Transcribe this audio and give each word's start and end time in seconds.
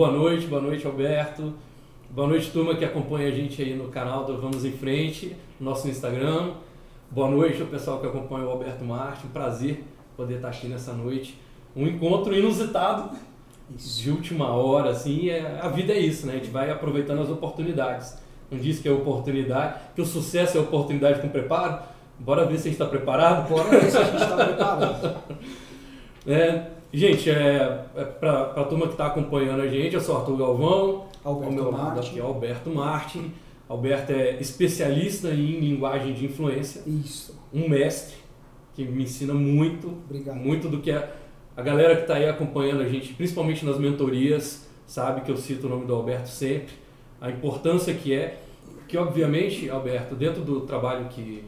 Boa 0.00 0.12
noite, 0.12 0.46
boa 0.46 0.62
noite, 0.62 0.86
Alberto. 0.86 1.52
Boa 2.08 2.26
noite, 2.26 2.50
turma 2.50 2.74
que 2.74 2.86
acompanha 2.86 3.28
a 3.28 3.30
gente 3.30 3.60
aí 3.60 3.74
no 3.74 3.88
canal 3.88 4.24
do 4.24 4.40
Vamos 4.40 4.64
em 4.64 4.72
Frente, 4.72 5.36
nosso 5.60 5.88
Instagram. 5.88 6.52
Boa 7.10 7.28
noite 7.28 7.60
ao 7.60 7.68
pessoal 7.68 8.00
que 8.00 8.06
acompanha 8.06 8.46
o 8.46 8.50
Alberto 8.50 8.82
Martin. 8.82 9.26
Prazer 9.26 9.84
poder 10.16 10.36
estar 10.36 10.48
aqui 10.48 10.68
nessa 10.68 10.94
noite. 10.94 11.38
Um 11.76 11.86
encontro 11.86 12.34
inusitado 12.34 13.14
isso. 13.76 14.02
de 14.02 14.10
última 14.10 14.48
hora, 14.54 14.88
assim. 14.88 15.28
É, 15.28 15.60
a 15.60 15.68
vida 15.68 15.92
é 15.92 15.98
isso, 15.98 16.26
né? 16.26 16.32
A 16.32 16.36
gente 16.36 16.48
vai 16.48 16.70
aproveitando 16.70 17.20
as 17.20 17.28
oportunidades. 17.28 18.16
Não 18.50 18.58
diz 18.58 18.80
que 18.80 18.88
é 18.88 18.90
oportunidade, 18.90 19.80
que 19.94 20.00
o 20.00 20.06
sucesso 20.06 20.56
é 20.56 20.60
oportunidade 20.62 21.20
com 21.20 21.28
preparo. 21.28 21.78
Bora 22.18 22.46
ver 22.46 22.56
se 22.56 22.68
a 22.68 22.70
gente 22.70 22.80
está 22.80 22.86
preparado? 22.86 23.50
Bora 23.50 23.68
ver 23.68 23.90
se 23.90 23.98
a 23.98 24.04
gente 24.04 24.22
está 24.22 24.46
preparado. 24.46 25.16
é, 26.26 26.69
gente, 26.98 27.30
é, 27.30 27.86
é 27.96 28.04
para 28.04 28.52
a 28.52 28.64
turma 28.64 28.86
que 28.86 28.92
está 28.92 29.06
acompanhando 29.06 29.62
a 29.62 29.68
gente, 29.68 29.94
eu 29.94 30.00
sou 30.00 30.16
Arthur 30.16 30.36
Galvão. 30.36 31.10
Alberto 31.22 31.54
meu 31.54 31.72
Martin. 31.72 32.08
aqui 32.08 32.18
é 32.18 32.22
Alberto 32.22 32.70
Martin. 32.70 33.32
Alberto 33.68 34.12
é 34.12 34.40
especialista 34.40 35.28
em 35.28 35.60
linguagem 35.60 36.14
de 36.14 36.24
influência. 36.24 36.82
Isso. 36.86 37.38
Um 37.52 37.68
mestre 37.68 38.16
que 38.74 38.84
me 38.84 39.04
ensina 39.04 39.34
muito. 39.34 39.88
Obrigado. 39.88 40.36
Muito 40.36 40.68
do 40.68 40.80
que 40.80 40.90
a, 40.90 41.08
a 41.56 41.62
galera 41.62 41.94
que 41.94 42.02
está 42.02 42.14
aí 42.14 42.28
acompanhando 42.28 42.82
a 42.82 42.88
gente, 42.88 43.12
principalmente 43.14 43.64
nas 43.64 43.78
mentorias, 43.78 44.68
sabe 44.86 45.20
que 45.20 45.30
eu 45.30 45.36
cito 45.36 45.66
o 45.66 45.70
nome 45.70 45.86
do 45.86 45.94
Alberto 45.94 46.28
sempre. 46.28 46.74
A 47.20 47.30
importância 47.30 47.94
que 47.94 48.14
é. 48.14 48.40
Que, 48.88 48.96
obviamente, 48.96 49.70
Alberto, 49.70 50.16
dentro 50.16 50.42
do 50.42 50.62
trabalho 50.62 51.06
que, 51.08 51.44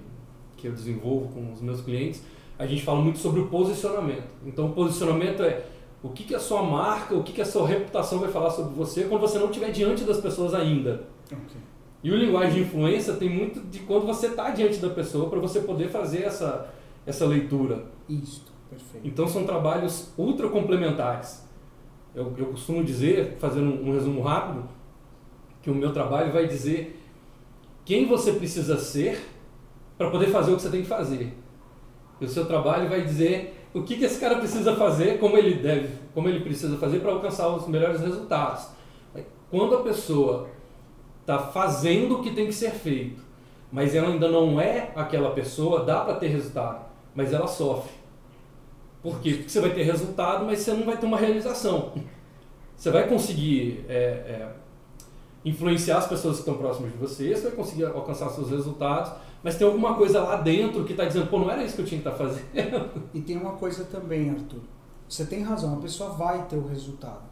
que 0.56 0.68
eu 0.68 0.72
desenvolvo 0.72 1.28
com 1.34 1.52
os 1.52 1.60
meus 1.60 1.80
clientes, 1.80 2.22
a 2.58 2.66
gente 2.66 2.82
fala 2.82 3.00
muito 3.00 3.18
sobre 3.18 3.40
o 3.40 3.48
posicionamento. 3.48 4.28
Então, 4.44 4.66
o 4.66 4.72
posicionamento 4.72 5.42
é 5.42 5.64
o 6.02 6.08
que, 6.08 6.24
que 6.24 6.34
a 6.34 6.40
sua 6.40 6.62
marca, 6.62 7.14
o 7.14 7.22
que, 7.22 7.32
que 7.32 7.40
a 7.40 7.46
sua 7.46 7.66
reputação 7.66 8.18
vai 8.18 8.30
falar 8.30 8.50
sobre 8.50 8.74
você 8.74 9.04
quando 9.04 9.20
você 9.20 9.38
não 9.38 9.46
estiver 9.46 9.70
diante 9.70 10.04
das 10.04 10.20
pessoas 10.20 10.52
ainda. 10.52 11.04
Okay. 11.26 11.60
E 12.02 12.10
o 12.10 12.16
linguagem 12.16 12.54
de 12.54 12.60
influência 12.62 13.14
tem 13.14 13.28
muito 13.28 13.60
de 13.60 13.80
quando 13.80 14.04
você 14.04 14.26
está 14.26 14.50
diante 14.50 14.78
da 14.78 14.90
pessoa 14.90 15.30
para 15.30 15.38
você 15.38 15.60
poder 15.60 15.88
fazer 15.88 16.24
essa, 16.24 16.74
essa 17.06 17.24
leitura. 17.24 17.84
Isso, 18.08 18.44
perfeito. 18.68 19.06
Então 19.06 19.28
são 19.28 19.44
trabalhos 19.44 20.12
ultra 20.18 20.48
complementares. 20.48 21.46
Eu, 22.12 22.34
eu 22.36 22.46
costumo 22.46 22.82
dizer, 22.82 23.36
fazendo 23.38 23.70
um, 23.70 23.90
um 23.90 23.92
resumo 23.92 24.20
rápido, 24.20 24.68
que 25.62 25.70
o 25.70 25.74
meu 25.74 25.92
trabalho 25.92 26.32
vai 26.32 26.48
dizer 26.48 27.00
quem 27.84 28.06
você 28.06 28.32
precisa 28.32 28.76
ser 28.78 29.22
para 29.96 30.10
poder 30.10 30.26
fazer 30.26 30.52
o 30.52 30.56
que 30.56 30.62
você 30.62 30.70
tem 30.70 30.82
que 30.82 30.88
fazer. 30.88 31.32
O 32.24 32.28
seu 32.28 32.46
trabalho 32.46 32.88
vai 32.88 33.02
dizer 33.02 33.62
o 33.74 33.82
que, 33.82 33.96
que 33.96 34.04
esse 34.04 34.20
cara 34.20 34.36
precisa 34.36 34.76
fazer, 34.76 35.18
como 35.18 35.36
ele 35.36 35.56
deve, 35.56 35.88
como 36.14 36.28
ele 36.28 36.40
precisa 36.40 36.76
fazer 36.76 37.00
para 37.00 37.12
alcançar 37.12 37.48
os 37.48 37.66
melhores 37.66 38.00
resultados. 38.00 38.68
Quando 39.50 39.74
a 39.76 39.82
pessoa 39.82 40.48
está 41.20 41.38
fazendo 41.38 42.18
o 42.18 42.22
que 42.22 42.30
tem 42.30 42.46
que 42.46 42.52
ser 42.52 42.70
feito, 42.70 43.22
mas 43.70 43.94
ela 43.94 44.08
ainda 44.08 44.28
não 44.28 44.60
é 44.60 44.92
aquela 44.94 45.30
pessoa, 45.30 45.84
dá 45.84 46.00
para 46.00 46.14
ter 46.16 46.28
resultado, 46.28 46.84
mas 47.14 47.32
ela 47.32 47.46
sofre. 47.46 47.92
Por 49.02 49.20
quê? 49.20 49.34
Porque 49.34 49.48
você 49.48 49.60
vai 49.60 49.70
ter 49.70 49.82
resultado, 49.82 50.44
mas 50.44 50.60
você 50.60 50.72
não 50.72 50.84
vai 50.84 50.96
ter 50.96 51.06
uma 51.06 51.16
realização. 51.16 51.92
Você 52.76 52.90
vai 52.90 53.08
conseguir 53.08 53.84
é, 53.88 53.94
é, 53.94 54.48
influenciar 55.44 55.98
as 55.98 56.06
pessoas 56.06 56.36
que 56.36 56.40
estão 56.42 56.56
próximas 56.56 56.92
de 56.92 56.98
você, 56.98 57.34
você 57.34 57.48
vai 57.48 57.52
conseguir 57.52 57.84
alcançar 57.84 58.28
seus 58.30 58.50
resultados, 58.50 59.12
mas 59.42 59.56
tem 59.56 59.66
alguma 59.66 59.94
coisa 59.94 60.22
lá 60.22 60.36
dentro 60.36 60.84
que 60.84 60.92
está 60.92 61.04
dizendo, 61.04 61.26
pô, 61.26 61.38
não 61.38 61.50
era 61.50 61.64
isso 61.64 61.74
que 61.74 61.82
eu 61.82 61.86
tinha 61.86 62.00
que 62.00 62.08
estar 62.08 62.18
tá 62.18 62.28
fazendo. 62.28 63.02
E 63.12 63.20
tem 63.20 63.36
uma 63.36 63.52
coisa 63.52 63.84
também, 63.84 64.30
Arthur. 64.30 64.60
Você 65.08 65.24
tem 65.26 65.42
razão, 65.42 65.74
a 65.74 65.80
pessoa 65.80 66.10
vai 66.10 66.46
ter 66.46 66.56
o 66.56 66.66
resultado. 66.66 67.22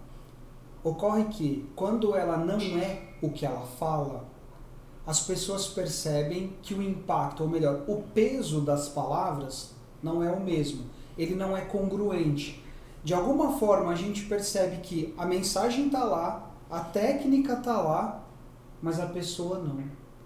Ocorre 0.82 1.24
que 1.24 1.68
quando 1.76 2.14
ela 2.16 2.36
não 2.36 2.58
é 2.78 3.02
o 3.22 3.30
que 3.30 3.46
ela 3.46 3.62
fala, 3.78 4.28
as 5.06 5.20
pessoas 5.20 5.68
percebem 5.68 6.52
que 6.62 6.74
o 6.74 6.82
impacto, 6.82 7.42
ou 7.42 7.48
melhor, 7.48 7.82
o 7.86 8.02
peso 8.14 8.60
das 8.60 8.88
palavras 8.88 9.74
não 10.02 10.22
é 10.22 10.30
o 10.30 10.40
mesmo. 10.40 10.84
Ele 11.16 11.34
não 11.34 11.56
é 11.56 11.62
congruente. 11.62 12.62
De 13.02 13.14
alguma 13.14 13.58
forma 13.58 13.90
a 13.90 13.94
gente 13.94 14.24
percebe 14.24 14.78
que 14.78 15.14
a 15.16 15.24
mensagem 15.24 15.86
está 15.86 16.04
lá, 16.04 16.50
a 16.70 16.80
técnica 16.80 17.54
está 17.54 17.80
lá, 17.80 18.24
mas 18.82 19.00
a 19.00 19.06
pessoa 19.06 19.58
não. 19.58 19.82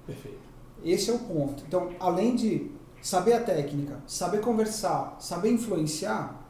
Perfeito. 0.06 0.43
Esse 0.84 1.10
é 1.10 1.14
o 1.14 1.18
ponto. 1.18 1.64
Então, 1.66 1.90
além 1.98 2.36
de 2.36 2.70
saber 3.00 3.32
a 3.32 3.40
técnica, 3.40 4.00
saber 4.06 4.40
conversar, 4.40 5.16
saber 5.18 5.50
influenciar, 5.50 6.42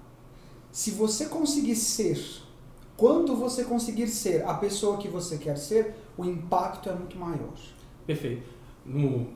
se 0.73 0.91
você 0.91 1.27
conseguir 1.27 1.77
ser, 1.77 2.19
quando 2.97 3.37
você 3.37 3.65
conseguir 3.65 4.09
ser 4.09 4.45
a 4.45 4.55
pessoa 4.55 4.97
que 4.99 5.07
você 5.07 5.39
quer 5.39 5.57
ser, 5.57 5.95
o 6.19 6.25
impacto 6.25 6.89
é 6.89 6.95
muito 6.95 7.17
maior. 7.17 7.55
Perfeito. 8.07 8.49
No 8.85 9.29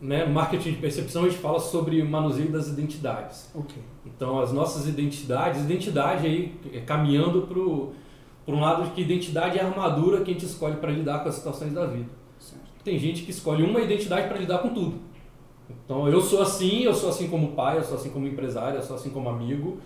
né, 0.00 0.26
marketing 0.26 0.72
de 0.72 0.78
percepção, 0.78 1.24
a 1.24 1.28
gente 1.28 1.40
fala 1.40 1.60
sobre 1.60 2.02
o 2.02 2.08
manuseio 2.08 2.50
das 2.50 2.66
identidades. 2.66 3.48
Ok. 3.54 3.80
Então, 4.04 4.40
as 4.40 4.52
nossas 4.52 4.88
identidades, 4.88 5.62
identidade 5.62 6.26
aí 6.26 6.54
é 6.72 6.80
caminhando 6.80 7.42
para 7.42 8.54
um 8.54 8.60
lado 8.60 8.84
de 8.84 8.90
que 8.90 9.02
identidade 9.02 9.58
é 9.58 9.62
a 9.62 9.66
armadura 9.66 10.22
que 10.22 10.30
a 10.30 10.34
gente 10.34 10.46
escolhe 10.46 10.76
para 10.76 10.90
lidar 10.90 11.20
com 11.20 11.28
as 11.28 11.36
situações 11.36 11.72
da 11.72 11.86
vida 11.86 12.25
tem 12.86 12.98
gente 13.00 13.24
que 13.24 13.32
escolhe 13.32 13.64
uma 13.64 13.80
identidade 13.80 14.28
para 14.28 14.38
lidar 14.38 14.58
com 14.58 14.68
tudo. 14.72 15.00
Então, 15.68 16.08
eu 16.08 16.20
sou 16.20 16.40
assim, 16.40 16.84
eu 16.84 16.94
sou 16.94 17.08
assim 17.08 17.28
como 17.28 17.52
pai, 17.52 17.78
eu 17.78 17.82
sou 17.82 17.96
assim 17.96 18.10
como 18.10 18.28
empresário, 18.28 18.78
eu 18.78 18.82
sou 18.82 18.94
assim 18.94 19.10
como 19.10 19.28
amigo. 19.28 19.78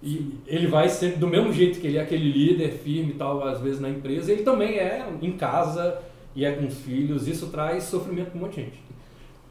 E 0.00 0.38
ele 0.46 0.68
vai 0.68 0.88
ser 0.88 1.18
do 1.18 1.26
mesmo 1.26 1.52
jeito 1.52 1.80
que 1.80 1.88
ele 1.88 1.98
é 1.98 2.00
aquele 2.00 2.30
líder 2.30 2.70
firme 2.70 3.10
e 3.10 3.14
tal, 3.16 3.42
às 3.42 3.60
vezes 3.60 3.80
na 3.80 3.90
empresa, 3.90 4.30
ele 4.30 4.44
também 4.44 4.78
é 4.78 5.12
em 5.20 5.32
casa 5.32 6.00
e 6.34 6.44
é 6.44 6.52
com 6.52 6.66
os 6.66 6.78
filhos. 6.78 7.26
Isso 7.26 7.48
traz 7.48 7.84
sofrimento 7.84 8.30
para 8.30 8.38
um 8.38 8.42
monte 8.42 8.54
de 8.54 8.62
gente. 8.62 8.84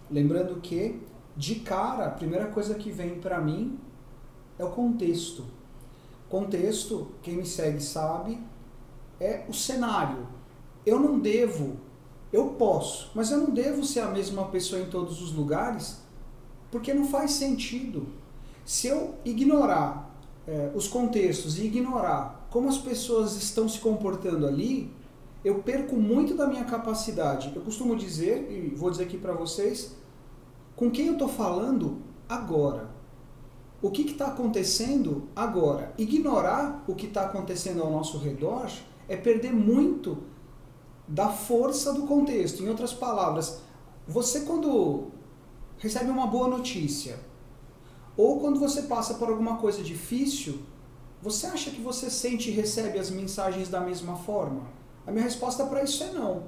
Lembrando 0.09 0.62
que, 0.62 1.01
de 1.35 1.56
cara, 1.56 2.06
a 2.06 2.12
primeira 2.12 2.45
coisa 2.47 2.75
que 2.75 2.89
vem 2.89 3.16
para 3.19 3.41
mim 3.41 3.78
é 4.57 4.63
o 4.63 4.69
contexto. 4.69 5.44
Contexto, 6.29 7.12
quem 7.22 7.35
me 7.35 7.45
segue 7.45 7.81
sabe, 7.84 8.39
é 9.19 9.44
o 9.50 9.53
cenário. 9.53 10.28
Eu 10.85 10.97
não 10.97 11.19
devo 11.19 11.88
eu 12.31 12.50
posso, 12.50 13.12
mas 13.16 13.31
eu 13.31 13.40
não 13.40 13.50
devo 13.50 13.84
ser 13.84 14.01
a 14.01 14.09
mesma 14.09 14.45
pessoa 14.45 14.81
em 14.81 14.85
todos 14.85 15.22
os 15.22 15.34
lugares, 15.34 15.97
porque 16.72 16.94
não 16.94 17.07
faz 17.07 17.31
sentido. 17.31 18.07
Se 18.63 18.88
eu 18.88 19.16
ignorar 19.25 20.16
é, 20.47 20.72
os 20.75 20.88
contextos 20.88 21.57
e 21.57 21.66
ignorar 21.66 22.47
como 22.51 22.69
as 22.69 22.78
pessoas 22.78 23.35
estão 23.35 23.68
se 23.68 23.79
comportando 23.79 24.45
ali, 24.45 24.91
eu 25.44 25.59
perco 25.59 25.95
muito 25.95 26.35
da 26.35 26.47
minha 26.47 26.66
capacidade. 26.66 27.51
Eu 27.56 27.62
costumo 27.62 27.95
dizer, 27.95 28.47
e 28.51 28.75
vou 28.75 28.91
dizer 28.91 29.03
aqui 29.03 29.18
para 29.18 29.34
vocês, 29.34 29.95
com 30.75 30.91
quem 30.91 31.07
eu 31.07 31.13
estou 31.13 31.29
falando 31.29 31.97
agora. 32.28 32.89
O 33.81 33.89
que 33.89 34.01
está 34.01 34.28
acontecendo 34.28 35.29
agora? 35.35 35.94
Ignorar 35.97 36.84
o 36.88 36.94
que 36.94 37.06
está 37.06 37.23
acontecendo 37.23 37.81
ao 37.81 37.89
nosso 37.89 38.18
redor 38.18 38.69
é 39.07 39.16
perder 39.16 39.53
muito 39.53 40.18
da 41.09 41.30
força 41.30 41.92
do 41.92 42.03
contexto. 42.03 42.62
Em 42.62 42.70
outras 42.70 42.94
palavras, 42.94 43.62
você 44.08 44.42
quando 44.42 45.08
recebe 45.80 46.12
uma 46.12 46.28
boa 46.28 46.47
notícia, 46.47 47.20
ou 48.16 48.40
quando 48.40 48.59
você 48.59 48.84
passa 48.84 49.16
por 49.16 49.30
alguma 49.30 49.58
coisa 49.58 49.81
difícil, 49.81 50.59
você 51.22 51.48
acha 51.48 51.72
que 51.72 51.81
você 51.81 52.09
sente 52.09 52.50
e 52.50 52.53
recebe 52.53 53.00
as 53.00 53.09
mensagens 53.09 53.69
da 53.69 53.81
mesma 53.81 54.16
forma? 54.18 54.68
A 55.06 55.12
minha 55.12 55.24
resposta 55.24 55.66
para 55.66 55.84
isso 55.84 56.03
é 56.03 56.12
não. 56.12 56.44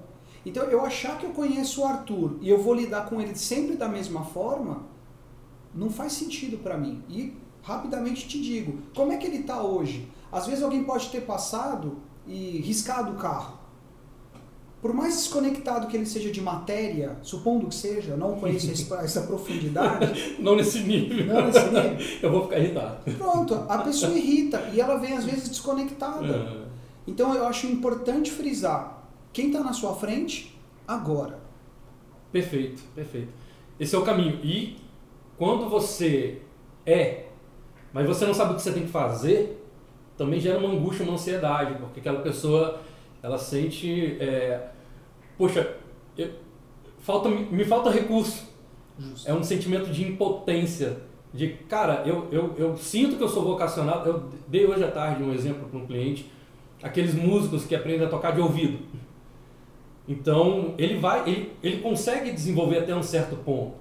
Então, 0.46 0.64
eu 0.66 0.86
achar 0.86 1.18
que 1.18 1.26
eu 1.26 1.32
conheço 1.32 1.82
o 1.82 1.86
Arthur 1.86 2.38
e 2.40 2.50
eu 2.50 2.62
vou 2.62 2.74
lidar 2.74 3.10
com 3.10 3.20
ele 3.20 3.36
sempre 3.36 3.76
da 3.76 3.88
mesma 3.88 4.26
forma, 4.26 4.84
não 5.74 5.90
faz 5.90 6.14
sentido 6.14 6.58
para 6.60 6.78
mim. 6.78 7.04
E 7.10 7.36
rapidamente 7.64 8.28
te 8.28 8.40
digo, 8.40 8.80
como 8.96 9.12
é 9.12 9.18
que 9.18 9.26
ele 9.26 9.38
está 9.38 9.62
hoje? 9.64 10.12
Às 10.32 10.46
vezes 10.46 10.64
alguém 10.64 10.84
pode 10.84 11.10
ter 11.10 11.22
passado 11.22 11.98
e 12.28 12.60
riscado 12.60 13.14
o 13.14 13.16
carro 13.16 13.61
por 14.82 14.94
mais 14.94 15.16
desconectado 15.16 15.88
que 15.88 15.96
ele 15.96 16.06
seja 16.06 16.32
de 16.32 16.42
matéria, 16.42 17.18
supondo 17.22 17.68
que 17.68 17.76
seja, 17.76 18.18
não 18.18 18.40
conheço 18.40 18.72
essa 18.96 19.22
profundidade. 19.22 20.38
não 20.40 20.56
nesse 20.56 20.80
nível. 20.80 21.28
Não 21.28 21.46
nesse 21.46 21.66
nível. 21.66 21.98
Eu 22.22 22.32
vou 22.32 22.44
ficar 22.44 22.60
irritado. 22.60 23.12
Pronto, 23.18 23.54
a 23.70 23.78
pessoa 23.80 24.12
irrita 24.14 24.70
e 24.74 24.82
ela 24.82 24.98
vem 24.98 25.14
às 25.14 25.24
vezes 25.24 25.50
desconectada. 25.50 26.26
É. 26.26 26.72
Então 27.08 27.34
eu 27.34 27.46
acho 27.48 27.68
importante 27.68 28.32
frisar 28.32 29.08
quem 29.34 29.48
está 29.48 29.62
na 29.62 29.74
sua 29.74 29.96
frente 29.96 30.58
agora. 30.88 31.40
Perfeito, 32.32 32.82
perfeito. 32.96 33.30
Esse 33.80 33.96
é 33.96 33.98
o 33.98 34.04
caminho. 34.04 34.40
E 34.44 34.78
quando 35.38 35.68
você 35.68 36.42
é, 36.86 37.26
mas 37.94 38.08
você 38.08 38.26
não 38.26 38.34
sabe 38.34 38.54
o 38.54 38.56
que 38.56 38.62
você 38.62 38.72
tem 38.72 38.84
que 38.84 38.92
fazer, 38.92 39.64
também 40.18 40.40
gera 40.40 40.60
uma 40.60 40.70
angústia, 40.70 41.04
uma 41.04 41.14
ansiedade, 41.14 41.76
porque 41.80 42.00
aquela 42.00 42.22
pessoa 42.22 42.80
ela 43.24 43.38
sente, 43.38 44.18
é, 44.20 44.71
poxa, 45.38 45.76
eu, 46.18 46.30
falta, 47.00 47.30
me 47.30 47.64
falta 47.66 47.90
recurso. 47.90 48.50
Justo. 48.98 49.30
É 49.30 49.34
um 49.34 49.44
sentimento 49.44 49.90
de 49.90 50.04
impotência, 50.04 50.98
de, 51.34 51.48
cara, 51.70 52.04
eu, 52.06 52.28
eu, 52.32 52.54
eu 52.58 52.78
sinto 52.78 53.16
que 53.16 53.24
eu 53.24 53.30
sou 53.30 53.44
vocacionado. 53.44 54.10
Eu 54.10 54.30
dei 54.48 54.66
hoje 54.66 54.84
à 54.84 54.92
tarde 54.92 55.24
um 55.24 55.34
exemplo 55.34 55.68
para 55.70 55.80
um 55.80 55.86
cliente, 55.88 56.30
aqueles 56.84 57.14
músicos 57.14 57.66
que 57.66 57.74
aprendem 57.74 58.06
a 58.06 58.10
tocar 58.10 58.32
de 58.32 58.42
ouvido. 58.42 58.80
Então, 60.08 60.74
ele 60.78 60.98
vai, 60.98 61.28
ele, 61.30 61.54
ele 61.64 61.78
consegue 61.78 62.32
desenvolver 62.32 62.80
até 62.80 62.94
um 62.94 63.04
certo 63.04 63.36
ponto. 63.38 63.76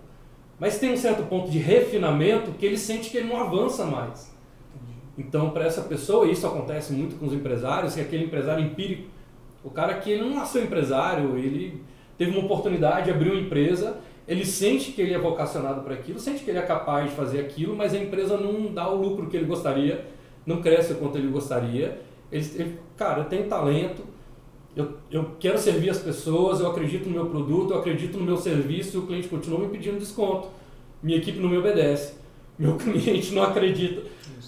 Mas 0.61 0.79
tem 0.79 0.93
um 0.93 0.97
certo 0.97 1.25
ponto 1.25 1.51
de 1.51 1.59
refinamento 1.59 2.53
que 2.53 2.67
ele 2.67 2.77
sente 2.77 3.11
que 3.11 3.17
ele 3.17 3.29
não 3.29 3.41
avança 3.41 3.85
mais. 3.85 4.31
Então, 5.19 5.51
para 5.51 5.65
essa 5.65 5.83
pessoa, 5.83 6.31
isso 6.31 6.47
acontece 6.47 6.93
muito 6.93 7.19
com 7.19 7.27
os 7.27 7.33
empresários, 7.33 7.95
que 7.95 8.01
aquele 8.01 8.25
empresário 8.25 8.65
empírico, 8.65 9.09
o 9.63 9.71
cara 9.71 9.95
que 9.95 10.11
ele 10.11 10.23
não 10.23 10.35
nasceu 10.35 10.63
empresário, 10.63 11.37
ele 11.37 11.83
teve 12.17 12.31
uma 12.31 12.45
oportunidade, 12.45 13.11
abriu 13.11 13.33
uma 13.33 13.41
empresa, 13.41 13.99
ele 14.27 14.45
sente 14.45 14.93
que 14.93 15.03
ele 15.03 15.15
é 15.15 15.19
vocacionado 15.19 15.83
para 15.83 15.95
aquilo, 15.95 16.19
sente 16.19 16.45
que 16.45 16.51
ele 16.51 16.59
é 16.59 16.63
capaz 16.63 17.11
de 17.11 17.17
fazer 17.17 17.41
aquilo, 17.41 17.75
mas 17.75 17.95
a 17.95 17.99
empresa 17.99 18.37
não 18.37 18.73
dá 18.73 18.89
o 18.89 19.01
lucro 19.01 19.27
que 19.29 19.37
ele 19.37 19.47
gostaria, 19.47 20.07
não 20.47 20.63
cresce 20.63 20.93
o 20.93 20.97
quanto 20.97 21.19
ele 21.19 21.29
gostaria. 21.29 22.01
Ele, 22.31 22.47
ele, 22.55 22.79
cara, 22.97 23.21
eu 23.21 23.25
tenho 23.25 23.49
talento, 23.49 24.03
eu, 24.77 24.95
eu 25.11 25.33
quero 25.41 25.59
servir 25.59 25.91
as 25.91 25.99
pessoas, 25.99 26.61
eu 26.61 26.71
acredito 26.71 27.09
no 27.09 27.15
meu 27.15 27.27
produto, 27.27 27.73
eu 27.73 27.79
acredito 27.79 28.17
no 28.17 28.25
meu 28.25 28.37
serviço 28.37 28.97
e 28.97 29.01
o 29.01 29.07
cliente 29.07 29.29
continua 29.29 29.59
me 29.59 29.69
pedindo 29.69 29.99
desconto. 29.99 30.49
Minha 31.03 31.19
equipe 31.19 31.39
não 31.39 31.49
me 31.49 31.59
obedece. 31.59 32.15
Meu 32.59 32.77
cliente 32.79 33.35
não 33.35 33.43
acredita. 33.43 34.03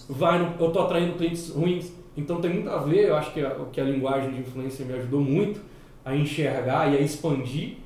Vai 0.09 0.41
eu 0.61 0.67
estou 0.67 0.83
atraindo 0.83 1.15
clientes 1.15 1.51
ruins. 1.51 1.93
Então 2.17 2.41
tem 2.41 2.53
muito 2.53 2.69
a 2.69 2.79
ver, 2.79 3.09
eu 3.09 3.17
acho 3.17 3.33
que 3.33 3.45
a, 3.45 3.51
que 3.73 3.81
a 3.81 3.85
linguagem 3.85 4.33
de 4.33 4.41
influência 4.41 4.85
me 4.85 4.93
ajudou 4.95 5.21
muito 5.21 5.61
a 6.05 6.15
enxergar 6.15 6.93
e 6.93 6.97
a 6.97 7.01
expandir 7.01 7.77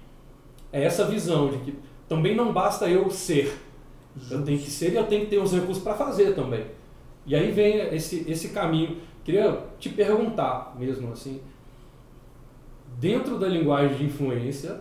é 0.72 0.82
essa 0.82 1.04
visão 1.06 1.50
de 1.50 1.58
que 1.58 1.78
também 2.08 2.34
não 2.34 2.52
basta 2.52 2.88
eu 2.88 3.08
ser. 3.10 3.56
Eu 4.30 4.42
tenho 4.42 4.58
que 4.58 4.70
ser 4.70 4.92
e 4.92 4.96
eu 4.96 5.04
tenho 5.04 5.24
que 5.24 5.30
ter 5.30 5.38
os 5.38 5.52
recursos 5.52 5.82
para 5.82 5.94
fazer 5.94 6.34
também. 6.34 6.64
E 7.26 7.34
aí 7.34 7.50
vem 7.50 7.78
esse, 7.94 8.24
esse 8.30 8.50
caminho. 8.50 8.98
Queria 9.24 9.60
te 9.78 9.88
perguntar 9.88 10.74
mesmo 10.78 11.12
assim, 11.12 11.40
dentro 12.98 13.38
da 13.38 13.48
linguagem 13.48 13.96
de 13.96 14.04
influência, 14.04 14.80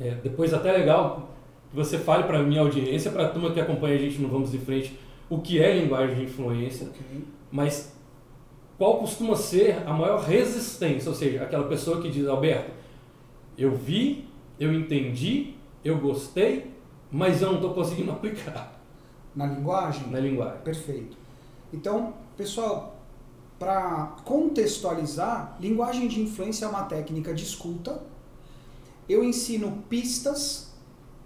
é, 0.00 0.14
depois 0.22 0.52
até 0.52 0.72
legal 0.72 1.30
que 1.70 1.76
você 1.76 1.98
fale 1.98 2.24
para 2.24 2.38
a 2.38 2.42
minha 2.42 2.60
audiência, 2.60 3.10
para 3.10 3.26
a 3.26 3.28
turma 3.28 3.52
que 3.52 3.60
acompanha 3.60 3.96
a 3.96 3.98
gente 3.98 4.20
no 4.20 4.28
Vamos 4.28 4.50
de 4.50 4.58
Frente, 4.58 4.98
o 5.28 5.38
que 5.38 5.62
é 5.62 5.78
linguagem 5.78 6.16
de 6.16 6.22
influência, 6.24 6.88
okay. 6.88 7.24
mas 7.50 7.97
qual 8.78 9.00
costuma 9.00 9.34
ser 9.34 9.82
a 9.86 9.92
maior 9.92 10.20
resistência, 10.20 11.10
ou 11.10 11.14
seja, 11.14 11.42
aquela 11.42 11.66
pessoa 11.66 12.00
que 12.00 12.08
diz, 12.08 12.26
Alberto, 12.28 12.70
eu 13.58 13.74
vi, 13.74 14.28
eu 14.58 14.72
entendi, 14.72 15.54
eu 15.84 15.98
gostei, 15.98 16.70
mas 17.10 17.42
eu 17.42 17.48
não 17.48 17.56
estou 17.56 17.74
conseguindo 17.74 18.12
aplicar. 18.12 18.80
Na 19.34 19.46
linguagem? 19.46 20.08
Na 20.08 20.20
linguagem. 20.20 20.60
Perfeito. 20.62 21.16
Então, 21.72 22.14
pessoal, 22.36 22.96
para 23.58 24.16
contextualizar, 24.24 25.56
linguagem 25.60 26.06
de 26.06 26.20
influência 26.20 26.64
é 26.64 26.68
uma 26.68 26.84
técnica 26.84 27.34
de 27.34 27.42
escuta. 27.42 28.00
Eu 29.08 29.24
ensino 29.24 29.82
pistas 29.88 30.72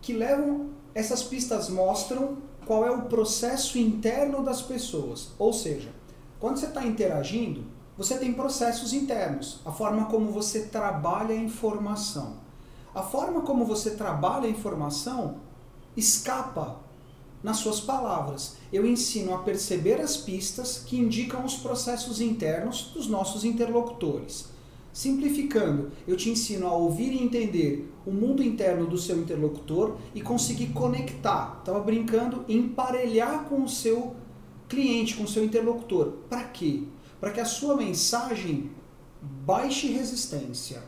que 0.01 0.15
levam, 0.15 0.71
essas 0.95 1.23
pistas 1.23 1.69
mostram 1.69 2.39
qual 2.65 2.87
é 2.87 2.91
o 2.91 3.03
processo 3.03 3.79
interno 3.79 4.43
das 4.43 4.63
pessoas. 4.63 5.33
Ou 5.39 5.53
seja, 5.53 5.91
quando 6.43 6.57
você 6.57 6.67
está 6.67 6.85
interagindo, 6.85 7.63
você 7.97 8.19
tem 8.19 8.33
processos 8.33 8.93
internos, 8.93 9.61
a 9.65 9.71
forma 9.71 10.07
como 10.07 10.33
você 10.33 10.63
trabalha 10.63 11.37
a 11.37 11.39
informação. 11.39 12.39
A 12.93 13.01
forma 13.01 13.43
como 13.43 13.65
você 13.65 13.93
trabalha 13.93 14.47
a 14.47 14.51
informação 14.51 15.37
escapa 15.97 16.81
nas 17.45 17.59
suas 17.59 17.81
palavras. 17.81 18.57
Eu 18.73 18.85
ensino 18.85 19.33
a 19.33 19.39
perceber 19.39 20.01
as 20.01 20.17
pistas 20.17 20.83
que 20.85 20.99
indicam 20.99 21.45
os 21.45 21.55
processos 21.55 22.21
internos 22.21 22.91
dos 22.93 23.07
nossos 23.07 23.45
interlocutores. 23.45 24.47
Simplificando, 24.93 25.93
eu 26.09 26.17
te 26.17 26.29
ensino 26.29 26.67
a 26.67 26.73
ouvir 26.73 27.13
e 27.13 27.23
entender 27.23 27.89
o 28.05 28.11
mundo 28.11 28.43
interno 28.43 28.85
do 28.85 28.99
seu 28.99 29.17
interlocutor 29.17 29.97
e 30.13 30.21
conseguir 30.21 30.73
conectar. 30.73 31.59
Estava 31.61 31.79
brincando, 31.79 32.45
emparelhar 32.49 33.45
com 33.45 33.63
o 33.63 33.69
seu 33.69 34.17
cliente, 34.73 35.17
com 35.17 35.27
seu 35.27 35.45
interlocutor. 35.45 36.13
Para 36.31 36.45
quê? 36.45 36.85
Para 37.21 37.31
que 37.31 37.41
a 37.41 37.45
sua 37.45 37.77
mensagem 37.77 38.71
baixe 39.21 39.87
resistência. 39.89 40.83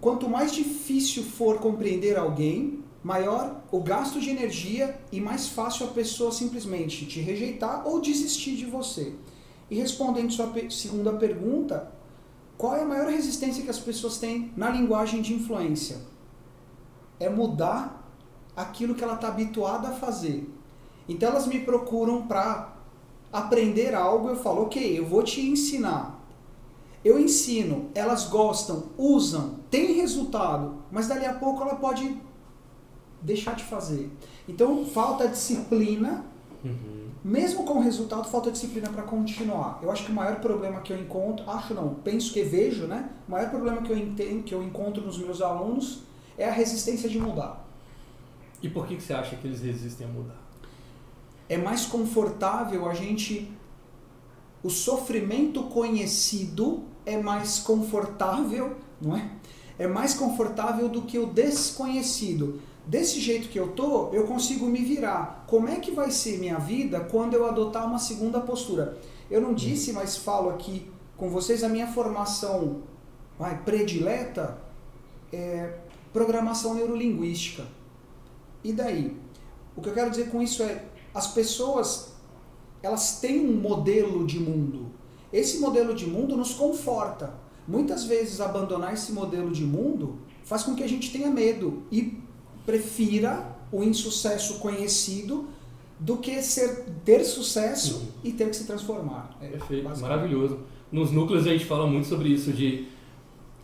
Quanto 0.00 0.28
mais 0.28 0.52
difícil 0.52 1.22
for 1.22 1.58
compreender 1.58 2.16
alguém, 2.16 2.82
maior 3.04 3.62
o 3.70 3.80
gasto 3.80 4.18
de 4.18 4.30
energia 4.30 4.98
e 5.12 5.20
mais 5.20 5.48
fácil 5.48 5.86
a 5.86 5.90
pessoa 5.90 6.32
simplesmente 6.32 7.04
te 7.04 7.20
rejeitar 7.20 7.86
ou 7.86 8.00
desistir 8.00 8.56
de 8.56 8.64
você. 8.64 9.14
E 9.70 9.76
respondendo 9.76 10.32
sua 10.32 10.50
segunda 10.70 11.12
pergunta, 11.12 11.92
qual 12.56 12.74
é 12.74 12.82
a 12.82 12.86
maior 12.86 13.10
resistência 13.10 13.62
que 13.62 13.70
as 13.70 13.78
pessoas 13.78 14.16
têm 14.16 14.50
na 14.56 14.70
linguagem 14.70 15.20
de 15.20 15.34
influência? 15.34 15.98
É 17.20 17.28
mudar 17.28 18.02
aquilo 18.56 18.94
que 18.94 19.04
ela 19.04 19.16
está 19.16 19.28
habituada 19.28 19.88
a 19.88 19.92
fazer. 19.92 20.55
Então 21.08 21.30
elas 21.30 21.46
me 21.46 21.60
procuram 21.60 22.26
para 22.26 22.76
aprender 23.32 23.94
algo, 23.94 24.28
eu 24.28 24.36
falo, 24.36 24.62
ok, 24.62 24.98
eu 24.98 25.04
vou 25.04 25.22
te 25.22 25.40
ensinar. 25.40 26.16
Eu 27.04 27.20
ensino, 27.20 27.90
elas 27.94 28.26
gostam, 28.28 28.84
usam, 28.98 29.60
tem 29.70 29.92
resultado, 29.92 30.82
mas 30.90 31.06
dali 31.06 31.24
a 31.24 31.34
pouco 31.34 31.62
ela 31.62 31.76
pode 31.76 32.16
deixar 33.22 33.54
de 33.54 33.64
fazer. 33.64 34.10
Então 34.48 34.84
falta 34.86 35.28
disciplina, 35.28 36.24
uhum. 36.64 37.08
mesmo 37.22 37.64
com 37.64 37.74
o 37.74 37.80
resultado, 37.80 38.28
falta 38.28 38.50
disciplina 38.50 38.88
para 38.88 39.02
continuar. 39.02 39.78
Eu 39.82 39.90
acho 39.90 40.04
que 40.04 40.10
o 40.10 40.14
maior 40.14 40.40
problema 40.40 40.80
que 40.80 40.92
eu 40.92 40.98
encontro, 40.98 41.48
acho 41.48 41.74
não, 41.74 41.94
penso 41.94 42.32
que 42.32 42.42
vejo, 42.42 42.86
né? 42.86 43.08
O 43.28 43.30
maior 43.30 43.50
problema 43.50 43.82
que 43.82 43.92
eu, 43.92 43.98
entendo, 43.98 44.42
que 44.42 44.54
eu 44.54 44.62
encontro 44.62 45.04
nos 45.04 45.18
meus 45.18 45.40
alunos 45.40 46.02
é 46.36 46.48
a 46.48 46.52
resistência 46.52 47.08
de 47.08 47.20
mudar. 47.20 47.64
E 48.62 48.68
por 48.68 48.86
que, 48.86 48.96
que 48.96 49.02
você 49.02 49.12
acha 49.12 49.36
que 49.36 49.46
eles 49.46 49.60
resistem 49.60 50.06
a 50.06 50.10
mudar? 50.10 50.45
É 51.48 51.56
mais 51.56 51.86
confortável 51.86 52.88
a 52.88 52.94
gente. 52.94 53.50
O 54.62 54.70
sofrimento 54.70 55.64
conhecido 55.64 56.84
é 57.04 57.16
mais 57.16 57.58
confortável, 57.58 58.76
não 59.00 59.16
é? 59.16 59.30
É 59.78 59.86
mais 59.86 60.14
confortável 60.14 60.88
do 60.88 61.02
que 61.02 61.18
o 61.18 61.26
desconhecido 61.26 62.60
desse 62.86 63.20
jeito 63.20 63.48
que 63.48 63.58
eu 63.58 63.68
tô, 63.72 64.10
eu 64.12 64.24
consigo 64.24 64.66
me 64.66 64.82
virar. 64.82 65.44
Como 65.46 65.68
é 65.68 65.76
que 65.76 65.90
vai 65.90 66.10
ser 66.10 66.38
minha 66.38 66.58
vida 66.58 67.00
quando 67.00 67.34
eu 67.34 67.46
adotar 67.46 67.86
uma 67.86 67.98
segunda 67.98 68.40
postura? 68.40 68.96
Eu 69.30 69.40
não 69.40 69.54
disse, 69.54 69.92
mas 69.92 70.16
falo 70.16 70.50
aqui 70.50 70.90
com 71.16 71.28
vocês 71.28 71.64
a 71.64 71.68
minha 71.68 71.86
formação 71.86 72.82
vai, 73.38 73.58
predileta 73.62 74.58
é 75.32 75.74
programação 76.12 76.74
neurolinguística. 76.74 77.64
E 78.62 78.72
daí? 78.72 79.16
O 79.76 79.82
que 79.82 79.88
eu 79.88 79.94
quero 79.94 80.10
dizer 80.10 80.30
com 80.30 80.40
isso 80.40 80.62
é 80.62 80.84
as 81.16 81.28
pessoas 81.28 82.14
elas 82.82 83.18
têm 83.20 83.40
um 83.40 83.54
modelo 83.54 84.26
de 84.26 84.38
mundo. 84.38 84.92
Esse 85.32 85.58
modelo 85.58 85.94
de 85.94 86.06
mundo 86.06 86.36
nos 86.36 86.52
conforta. 86.52 87.34
Muitas 87.66 88.04
vezes 88.04 88.40
abandonar 88.40 88.92
esse 88.92 89.12
modelo 89.12 89.50
de 89.50 89.64
mundo 89.64 90.18
faz 90.44 90.62
com 90.62 90.76
que 90.76 90.84
a 90.84 90.88
gente 90.88 91.10
tenha 91.10 91.30
medo 91.30 91.82
e 91.90 92.20
prefira 92.66 93.56
o 93.72 93.82
insucesso 93.82 94.58
conhecido 94.58 95.48
do 95.98 96.18
que 96.18 96.42
ser, 96.42 96.84
ter 97.02 97.24
sucesso 97.24 97.96
uhum. 97.96 98.06
e 98.22 98.32
ter 98.32 98.50
que 98.50 98.56
se 98.56 98.64
transformar. 98.64 99.36
É, 99.40 99.48
Perfeito, 99.48 99.88
maravilhoso. 100.00 100.60
Nos 100.92 101.10
núcleos 101.10 101.46
a 101.46 101.50
gente 101.50 101.64
fala 101.64 101.86
muito 101.86 102.06
sobre 102.06 102.28
isso, 102.28 102.52
de 102.52 102.86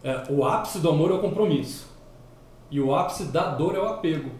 é, 0.03 0.25
o 0.31 0.45
ápice 0.45 0.79
do 0.79 0.89
amor 0.89 1.11
é 1.11 1.15
o 1.15 1.21
compromisso 1.21 1.87
e 2.71 2.81
o 2.81 2.95
ápice 2.95 3.25
da 3.25 3.55
dor 3.55 3.75
é 3.77 3.79
o 3.79 3.87
apego. 3.87 4.31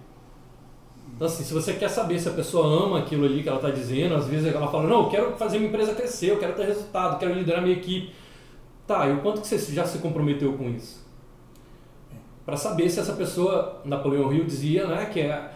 Então 1.15 1.27
assim, 1.27 1.45
se 1.45 1.53
você 1.53 1.75
quer 1.75 1.89
saber 1.89 2.19
se 2.19 2.29
a 2.29 2.33
pessoa 2.33 2.67
ama 2.67 2.99
aquilo 3.01 3.25
ali 3.25 3.43
que 3.43 3.49
ela 3.49 3.59
está 3.59 3.71
dizendo, 3.71 4.15
às 4.15 4.27
vezes 4.27 4.53
ela 4.53 4.69
fala, 4.69 4.89
não, 4.89 5.05
eu 5.05 5.09
quero 5.09 5.33
fazer 5.37 5.59
minha 5.59 5.69
empresa 5.69 5.95
crescer, 5.95 6.31
eu 6.31 6.39
quero 6.39 6.55
ter 6.55 6.67
resultado, 6.67 7.19
quero 7.19 7.35
liderar 7.35 7.63
minha 7.63 7.77
equipe. 7.77 8.13
Tá, 8.87 9.07
e 9.07 9.13
o 9.13 9.21
quanto 9.21 9.41
que 9.41 9.47
você 9.47 9.59
já 9.73 9.85
se 9.85 9.99
comprometeu 9.99 10.55
com 10.55 10.69
isso? 10.69 11.03
para 12.45 12.57
saber 12.57 12.91
se 12.91 13.01
essa 13.01 13.13
pessoa, 13.13 13.81
Napoleão 13.85 14.33
Hill 14.33 14.45
dizia, 14.45 14.87
né, 14.87 15.07
que 15.13 15.21
é, 15.21 15.51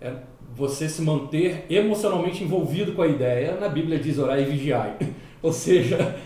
é, 0.00 0.12
você 0.54 0.88
se 0.88 1.02
manter 1.02 1.64
emocionalmente 1.70 2.42
envolvido 2.42 2.92
com 2.92 3.02
a 3.02 3.06
ideia. 3.06 3.56
Na 3.56 3.68
Bíblia 3.68 3.98
diz 3.98 4.18
orar 4.18 4.38
e 4.40 4.44
vigiar. 4.44 4.96
Ou 5.42 5.52
seja, 5.52 6.16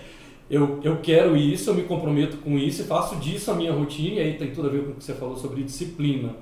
eu, 0.50 0.80
eu 0.82 0.99
quero 1.02 1.37
isso, 1.37 1.70
eu 1.70 1.75
me 1.75 1.82
comprometo 1.82 2.38
com 2.38 2.56
isso 2.58 2.82
e 2.82 2.85
faço 2.85 3.16
disso 3.16 3.50
a 3.50 3.54
minha 3.54 3.73
rotina, 3.73 4.16
e 4.16 4.20
aí 4.20 4.35
tem 4.35 4.50
tudo 4.50 4.68
a 4.68 4.70
ver 4.70 4.85
com 4.85 4.90
o 4.92 4.94
que 4.94 5.04
você 5.04 5.14
falou 5.14 5.37
sobre 5.37 5.62
disciplina. 5.62 6.35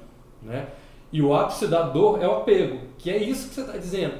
Né? 0.42 0.66
E 1.12 1.22
o 1.22 1.34
ápice 1.34 1.66
da 1.66 1.82
dor 1.82 2.22
é 2.22 2.26
o 2.28 2.38
apego, 2.38 2.78
que 2.98 3.10
é 3.10 3.16
isso 3.16 3.48
que 3.48 3.54
você 3.54 3.60
está 3.62 3.76
dizendo. 3.76 4.14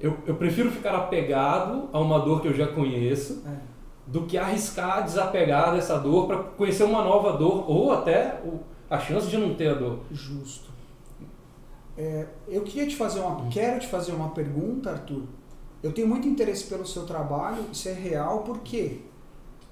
Eu, 0.00 0.16
eu 0.26 0.34
prefiro 0.34 0.70
ficar 0.70 0.94
apegado 0.94 1.88
a 1.92 1.98
uma 1.98 2.20
dor 2.20 2.40
que 2.40 2.48
eu 2.48 2.54
já 2.54 2.66
conheço. 2.66 3.42
É 3.46 3.78
do 4.08 4.22
que 4.22 4.38
arriscar 4.38 5.04
desapegar 5.04 5.74
dessa 5.74 5.98
dor 5.98 6.26
para 6.26 6.38
conhecer 6.38 6.82
uma 6.82 7.04
nova 7.04 7.36
dor 7.36 7.70
ou 7.70 7.92
até 7.92 8.40
a 8.88 8.98
chance 8.98 9.28
de 9.28 9.36
não 9.36 9.54
ter 9.54 9.68
a 9.68 9.74
dor. 9.74 10.00
Justo. 10.10 10.70
É, 11.96 12.26
eu 12.48 12.62
queria 12.62 12.86
te 12.86 12.96
fazer 12.96 13.20
uma, 13.20 13.36
hum. 13.36 13.48
quero 13.50 13.80
te 13.80 13.86
fazer 13.86 14.12
uma 14.12 14.30
pergunta, 14.30 14.90
Arthur. 14.90 15.24
Eu 15.82 15.92
tenho 15.92 16.08
muito 16.08 16.26
interesse 16.26 16.64
pelo 16.64 16.86
seu 16.86 17.04
trabalho, 17.04 17.64
isso 17.70 17.88
é 17.88 17.92
real, 17.92 18.40
por 18.40 18.60
quê? 18.60 19.02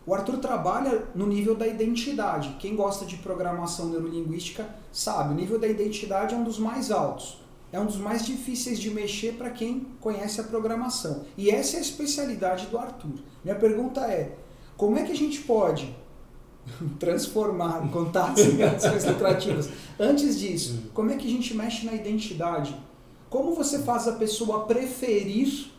O 0.06 0.14
Arthur 0.14 0.38
trabalha 0.38 1.02
no 1.16 1.26
nível 1.26 1.56
da 1.56 1.66
identidade. 1.66 2.56
Quem 2.60 2.76
gosta 2.76 3.04
de 3.04 3.16
programação 3.16 3.88
neurolinguística 3.88 4.64
sabe, 4.92 5.34
o 5.34 5.36
nível 5.36 5.58
da 5.58 5.66
identidade 5.66 6.32
é 6.32 6.38
um 6.38 6.44
dos 6.44 6.60
mais 6.60 6.92
altos. 6.92 7.44
É 7.72 7.80
um 7.80 7.86
dos 7.86 7.96
mais 7.96 8.24
difíceis 8.24 8.78
de 8.78 8.88
mexer 8.88 9.34
para 9.34 9.50
quem 9.50 9.88
conhece 10.00 10.40
a 10.40 10.44
programação. 10.44 11.24
E 11.36 11.50
essa 11.50 11.74
é 11.74 11.78
a 11.80 11.82
especialidade 11.82 12.66
do 12.66 12.78
Arthur. 12.78 13.18
Minha 13.42 13.56
pergunta 13.56 14.00
é: 14.02 14.36
como 14.76 14.96
é 14.96 15.02
que 15.02 15.10
a 15.10 15.16
gente 15.16 15.40
pode 15.40 15.92
transformar 17.00 17.90
contatos 17.90 18.44
em 18.44 18.62
ações 18.62 19.04
lucrativas? 19.04 19.68
Antes 19.98 20.38
disso, 20.38 20.84
como 20.94 21.10
é 21.10 21.16
que 21.16 21.26
a 21.26 21.30
gente 21.30 21.52
mexe 21.52 21.84
na 21.84 21.94
identidade? 21.94 22.80
Como 23.28 23.56
você 23.56 23.80
faz 23.80 24.06
a 24.06 24.12
pessoa 24.12 24.66
preferir 24.66 25.72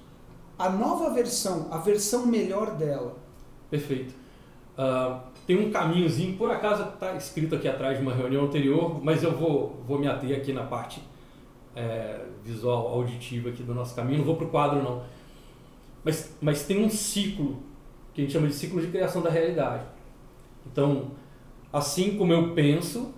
a 0.60 0.70
nova 0.70 1.12
versão, 1.12 1.68
a 1.72 1.78
versão 1.78 2.26
melhor 2.26 2.76
dela? 2.76 3.16
Perfeito. 3.70 4.14
Uh, 4.78 5.20
tem 5.48 5.58
um 5.58 5.72
caminhozinho, 5.72 6.38
por 6.38 6.52
acaso 6.52 6.84
está 6.84 7.16
escrito 7.16 7.56
aqui 7.56 7.68
atrás 7.68 7.98
de 7.98 8.04
uma 8.04 8.14
reunião 8.14 8.46
anterior, 8.46 9.04
mas 9.04 9.24
eu 9.24 9.32
vou, 9.32 9.82
vou 9.88 9.98
me 9.98 10.08
ater 10.08 10.38
aqui 10.38 10.54
na 10.54 10.64
parte 10.64 11.02
é, 11.76 12.26
visual, 12.44 12.88
auditiva 12.88 13.50
aqui 13.50 13.64
do 13.64 13.74
nosso 13.74 13.96
caminho, 13.96 14.20
não 14.20 14.26
vou 14.26 14.36
para 14.36 14.46
o 14.46 14.50
quadro 14.50 14.84
não. 14.84 15.04
Mas, 16.04 16.36
mas 16.42 16.66
tem 16.66 16.84
um 16.84 16.90
ciclo, 16.90 17.64
que 18.14 18.22
a 18.22 18.24
gente 18.24 18.34
chama 18.34 18.48
de 18.48 18.56
ciclo 18.56 18.82
de 18.82 18.88
criação 18.88 19.22
da 19.22 19.30
realidade. 19.30 19.84
Então, 20.66 21.12
assim 21.72 22.18
como 22.18 22.34
eu 22.34 22.54
penso, 22.54 23.14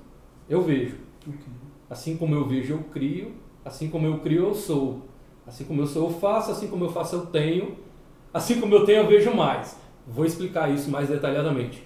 eu 0.47 0.61
vejo. 0.61 0.97
Okay. 1.27 1.53
Assim 1.89 2.17
como 2.17 2.35
eu 2.35 2.45
vejo, 2.45 2.73
eu 2.73 2.83
crio. 2.91 3.33
Assim 3.63 3.89
como 3.89 4.05
eu 4.05 4.19
crio, 4.19 4.49
eu 4.49 4.55
sou. 4.55 5.01
Assim 5.47 5.63
como 5.63 5.81
eu 5.81 5.87
sou, 5.87 6.09
eu 6.09 6.19
faço. 6.19 6.51
Assim 6.51 6.67
como 6.67 6.85
eu 6.85 6.91
faço, 6.91 7.15
eu 7.15 7.25
tenho. 7.27 7.77
Assim 8.33 8.59
como 8.59 8.75
eu 8.75 8.85
tenho, 8.85 8.99
eu 9.03 9.07
vejo 9.07 9.33
mais. 9.33 9.77
Vou 10.09 10.25
explicar 10.25 10.73
isso 10.73 10.89
mais 10.89 11.07
detalhadamente. 11.07 11.83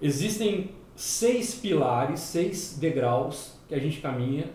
Existem 0.00 0.70
seis 0.96 1.54
pilares, 1.54 2.20
seis 2.20 2.76
degraus 2.78 3.54
que 3.68 3.74
a 3.74 3.78
gente 3.78 4.00
caminha 4.00 4.50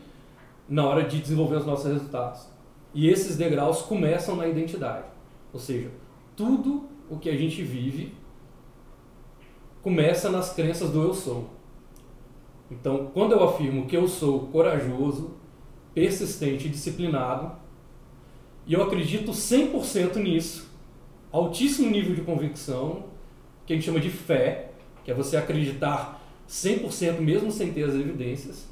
na 0.67 0.85
hora 0.85 1.03
de 1.03 1.19
desenvolver 1.19 1.57
os 1.57 1.65
nossos 1.65 1.85
resultados. 1.85 2.47
E 2.93 3.07
esses 3.07 3.37
degraus 3.37 3.81
começam 3.83 4.35
na 4.35 4.47
identidade. 4.47 5.05
Ou 5.53 5.59
seja, 5.59 5.91
tudo 6.35 6.87
o 7.09 7.17
que 7.17 7.29
a 7.29 7.37
gente 7.37 7.61
vive 7.61 8.13
começa 9.81 10.29
nas 10.29 10.51
crenças 10.53 10.89
do 10.89 11.03
eu 11.03 11.13
sou. 11.13 11.49
Então, 12.69 13.11
quando 13.13 13.31
eu 13.31 13.43
afirmo 13.43 13.85
que 13.85 13.95
eu 13.95 14.07
sou 14.07 14.47
corajoso, 14.47 15.35
persistente 15.93 16.67
e 16.67 16.69
disciplinado, 16.69 17.55
e 18.65 18.73
eu 18.73 18.83
acredito 18.83 19.31
100% 19.31 20.17
nisso, 20.17 20.66
altíssimo 21.31 21.89
nível 21.89 22.15
de 22.15 22.21
convicção, 22.21 23.05
que 23.65 23.73
a 23.73 23.75
gente 23.75 23.85
chama 23.85 23.99
de 23.99 24.09
fé, 24.09 24.71
que 25.03 25.11
é 25.11 25.13
você 25.13 25.37
acreditar 25.37 26.21
100% 26.49 27.19
mesmo 27.19 27.51
sem 27.51 27.71
ter 27.71 27.83
as 27.83 27.93
evidências. 27.93 28.67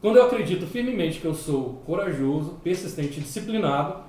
Quando 0.00 0.16
eu 0.16 0.26
acredito 0.26 0.66
firmemente 0.66 1.20
que 1.20 1.24
eu 1.24 1.34
sou 1.34 1.82
corajoso, 1.86 2.58
persistente 2.62 3.20
e 3.20 3.22
disciplinado, 3.22 4.02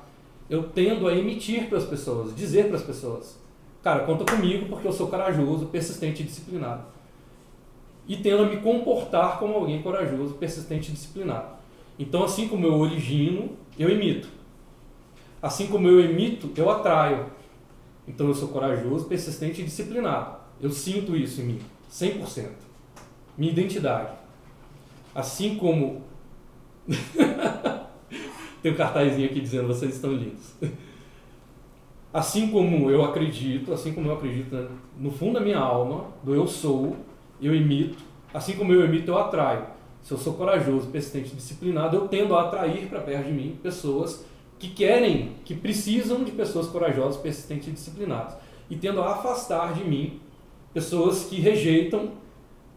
eu 0.50 0.64
tendo 0.64 1.08
a 1.08 1.16
emitir 1.16 1.68
para 1.68 1.78
as 1.78 1.86
pessoas, 1.86 2.36
dizer 2.36 2.68
para 2.68 2.78
as 2.78 2.84
pessoas: 2.84 3.40
Cara, 3.84 4.06
conta 4.06 4.24
comigo 4.24 4.68
porque 4.68 4.88
eu 4.88 4.94
sou 4.94 5.08
corajoso, 5.08 5.66
persistente 5.68 6.24
e 6.24 6.26
disciplinado. 6.26 6.86
E 8.08 8.18
tendo 8.18 8.44
a 8.44 8.46
me 8.48 8.58
comportar 8.58 9.40
como 9.40 9.56
alguém 9.56 9.82
corajoso, 9.82 10.36
persistente 10.36 10.90
e 10.90 10.94
disciplinado. 10.94 11.56
Então, 11.98 12.24
assim 12.24 12.48
como 12.48 12.66
eu 12.66 12.74
origino, 12.74 13.52
eu 13.78 13.90
imito. 13.90 14.28
Assim 15.42 15.68
como 15.68 15.88
eu 15.88 16.00
emito, 16.00 16.50
eu 16.56 16.70
atraio. 16.70 17.28
Então 18.08 18.28
eu 18.28 18.34
sou 18.34 18.50
corajoso, 18.50 19.06
persistente 19.06 19.62
e 19.62 19.66
disciplinado. 19.66 20.38
Eu 20.62 20.70
sinto 20.72 21.16
isso 21.16 21.42
em 21.42 21.46
mim, 21.46 21.60
100%. 21.92 22.50
Minha 23.38 23.52
identidade. 23.52 24.14
Assim 25.14 25.56
como. 25.56 26.04
Tem 28.62 28.72
um 28.72 28.76
cartazinho 28.76 29.30
aqui 29.30 29.42
dizendo: 29.42 29.68
vocês 29.68 29.96
estão 29.96 30.12
lindos. 30.14 30.54
Assim 32.14 32.52
como 32.52 32.92
eu 32.92 33.04
acredito, 33.04 33.74
assim 33.74 33.92
como 33.92 34.08
eu 34.08 34.14
acredito 34.14 34.70
no 34.98 35.10
fundo 35.10 35.34
da 35.34 35.40
minha 35.40 35.58
alma, 35.58 36.06
do 36.24 36.36
eu 36.36 36.46
sou, 36.46 36.96
eu 37.42 37.56
imito. 37.56 37.98
Assim 38.32 38.54
como 38.54 38.72
eu 38.72 38.86
imito, 38.86 39.10
eu 39.10 39.18
atraio. 39.18 39.66
Se 40.04 40.12
eu 40.12 40.18
sou 40.18 40.34
corajoso, 40.34 40.88
persistente 40.88 41.36
disciplinado, 41.36 41.96
eu 41.96 42.08
tendo 42.08 42.36
a 42.36 42.44
atrair 42.44 42.88
para 42.88 43.00
perto 43.00 43.26
de 43.26 43.32
mim 43.32 43.58
pessoas 43.64 44.26
que 44.64 44.70
querem, 44.70 45.34
que 45.44 45.54
precisam 45.54 46.24
de 46.24 46.32
pessoas 46.32 46.68
corajosas, 46.68 47.18
persistentes 47.18 47.68
e 47.68 47.72
disciplinadas. 47.72 48.38
E 48.70 48.78
tendo 48.78 49.02
a 49.02 49.12
afastar 49.12 49.74
de 49.74 49.84
mim 49.84 50.22
pessoas 50.74 51.26
que 51.26 51.42
rejeitam 51.42 52.12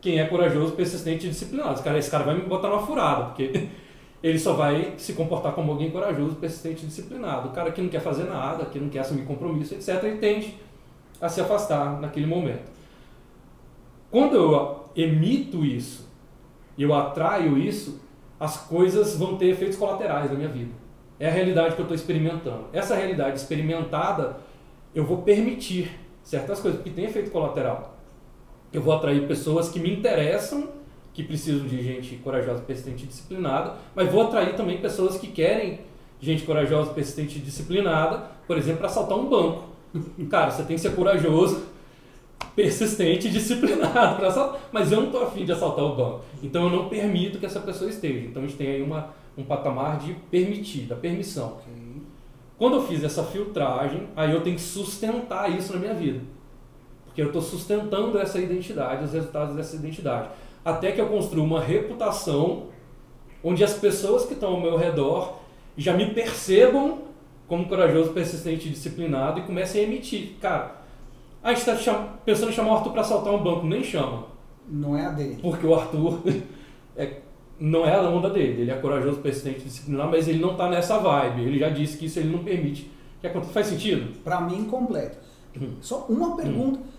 quem 0.01 0.19
é 0.19 0.27
corajoso, 0.27 0.73
persistente 0.73 1.27
e 1.27 1.31
disciplinado. 1.31 1.75
Esse 1.75 1.83
cara, 1.85 1.99
esse 1.99 2.11
cara 2.11 2.25
vai 2.25 2.35
me 2.35 2.43
botar 2.43 2.71
numa 2.71 2.85
furada, 2.85 3.27
porque 3.27 3.69
ele 4.21 4.37
só 4.37 4.55
vai 4.55 4.95
se 4.97 5.13
comportar 5.13 5.55
como 5.55 5.71
alguém 5.71 5.93
corajoso, 5.93 6.35
persistente 6.35 6.83
e 6.83 6.89
disciplinado. 6.89 7.51
O 7.51 7.53
cara 7.53 7.71
que 7.71 7.81
não 7.81 7.89
quer 7.89 8.01
fazer 8.01 8.25
nada, 8.25 8.67
que 8.67 8.81
não 8.81 8.89
quer 8.89 9.01
assumir 9.01 9.25
compromisso, 9.25 9.75
etc., 9.75 10.03
ele 10.03 10.19
tende 10.19 10.55
a 11.21 11.29
se 11.29 11.41
afastar 11.41 12.01
naquele 12.01 12.27
momento. 12.27 12.69
Quando 14.11 14.35
eu 14.35 14.87
emito 14.97 15.65
isso, 15.65 16.09
eu 16.77 16.93
atraio 16.93 17.57
isso, 17.57 18.01
as 18.41 18.57
coisas 18.57 19.17
vão 19.17 19.37
ter 19.37 19.51
efeitos 19.51 19.79
colaterais 19.79 20.33
na 20.33 20.37
minha 20.37 20.49
vida. 20.49 20.86
É 21.19 21.29
a 21.29 21.33
realidade 21.33 21.75
que 21.75 21.81
eu 21.81 21.85
estou 21.85 21.95
experimentando. 21.95 22.65
Essa 22.73 22.95
realidade 22.95 23.39
experimentada, 23.39 24.37
eu 24.95 25.05
vou 25.05 25.23
permitir 25.23 25.91
certas 26.23 26.61
coisas, 26.61 26.81
porque 26.81 26.95
tem 26.95 27.07
efeito 27.07 27.31
colateral. 27.31 27.97
Eu 28.73 28.83
vou 28.83 28.95
atrair 28.95 29.27
pessoas 29.27 29.69
que 29.69 29.79
me 29.79 29.91
interessam, 29.91 30.69
que 31.15 31.23
precisam 31.23 31.67
de 31.67 31.83
gente 31.83 32.17
corajosa, 32.17 32.61
persistente 32.61 33.05
e 33.05 33.07
disciplinada, 33.07 33.75
mas 33.95 34.11
vou 34.11 34.23
atrair 34.23 34.55
também 34.55 34.79
pessoas 34.79 35.17
que 35.17 35.29
querem 35.29 35.81
gente 36.21 36.45
corajosa, 36.45 36.93
persistente 36.93 37.39
e 37.39 37.41
disciplinada, 37.41 38.31
por 38.47 38.59
exemplo, 38.59 38.79
para 38.79 38.89
assaltar 38.89 39.17
um 39.17 39.29
banco. 39.29 39.65
Cara, 40.29 40.51
você 40.51 40.63
tem 40.65 40.77
que 40.77 40.83
ser 40.83 40.95
corajoso, 40.95 41.65
persistente 42.55 43.29
e 43.29 43.31
disciplinado 43.31 44.17
para 44.17 44.29
assaltar, 44.29 44.61
mas 44.73 44.93
eu 44.93 45.01
não 45.01 45.07
estou 45.07 45.23
afim 45.23 45.45
de 45.45 45.53
assaltar 45.53 45.85
o 45.85 45.95
banco. 45.95 46.21
Então 46.43 46.65
eu 46.65 46.71
não 46.71 46.89
permito 46.89 47.39
que 47.39 47.47
essa 47.47 47.61
pessoa 47.61 47.89
esteja. 47.89 48.27
Então 48.27 48.43
a 48.43 48.47
gente 48.47 48.59
tem 48.59 48.69
aí 48.69 48.83
uma 48.83 49.15
um 49.37 49.45
patamar 49.45 49.99
de 49.99 50.15
permitir, 50.31 50.83
da 50.83 50.97
permissão. 50.97 51.59
Okay. 51.59 51.77
Quando 52.59 52.77
eu 52.77 52.87
fiz 52.87 53.05
essa 53.05 53.23
filtragem, 53.23 54.09
aí 54.17 54.33
eu 54.33 54.41
tenho 54.41 54.57
que 54.57 54.63
sustentar 54.63 55.51
isso 55.51 55.75
na 55.75 55.79
minha 55.79 55.95
vida. 55.95 56.21
Porque 57.05 57.21
eu 57.21 57.27
estou 57.27 57.43
sustentando 57.43 58.19
essa 58.19 58.39
identidade, 58.39 59.05
os 59.05 59.13
resultados 59.13 59.55
dessa 59.55 59.77
identidade. 59.77 60.31
Até 60.65 60.93
que 60.93 61.01
eu 61.01 61.07
construa 61.07 61.45
uma 61.45 61.61
reputação 61.61 62.69
onde 63.45 63.63
as 63.63 63.75
pessoas 63.75 64.25
que 64.25 64.35
estão 64.35 64.55
ao 64.55 64.61
meu 64.61 64.77
redor 64.77 65.39
já 65.77 65.93
me 65.93 66.13
percebam 66.13 67.03
como 67.47 67.69
corajoso, 67.69 68.13
persistente 68.13 68.67
e 68.67 68.71
disciplinado 68.71 69.41
e 69.41 69.43
comecem 69.43 69.83
a 69.83 69.85
emitir. 69.85 70.37
Cara, 70.41 70.83
a 71.43 71.55
gente 71.55 71.71
está 71.71 71.95
pensando 72.25 72.51
em 72.51 72.55
chamar 72.55 72.73
o 72.73 72.77
Arthur 72.77 72.93
para 72.93 73.03
assaltar 73.03 73.33
um 73.33 73.43
banco, 73.43 73.67
nem 73.67 73.85
chama. 73.85 74.25
Não 74.69 74.97
é 74.97 75.07
a 75.07 75.11
dele. 75.11 75.39
Porque 75.41 75.65
o 75.65 75.75
Arthur 75.75 76.21
é 76.97 77.21
não 77.59 77.87
é 77.87 77.95
a 77.95 78.03
onda 78.03 78.31
dele. 78.31 78.63
Ele 78.63 78.71
é 78.71 78.77
corajoso, 78.77 79.19
persistente, 79.21 79.61
disciplinar, 79.61 80.11
mas 80.11 80.29
ele 80.29 80.39
não 80.39 80.53
está 80.53 80.69
nessa 80.69 80.99
vibe. 80.99 81.43
Ele 81.43 81.59
já 81.59 81.69
disse 81.69 81.97
que 81.97 82.07
isso 82.07 82.19
ele 82.19 82.31
não 82.31 82.45
permite 82.45 82.91
que 83.21 83.27
aconteça. 83.27 83.53
Faz 83.53 83.67
sentido? 83.67 84.21
Para 84.23 84.41
mim, 84.41 84.65
completo. 84.65 85.19
Hum. 85.61 85.75
Só 85.81 86.07
uma 86.09 86.37
pergunta. 86.37 86.79
Hum. 86.79 86.97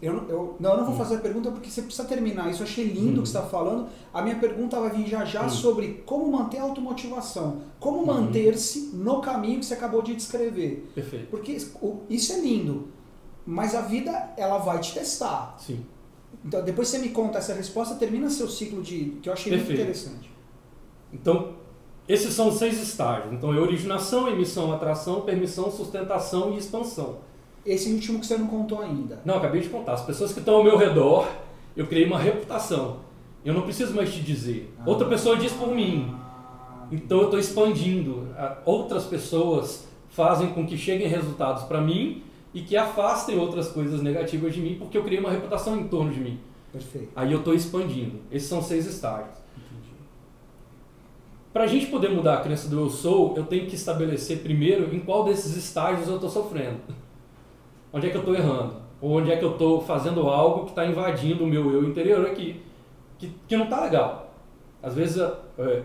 Eu, 0.00 0.28
eu, 0.28 0.56
não, 0.60 0.70
eu 0.70 0.76
não 0.76 0.84
vou 0.84 0.94
hum. 0.94 0.98
fazer 0.98 1.16
a 1.16 1.20
pergunta 1.20 1.50
porque 1.50 1.68
você 1.68 1.82
precisa 1.82 2.06
terminar 2.06 2.48
isso. 2.50 2.62
Eu 2.62 2.66
achei 2.66 2.84
lindo 2.84 3.08
o 3.08 3.12
que 3.14 3.20
hum. 3.20 3.26
você 3.26 3.36
está 3.36 3.42
falando. 3.42 3.88
A 4.12 4.22
minha 4.22 4.36
pergunta 4.36 4.78
vai 4.78 4.90
vir 4.90 5.06
já 5.08 5.24
já 5.24 5.46
hum. 5.46 5.50
sobre 5.50 6.02
como 6.06 6.30
manter 6.30 6.58
a 6.58 6.62
automotivação. 6.62 7.62
Como 7.80 8.02
hum. 8.02 8.06
manter-se 8.06 8.90
no 8.94 9.20
caminho 9.20 9.60
que 9.60 9.66
você 9.66 9.74
acabou 9.74 10.02
de 10.02 10.14
descrever. 10.14 10.90
Perfeito. 10.94 11.26
Porque 11.30 11.56
isso 12.08 12.32
é 12.32 12.40
lindo. 12.40 12.88
Mas 13.44 13.74
a 13.74 13.80
vida, 13.80 14.30
ela 14.36 14.58
vai 14.58 14.80
te 14.80 14.92
testar. 14.92 15.56
Sim. 15.58 15.84
Então, 16.46 16.62
depois 16.62 16.86
você 16.86 16.98
me 16.98 17.08
conta 17.08 17.38
essa 17.38 17.52
resposta, 17.52 17.96
termina 17.96 18.30
seu 18.30 18.48
ciclo 18.48 18.80
de. 18.80 19.16
que 19.20 19.28
eu 19.28 19.32
achei 19.32 19.50
Perfeito. 19.50 19.68
muito 19.68 19.82
interessante. 19.82 20.30
Então, 21.12 21.54
esses 22.08 22.32
são 22.32 22.52
seis 22.52 22.80
estágios. 22.80 23.32
Então, 23.32 23.52
é 23.52 23.58
originação, 23.58 24.28
emissão, 24.28 24.72
atração, 24.72 25.22
permissão, 25.22 25.72
sustentação 25.72 26.54
e 26.54 26.58
expansão. 26.58 27.18
Esse 27.64 27.92
último 27.92 28.20
que 28.20 28.26
você 28.26 28.38
não 28.38 28.46
contou 28.46 28.80
ainda. 28.80 29.20
Não, 29.24 29.38
acabei 29.38 29.60
de 29.60 29.68
contar. 29.68 29.94
As 29.94 30.04
pessoas 30.04 30.32
que 30.32 30.38
estão 30.38 30.54
ao 30.54 30.62
meu 30.62 30.76
redor, 30.76 31.28
eu 31.76 31.88
criei 31.88 32.06
uma 32.06 32.18
reputação. 32.18 33.00
Eu 33.44 33.52
não 33.52 33.62
preciso 33.62 33.92
mais 33.92 34.14
te 34.14 34.20
dizer. 34.20 34.72
Ah. 34.78 34.84
Outra 34.86 35.08
pessoa 35.08 35.36
diz 35.36 35.52
por 35.52 35.74
mim. 35.74 36.14
Então 36.92 37.18
eu 37.18 37.24
estou 37.24 37.40
expandindo. 37.40 38.28
Outras 38.64 39.04
pessoas 39.04 39.88
fazem 40.10 40.50
com 40.50 40.64
que 40.64 40.78
cheguem 40.78 41.08
resultados 41.08 41.64
para 41.64 41.80
mim 41.80 42.22
e 42.54 42.62
que 42.62 42.76
afastem 42.76 43.38
outras 43.38 43.68
coisas 43.68 44.02
negativas 44.02 44.54
de 44.54 44.60
mim, 44.60 44.76
porque 44.78 44.96
eu 44.96 45.04
criei 45.04 45.20
uma 45.20 45.30
reputação 45.30 45.78
em 45.78 45.88
torno 45.88 46.12
de 46.12 46.20
mim. 46.20 46.40
Perfeito. 46.72 47.08
Aí 47.14 47.32
eu 47.32 47.38
estou 47.38 47.54
expandindo. 47.54 48.20
Esses 48.30 48.48
são 48.48 48.62
seis 48.62 48.86
estágios. 48.86 49.46
Para 51.52 51.64
a 51.64 51.66
gente 51.66 51.86
poder 51.86 52.10
mudar 52.10 52.34
a 52.34 52.40
crença 52.42 52.68
do 52.68 52.78
eu 52.78 52.90
sou, 52.90 53.34
eu 53.34 53.44
tenho 53.44 53.66
que 53.66 53.74
estabelecer 53.74 54.40
primeiro 54.42 54.94
em 54.94 55.00
qual 55.00 55.24
desses 55.24 55.56
estágios 55.56 56.06
eu 56.06 56.16
estou 56.16 56.28
sofrendo. 56.28 56.80
Onde 57.90 58.08
é 58.08 58.10
que 58.10 58.16
eu 58.16 58.20
estou 58.20 58.34
errando? 58.34 58.74
Ou 59.00 59.12
onde 59.12 59.32
é 59.32 59.36
que 59.36 59.44
eu 59.44 59.52
estou 59.52 59.80
fazendo 59.80 60.28
algo 60.28 60.64
que 60.64 60.70
está 60.72 60.84
invadindo 60.84 61.44
o 61.44 61.46
meu 61.46 61.72
eu 61.72 61.84
interior 61.84 62.26
aqui, 62.26 62.60
que, 63.18 63.32
que 63.48 63.56
não 63.56 63.64
está 63.64 63.80
legal. 63.80 64.34
Às 64.82 64.94
vezes 64.94 65.16
eu, 65.16 65.34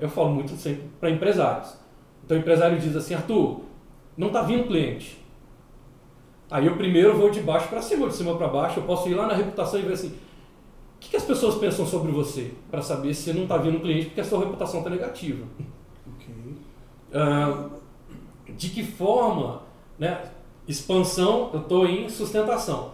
eu 0.01 0.09
falo 0.09 0.31
muito 0.31 0.51
sempre 0.57 0.89
para 0.99 1.09
empresários. 1.09 1.73
Então 2.25 2.35
o 2.35 2.39
empresário 2.41 2.77
diz 2.77 2.93
assim, 2.93 3.13
Arthur, 3.13 3.61
não 4.17 4.27
está 4.27 4.41
vindo 4.41 4.67
cliente. 4.67 5.20
Aí 6.51 6.65
eu 6.65 6.75
primeiro 6.75 7.15
vou 7.15 7.29
de 7.29 7.39
baixo 7.39 7.69
para 7.69 7.81
cima, 7.81 8.09
de 8.09 8.13
cima 8.13 8.35
para 8.35 8.49
baixo, 8.49 8.81
eu 8.81 8.83
posso 8.83 9.07
ir 9.07 9.13
lá 9.13 9.25
na 9.25 9.33
reputação 9.33 9.79
e 9.79 9.83
ver 9.83 9.93
assim, 9.93 10.09
o 10.09 10.99
que, 10.99 11.11
que 11.11 11.15
as 11.15 11.23
pessoas 11.23 11.55
pensam 11.55 11.85
sobre 11.85 12.11
você? 12.11 12.51
Para 12.69 12.81
saber 12.81 13.13
se 13.13 13.31
não 13.31 13.43
está 13.43 13.55
vindo 13.55 13.79
cliente 13.79 14.07
porque 14.07 14.19
a 14.19 14.25
sua 14.25 14.39
reputação 14.39 14.79
está 14.79 14.89
negativa. 14.89 15.45
Ok. 16.13 16.35
Ah, 17.13 17.69
de 18.49 18.67
que 18.67 18.83
forma, 18.83 19.61
né, 19.97 20.29
expansão, 20.67 21.49
eu 21.53 21.61
estou 21.61 21.87
em 21.87 22.09
sustentação. 22.09 22.91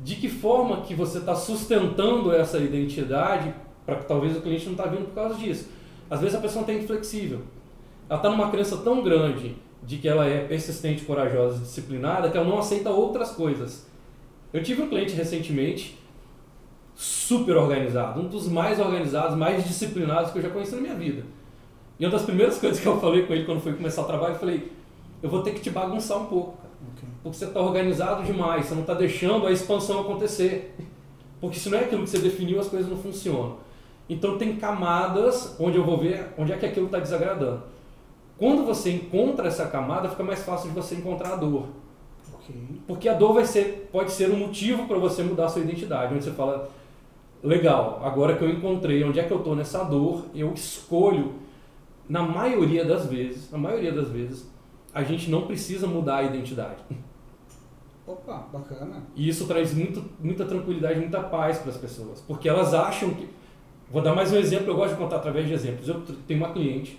De 0.00 0.16
que 0.16 0.28
forma 0.28 0.80
que 0.80 0.94
você 0.94 1.18
está 1.18 1.34
sustentando 1.34 2.34
essa 2.34 2.56
identidade 2.56 3.54
para 3.84 3.96
que 3.96 4.06
talvez 4.06 4.36
o 4.38 4.40
cliente 4.40 4.64
não 4.64 4.72
está 4.72 4.86
vindo 4.86 5.04
por 5.04 5.14
causa 5.14 5.34
disso? 5.34 5.68
Às 6.08 6.20
vezes 6.20 6.34
a 6.34 6.40
pessoa 6.40 6.64
tem 6.64 6.78
inflexível. 6.78 7.42
Ela 8.08 8.18
está 8.18 8.30
numa 8.30 8.50
crença 8.50 8.78
tão 8.78 9.02
grande 9.02 9.54
de 9.86 9.98
que 9.98 10.08
ela 10.08 10.26
é 10.26 10.44
persistente, 10.44 11.04
corajosa, 11.04 11.60
disciplinada, 11.60 12.30
que 12.30 12.36
ela 12.36 12.48
não 12.48 12.58
aceita 12.58 12.90
outras 12.90 13.32
coisas. 13.32 13.86
Eu 14.52 14.62
tive 14.62 14.82
um 14.82 14.88
cliente 14.88 15.14
recentemente 15.14 15.98
super 16.94 17.56
organizado, 17.56 18.20
um 18.20 18.28
dos 18.28 18.48
mais 18.48 18.78
organizados, 18.78 19.36
mais 19.36 19.64
disciplinados 19.64 20.30
que 20.30 20.38
eu 20.38 20.42
já 20.42 20.50
conheci 20.50 20.74
na 20.74 20.80
minha 20.80 20.94
vida. 20.94 21.24
E 21.98 22.04
uma 22.04 22.12
das 22.12 22.22
primeiras 22.22 22.56
coisas 22.60 22.80
que 22.80 22.86
eu 22.86 23.00
falei 23.00 23.26
com 23.26 23.32
ele 23.32 23.44
quando 23.44 23.60
foi 23.60 23.74
começar 23.74 24.02
o 24.02 24.06
trabalho, 24.06 24.34
eu 24.34 24.38
falei, 24.38 24.72
eu 25.22 25.28
vou 25.28 25.42
ter 25.42 25.52
que 25.52 25.60
te 25.60 25.70
bagunçar 25.70 26.18
um 26.18 26.26
pouco, 26.26 26.56
cara. 26.56 26.74
Ok. 26.92 27.08
porque 27.22 27.38
você 27.38 27.44
está 27.46 27.60
organizado 27.60 28.22
demais, 28.22 28.66
você 28.66 28.74
não 28.74 28.82
está 28.82 28.94
deixando 28.94 29.46
a 29.46 29.52
expansão 29.52 30.00
acontecer. 30.00 30.74
Porque 31.40 31.58
se 31.58 31.68
não 31.68 31.78
é 31.78 31.82
aquilo 31.82 32.04
que 32.04 32.10
você 32.10 32.18
definiu, 32.18 32.60
as 32.60 32.68
coisas 32.68 32.88
não 32.88 32.96
funcionam. 32.96 33.58
Então 34.08 34.38
tem 34.38 34.56
camadas 34.56 35.56
onde 35.58 35.76
eu 35.76 35.84
vou 35.84 35.98
ver 35.98 36.28
onde 36.38 36.52
é 36.52 36.56
que 36.56 36.66
aquilo 36.66 36.86
está 36.86 36.98
desagradando. 36.98 37.62
Quando 38.36 38.64
você 38.64 38.90
encontra 38.90 39.48
essa 39.48 39.66
camada, 39.66 40.08
fica 40.08 40.24
mais 40.24 40.42
fácil 40.42 40.70
de 40.70 40.74
você 40.74 40.96
encontrar 40.96 41.34
a 41.34 41.36
dor. 41.36 41.68
Ok. 42.34 42.54
Porque 42.86 43.08
a 43.08 43.14
dor 43.14 43.34
vai 43.34 43.44
ser, 43.44 43.88
pode 43.92 44.10
ser 44.10 44.30
um 44.30 44.36
motivo 44.36 44.86
para 44.86 44.98
você 44.98 45.22
mudar 45.22 45.46
a 45.46 45.48
sua 45.48 45.62
identidade. 45.62 46.14
Onde 46.14 46.24
você 46.24 46.32
fala, 46.32 46.68
legal, 47.42 48.00
agora 48.04 48.36
que 48.36 48.42
eu 48.42 48.50
encontrei 48.50 49.04
onde 49.04 49.20
é 49.20 49.24
que 49.24 49.32
eu 49.32 49.38
estou 49.38 49.54
nessa 49.54 49.84
dor, 49.84 50.26
eu 50.34 50.52
escolho, 50.52 51.34
na 52.08 52.22
maioria 52.22 52.84
das 52.84 53.06
vezes, 53.06 53.50
na 53.50 53.58
maioria 53.58 53.92
das 53.92 54.08
vezes, 54.08 54.50
a 54.92 55.02
gente 55.02 55.30
não 55.30 55.46
precisa 55.46 55.86
mudar 55.86 56.16
a 56.16 56.22
identidade. 56.24 56.82
Opa, 58.06 58.48
bacana. 58.52 59.02
E 59.16 59.28
isso 59.28 59.46
traz 59.46 59.72
muito, 59.72 60.04
muita 60.20 60.44
tranquilidade, 60.44 61.00
muita 61.00 61.20
paz 61.20 61.58
para 61.58 61.70
as 61.70 61.76
pessoas. 61.76 62.20
Porque 62.20 62.48
elas 62.48 62.74
acham 62.74 63.10
que. 63.14 63.28
Vou 63.90 64.02
dar 64.02 64.14
mais 64.14 64.32
um 64.32 64.36
exemplo, 64.36 64.68
eu 64.68 64.76
gosto 64.76 64.92
de 64.92 64.98
contar 64.98 65.16
através 65.16 65.46
de 65.46 65.54
exemplos. 65.54 65.88
Eu 65.88 66.02
tenho 66.26 66.40
uma 66.40 66.52
cliente 66.52 66.98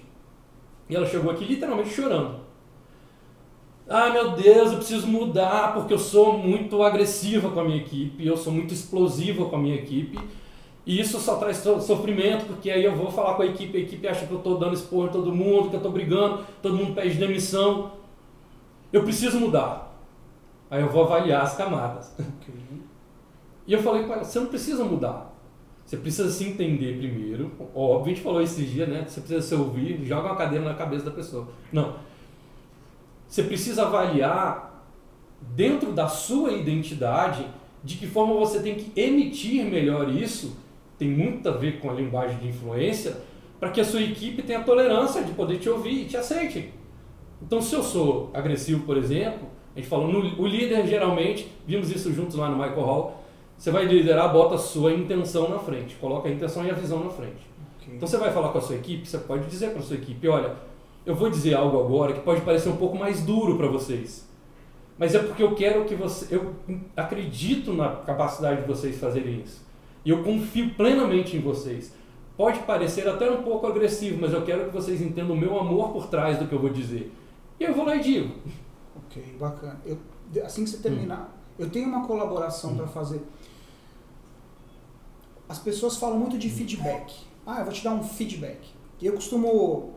e 0.89 0.95
ela 0.95 1.05
chegou 1.05 1.31
aqui 1.31 1.45
literalmente 1.45 1.89
chorando. 1.89 2.45
Ah, 3.87 4.09
meu 4.09 4.31
Deus, 4.31 4.71
eu 4.71 4.77
preciso 4.77 5.07
mudar 5.07 5.73
porque 5.73 5.93
eu 5.93 5.99
sou 5.99 6.37
muito 6.37 6.81
agressiva 6.81 7.49
com 7.49 7.59
a 7.59 7.63
minha 7.63 7.77
equipe, 7.77 8.25
eu 8.25 8.35
sou 8.35 8.51
muito 8.51 8.73
explosiva 8.73 9.45
com 9.45 9.55
a 9.55 9.59
minha 9.59 9.75
equipe. 9.75 10.19
E 10.85 10.99
isso 10.99 11.19
só 11.19 11.35
traz 11.37 11.57
so- 11.57 11.79
sofrimento, 11.81 12.45
porque 12.45 12.69
aí 12.69 12.83
eu 12.83 12.95
vou 12.95 13.11
falar 13.11 13.35
com 13.35 13.41
a 13.41 13.45
equipe, 13.45 13.77
a 13.77 13.81
equipe 13.81 14.07
acha 14.07 14.25
que 14.25 14.31
eu 14.31 14.37
estou 14.37 14.57
dando 14.57 14.73
expor 14.73 15.07
em 15.07 15.11
todo 15.11 15.33
mundo, 15.33 15.69
que 15.69 15.75
eu 15.75 15.79
estou 15.79 15.91
brigando, 15.91 16.45
todo 16.61 16.75
mundo 16.75 16.93
pede 16.93 17.17
demissão. 17.17 17.91
Eu 18.93 19.03
preciso 19.03 19.39
mudar. 19.39 19.95
Aí 20.69 20.81
eu 20.81 20.89
vou 20.89 21.03
avaliar 21.03 21.43
as 21.43 21.55
camadas. 21.55 22.13
Ok. 22.19 22.53
E 23.67 23.73
eu 23.73 23.81
falei 23.81 24.03
com 24.03 24.13
ela, 24.13 24.23
você 24.23 24.39
não 24.39 24.47
precisa 24.47 24.83
mudar. 24.83 25.34
Você 25.85 25.97
precisa 25.97 26.31
se 26.31 26.43
entender 26.45 26.97
primeiro. 26.97 27.51
Óbvio, 27.75 28.05
a 28.05 28.15
gente 28.15 28.21
falou 28.21 28.41
esses 28.41 28.69
dias, 28.69 28.89
né? 28.89 29.05
Você 29.07 29.21
precisa 29.21 29.41
se 29.41 29.53
ouvir, 29.53 30.03
joga 30.03 30.29
uma 30.29 30.35
cadeira 30.35 30.65
na 30.65 30.73
cabeça 30.73 31.05
da 31.05 31.11
pessoa. 31.11 31.47
Não. 31.71 31.95
Você 33.27 33.43
precisa 33.43 33.85
avaliar 33.85 34.83
dentro 35.41 35.91
da 35.91 36.07
sua 36.07 36.53
identidade 36.53 37.45
de 37.83 37.97
que 37.97 38.07
forma 38.07 38.33
você 38.33 38.59
tem 38.61 38.75
que 38.75 38.99
emitir 38.99 39.63
melhor 39.65 40.09
isso. 40.09 40.57
Tem 40.97 41.09
muito 41.09 41.47
a 41.47 41.51
ver 41.51 41.79
com 41.79 41.91
a 41.91 41.93
linguagem 41.93 42.37
de 42.39 42.47
influência, 42.47 43.17
para 43.59 43.69
que 43.69 43.79
a 43.79 43.85
sua 43.85 44.01
equipe 44.01 44.41
tenha 44.41 44.63
tolerância 44.63 45.23
de 45.23 45.33
poder 45.33 45.59
te 45.59 45.69
ouvir 45.69 46.01
e 46.01 46.05
te 46.05 46.17
aceite. 46.17 46.73
Então, 47.41 47.61
se 47.61 47.75
eu 47.75 47.83
sou 47.83 48.31
agressivo, 48.33 48.85
por 48.85 48.97
exemplo, 48.97 49.49
a 49.75 49.79
gente 49.79 49.89
falou, 49.89 50.07
no, 50.07 50.41
o 50.41 50.47
líder 50.47 50.87
geralmente, 50.87 51.51
vimos 51.67 51.91
isso 51.91 52.11
juntos 52.11 52.35
lá 52.35 52.49
no 52.49 52.55
Michael 52.55 52.81
Hall, 52.81 53.24
você 53.57 53.71
vai 53.71 53.85
liderar, 53.85 54.31
bota 54.31 54.55
a 54.55 54.57
sua 54.57 54.93
intenção 54.93 55.49
na 55.49 55.59
frente, 55.59 55.95
coloca 55.95 56.27
a 56.27 56.31
intenção 56.31 56.65
e 56.65 56.69
a 56.69 56.73
visão 56.73 57.03
na 57.03 57.09
frente. 57.09 57.47
Ok. 57.77 57.95
Então 57.95 58.07
você 58.07 58.17
vai 58.17 58.31
falar 58.31 58.49
com 58.49 58.57
a 58.57 58.61
sua 58.61 58.75
equipe, 58.75 59.07
você 59.07 59.17
pode 59.17 59.47
dizer 59.47 59.71
para 59.71 59.79
a 59.79 59.83
sua 59.83 59.95
equipe, 59.95 60.27
olha, 60.27 60.55
eu 61.05 61.15
vou 61.15 61.29
dizer 61.29 61.53
algo 61.53 61.79
agora 61.79 62.13
que 62.13 62.21
pode 62.21 62.41
parecer 62.41 62.69
um 62.69 62.77
pouco 62.77 62.97
mais 62.97 63.21
duro 63.21 63.57
para 63.57 63.67
vocês. 63.67 64.27
Mas 64.97 65.13
é 65.13 65.19
porque 65.19 65.43
eu 65.43 65.53
quero 65.55 65.85
que 65.85 65.95
você, 65.95 66.33
eu 66.35 66.53
acredito 66.95 67.73
na 67.73 67.89
capacidade 67.89 68.61
de 68.61 68.67
vocês 68.67 68.97
fazerem 68.97 69.41
isso. 69.41 69.63
E 70.03 70.09
eu 70.09 70.23
confio 70.23 70.73
plenamente 70.75 71.35
em 71.35 71.41
vocês. 71.41 71.93
Pode 72.37 72.59
parecer 72.59 73.07
até 73.07 73.29
um 73.29 73.43
pouco 73.43 73.65
agressivo, 73.67 74.19
mas 74.21 74.33
eu 74.33 74.43
quero 74.43 74.65
que 74.65 74.73
vocês 74.73 75.01
entendam 75.01 75.35
o 75.35 75.37
meu 75.37 75.59
amor 75.59 75.91
por 75.91 76.07
trás 76.07 76.37
do 76.37 76.47
que 76.47 76.53
eu 76.53 76.59
vou 76.59 76.69
dizer. 76.69 77.11
E 77.59 77.63
eu 77.63 77.73
vou 77.73 77.85
lá 77.85 77.95
e 77.95 78.01
digo. 78.01 78.35
Ok, 78.95 79.23
bacana. 79.39 79.79
Eu, 79.85 79.97
assim 80.43 80.63
que 80.63 80.69
você 80.69 80.77
terminar, 80.77 81.33
eu 81.57 81.69
tenho 81.69 81.87
uma 81.87 82.05
colaboração 82.05 82.75
para 82.75 82.87
fazer. 82.87 83.21
As 85.47 85.59
pessoas 85.59 85.97
falam 85.97 86.19
muito 86.19 86.37
de 86.37 86.49
feedback. 86.49 87.13
Ah, 87.45 87.59
eu 87.59 87.65
vou 87.65 87.73
te 87.73 87.83
dar 87.83 87.93
um 87.93 88.03
feedback. 88.03 88.73
E 89.01 89.05
eu 89.05 89.13
costumo 89.13 89.95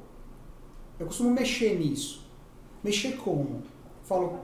eu 0.98 1.06
costumo 1.06 1.30
mexer 1.30 1.78
nisso. 1.78 2.26
Mexer 2.82 3.16
como? 3.16 3.62
Falo. 4.02 4.40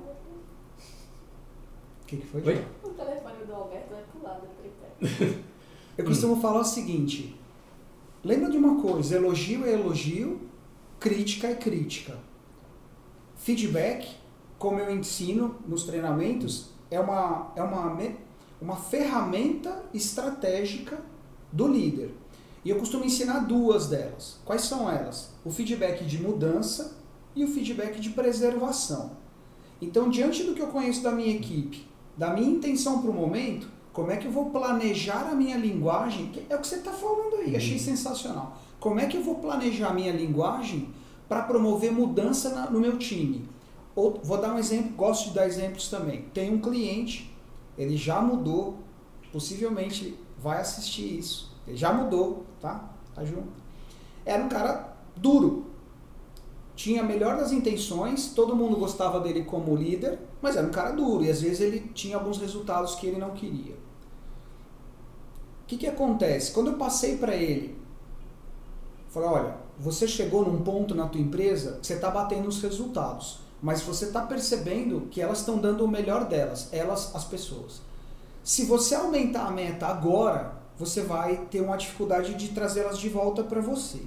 O 2.02 2.06
que, 2.06 2.18
que 2.18 2.26
foi? 2.26 2.42
Oi? 2.42 2.64
O 2.84 2.90
telefone 2.90 3.44
do 3.44 3.54
Alberto 3.54 3.90
vai 3.90 4.02
pro 4.04 4.22
lado 4.22 4.42
do 4.42 4.48
tripé. 4.54 5.42
Eu 5.96 6.04
costumo 6.04 6.40
falar 6.40 6.60
o 6.60 6.64
seguinte: 6.64 7.38
lembra 8.22 8.50
de 8.50 8.56
uma 8.56 8.82
coisa, 8.82 9.14
elogio 9.14 9.64
é 9.64 9.74
elogio, 9.74 10.40
crítica 10.98 11.46
é 11.46 11.54
crítica. 11.54 12.18
Feedback, 13.36 14.16
como 14.58 14.80
eu 14.80 14.90
ensino 14.90 15.56
nos 15.68 15.84
treinamentos, 15.84 16.70
é 16.90 16.98
uma, 16.98 17.52
é 17.54 17.62
uma, 17.62 17.96
uma 18.60 18.76
ferramenta 18.76 19.82
estratégica 19.92 20.98
do 21.52 21.66
líder. 21.68 22.14
E 22.64 22.70
eu 22.70 22.78
costumo 22.78 23.04
ensinar 23.04 23.40
duas 23.40 23.88
delas. 23.88 24.38
Quais 24.44 24.62
são 24.62 24.90
elas? 24.90 25.32
O 25.44 25.50
feedback 25.50 26.04
de 26.04 26.20
mudança 26.22 26.96
e 27.36 27.44
o 27.44 27.48
feedback 27.48 28.00
de 28.00 28.10
preservação. 28.10 29.12
Então, 29.82 30.08
diante 30.08 30.44
do 30.44 30.54
que 30.54 30.62
eu 30.62 30.68
conheço 30.68 31.02
da 31.02 31.12
minha 31.12 31.34
equipe, 31.34 31.86
da 32.16 32.30
minha 32.32 32.48
intenção 32.48 33.02
para 33.02 33.10
o 33.10 33.14
momento, 33.14 33.68
como 33.92 34.10
é 34.10 34.16
que 34.16 34.26
eu 34.26 34.32
vou 34.32 34.50
planejar 34.50 35.28
a 35.30 35.34
minha 35.34 35.56
linguagem? 35.56 36.28
Que 36.28 36.46
é 36.48 36.56
o 36.56 36.60
que 36.60 36.66
você 36.66 36.76
está 36.76 36.92
falando 36.92 37.36
aí, 37.36 37.54
achei 37.56 37.78
sensacional. 37.78 38.56
Como 38.80 38.98
é 38.98 39.06
que 39.06 39.16
eu 39.16 39.22
vou 39.22 39.36
planejar 39.36 39.88
a 39.88 39.94
minha 39.94 40.12
linguagem 40.12 40.88
para 41.28 41.42
promover 41.42 41.92
mudança 41.92 42.50
na- 42.50 42.70
no 42.70 42.80
meu 42.80 42.98
time? 42.98 43.46
Ou, 43.94 44.20
vou 44.22 44.38
dar 44.38 44.54
um 44.54 44.58
exemplo, 44.58 44.92
gosto 44.96 45.28
de 45.28 45.34
dar 45.34 45.46
exemplos 45.46 45.88
também. 45.88 46.22
Tem 46.32 46.52
um 46.52 46.60
cliente, 46.60 47.33
ele 47.76 47.96
já 47.96 48.20
mudou, 48.20 48.78
possivelmente 49.32 50.18
vai 50.38 50.60
assistir 50.60 51.18
isso. 51.18 51.52
Ele 51.66 51.76
já 51.76 51.92
mudou, 51.92 52.44
tá? 52.60 52.90
Tá 53.14 53.24
junto. 53.24 53.48
Era 54.24 54.42
um 54.42 54.48
cara 54.48 54.96
duro. 55.16 55.66
Tinha 56.76 57.02
a 57.02 57.04
melhor 57.04 57.36
das 57.36 57.52
intenções, 57.52 58.32
todo 58.34 58.56
mundo 58.56 58.76
gostava 58.76 59.20
dele 59.20 59.44
como 59.44 59.76
líder, 59.76 60.18
mas 60.42 60.56
era 60.56 60.66
um 60.66 60.72
cara 60.72 60.90
duro 60.90 61.24
e 61.24 61.30
às 61.30 61.40
vezes 61.40 61.60
ele 61.60 61.88
tinha 61.94 62.16
alguns 62.16 62.38
resultados 62.38 62.96
que 62.96 63.06
ele 63.06 63.18
não 63.18 63.30
queria. 63.30 63.74
O 65.62 65.66
que, 65.66 65.76
que 65.76 65.86
acontece? 65.86 66.52
Quando 66.52 66.72
eu 66.72 66.76
passei 66.76 67.16
para 67.16 67.34
ele, 67.36 67.78
falei: 69.08 69.28
olha, 69.28 69.56
você 69.78 70.06
chegou 70.06 70.44
num 70.44 70.62
ponto 70.62 70.94
na 70.94 71.06
tua 71.06 71.20
empresa 71.20 71.78
que 71.80 71.86
você 71.86 71.94
está 71.94 72.10
batendo 72.10 72.48
os 72.48 72.60
resultados, 72.60 73.40
mas 73.64 73.80
você 73.80 74.04
está 74.04 74.20
percebendo 74.20 75.08
que 75.10 75.22
elas 75.22 75.38
estão 75.38 75.56
dando 75.56 75.86
o 75.86 75.88
melhor 75.88 76.26
delas, 76.26 76.68
elas, 76.70 77.16
as 77.16 77.24
pessoas. 77.24 77.80
Se 78.42 78.66
você 78.66 78.94
aumentar 78.94 79.46
a 79.46 79.50
meta 79.50 79.86
agora, 79.86 80.52
você 80.78 81.00
vai 81.00 81.46
ter 81.50 81.62
uma 81.62 81.78
dificuldade 81.78 82.34
de 82.34 82.50
trazê-las 82.50 82.98
de 82.98 83.08
volta 83.08 83.42
para 83.42 83.62
você. 83.62 84.00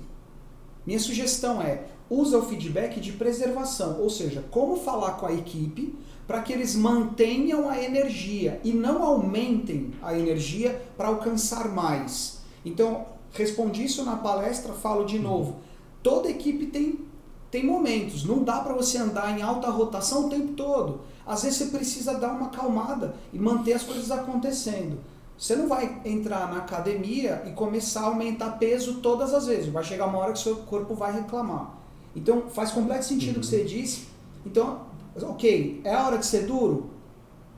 Minha 0.86 1.00
sugestão 1.00 1.60
é 1.60 1.86
usa 2.08 2.38
o 2.38 2.46
feedback 2.46 3.02
de 3.02 3.14
preservação, 3.14 4.00
ou 4.00 4.12
seja, 4.12 4.46
como 4.52 4.78
falar 4.78 5.14
com 5.14 5.26
a 5.26 5.34
equipe 5.34 5.96
para 6.28 6.44
que 6.44 6.54
eles 6.54 6.76
mantenham 6.76 7.68
a 7.68 7.82
energia 7.82 8.62
e 8.64 8.72
não 8.72 9.02
aumentem 9.02 9.92
a 10.04 10.16
energia 10.16 10.80
para 10.96 11.08
alcançar 11.08 11.68
mais. 11.68 12.42
Então, 12.64 13.08
respondi 13.32 13.86
isso 13.86 14.06
na 14.06 14.18
palestra, 14.18 14.72
falo 14.74 15.04
de 15.04 15.18
novo. 15.18 15.56
Toda 16.04 16.30
equipe 16.30 16.68
tem 16.68 17.07
tem 17.50 17.66
momentos, 17.66 18.26
não 18.26 18.44
dá 18.44 18.60
para 18.60 18.74
você 18.74 18.98
andar 18.98 19.38
em 19.38 19.42
alta 19.42 19.70
rotação 19.70 20.26
o 20.26 20.30
tempo 20.30 20.54
todo. 20.54 21.02
Às 21.26 21.44
vezes 21.44 21.58
você 21.60 21.66
precisa 21.78 22.14
dar 22.16 22.32
uma 22.34 22.50
calmada 22.50 23.16
e 23.32 23.40
manter 23.40 23.74
as 23.74 23.84
coisas 23.84 24.12
acontecendo. 24.12 25.00
Você 25.38 25.56
não 25.56 25.68
vai 25.68 26.02
entrar 26.04 26.52
na 26.52 26.58
academia 26.60 27.44
e 27.46 27.52
começar 27.52 28.02
a 28.02 28.06
aumentar 28.08 28.52
peso 28.58 28.96
todas 28.96 29.34
as 29.34 29.46
vezes. 29.46 29.72
Vai 29.72 29.84
chegar 29.84 30.08
uma 30.08 30.18
hora 30.18 30.34
que 30.34 30.40
seu 30.40 30.58
corpo 30.58 30.96
vai 30.96 31.14
reclamar. 31.14 31.74
Então 32.16 32.50
faz 32.50 32.72
completo 32.72 33.06
sentido 33.06 33.34
o 33.34 33.36
Uhum. 33.36 33.42
que 33.42 33.48
você 33.48 33.64
disse. 33.64 34.08
Então, 34.46 34.82
ok, 35.22 35.82
é 35.84 35.94
a 35.94 36.06
hora 36.06 36.18
de 36.18 36.26
ser 36.26 36.48
duro? 36.48 36.90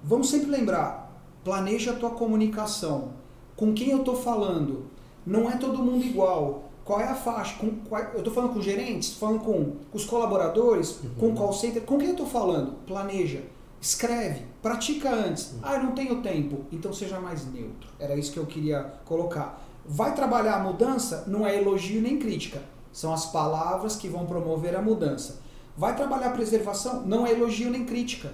Vamos 0.04 0.30
sempre 0.30 0.50
lembrar, 0.50 1.12
planeja 1.44 1.92
a 1.92 1.96
tua 1.96 2.12
comunicação. 2.12 3.10
Com 3.56 3.74
quem 3.74 3.92
eu 3.92 4.00
estou 4.00 4.16
falando? 4.16 4.86
Não 5.26 5.50
é 5.50 5.58
todo 5.58 5.80
mundo 5.84 6.04
igual. 6.06 6.69
Qual 6.90 7.00
é 7.00 7.04
a 7.08 7.14
faixa? 7.14 7.56
Com, 7.60 7.70
qual- 7.88 8.02
eu 8.14 8.18
estou 8.18 8.34
falando 8.34 8.52
com 8.56 8.60
gerentes, 8.64 9.14
falando 9.14 9.42
com, 9.42 9.64
com 9.92 9.96
os 9.96 10.06
colaboradores, 10.06 11.00
com 11.20 11.28
o 11.30 11.36
call 11.36 11.54
center. 11.54 11.84
Com 11.84 12.00
quem 12.00 12.08
eu 12.08 12.14
estou 12.14 12.26
falando? 12.26 12.72
Planeja. 12.88 13.44
Escreve, 13.80 14.42
pratica 14.60 15.14
antes. 15.14 15.54
Ah, 15.62 15.76
eu 15.76 15.84
não 15.84 15.92
tenho 15.92 16.20
tempo. 16.24 16.66
Então 16.72 16.92
seja 16.92 17.20
mais 17.20 17.46
neutro. 17.46 17.88
Era 18.00 18.16
isso 18.16 18.32
que 18.32 18.40
eu 18.40 18.46
queria 18.48 18.82
colocar. 19.06 19.62
Vai 19.86 20.16
trabalhar 20.16 20.56
a 20.56 20.64
mudança? 20.64 21.26
Não 21.28 21.46
é 21.46 21.56
elogio 21.62 22.02
nem 22.02 22.18
crítica. 22.18 22.60
São 22.92 23.14
as 23.14 23.28
palavras 23.28 23.96
que 23.96 24.08
vão 24.08 24.26
promover 24.26 24.76
a 24.76 24.82
mudança. 24.82 25.42
Vai 25.78 25.96
trabalhar 25.96 26.30
a 26.30 26.32
preservação? 26.32 27.06
Não 27.06 27.28
é 27.28 27.34
elogio 27.34 27.70
nem 27.70 27.86
crítica. 27.86 28.34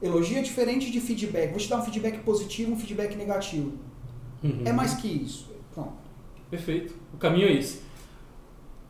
Elogio 0.00 0.38
é 0.38 0.42
diferente 0.42 0.88
de 0.92 1.00
feedback. 1.00 1.50
Vou 1.50 1.58
te 1.58 1.68
dar 1.68 1.78
um 1.78 1.82
feedback 1.82 2.20
positivo, 2.20 2.70
um 2.74 2.76
feedback 2.76 3.16
negativo. 3.16 3.72
Uhum. 4.44 4.62
É 4.64 4.72
mais 4.72 4.94
que 4.94 5.08
isso. 5.08 5.50
Pronto. 5.74 5.94
Perfeito. 6.48 6.94
O 7.12 7.16
caminho 7.16 7.48
é 7.48 7.54
esse. 7.54 7.87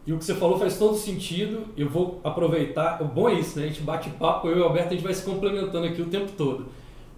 E 0.08 0.12
o 0.14 0.16
que 0.16 0.24
você 0.24 0.34
falou 0.34 0.58
faz 0.58 0.78
todo 0.78 0.96
sentido. 0.96 1.66
Eu 1.76 1.90
vou 1.90 2.18
aproveitar. 2.24 3.02
O 3.02 3.04
bom 3.04 3.28
é 3.28 3.34
isso, 3.34 3.58
né? 3.58 3.66
A 3.66 3.68
gente 3.68 3.82
bate 3.82 4.08
papo, 4.08 4.48
eu 4.48 4.56
e 4.56 4.60
o 4.60 4.64
Alberto, 4.64 4.88
a 4.88 4.92
gente 4.92 5.02
vai 5.02 5.12
se 5.12 5.22
complementando 5.22 5.86
aqui 5.86 6.00
o 6.00 6.08
tempo 6.08 6.32
todo. 6.32 6.68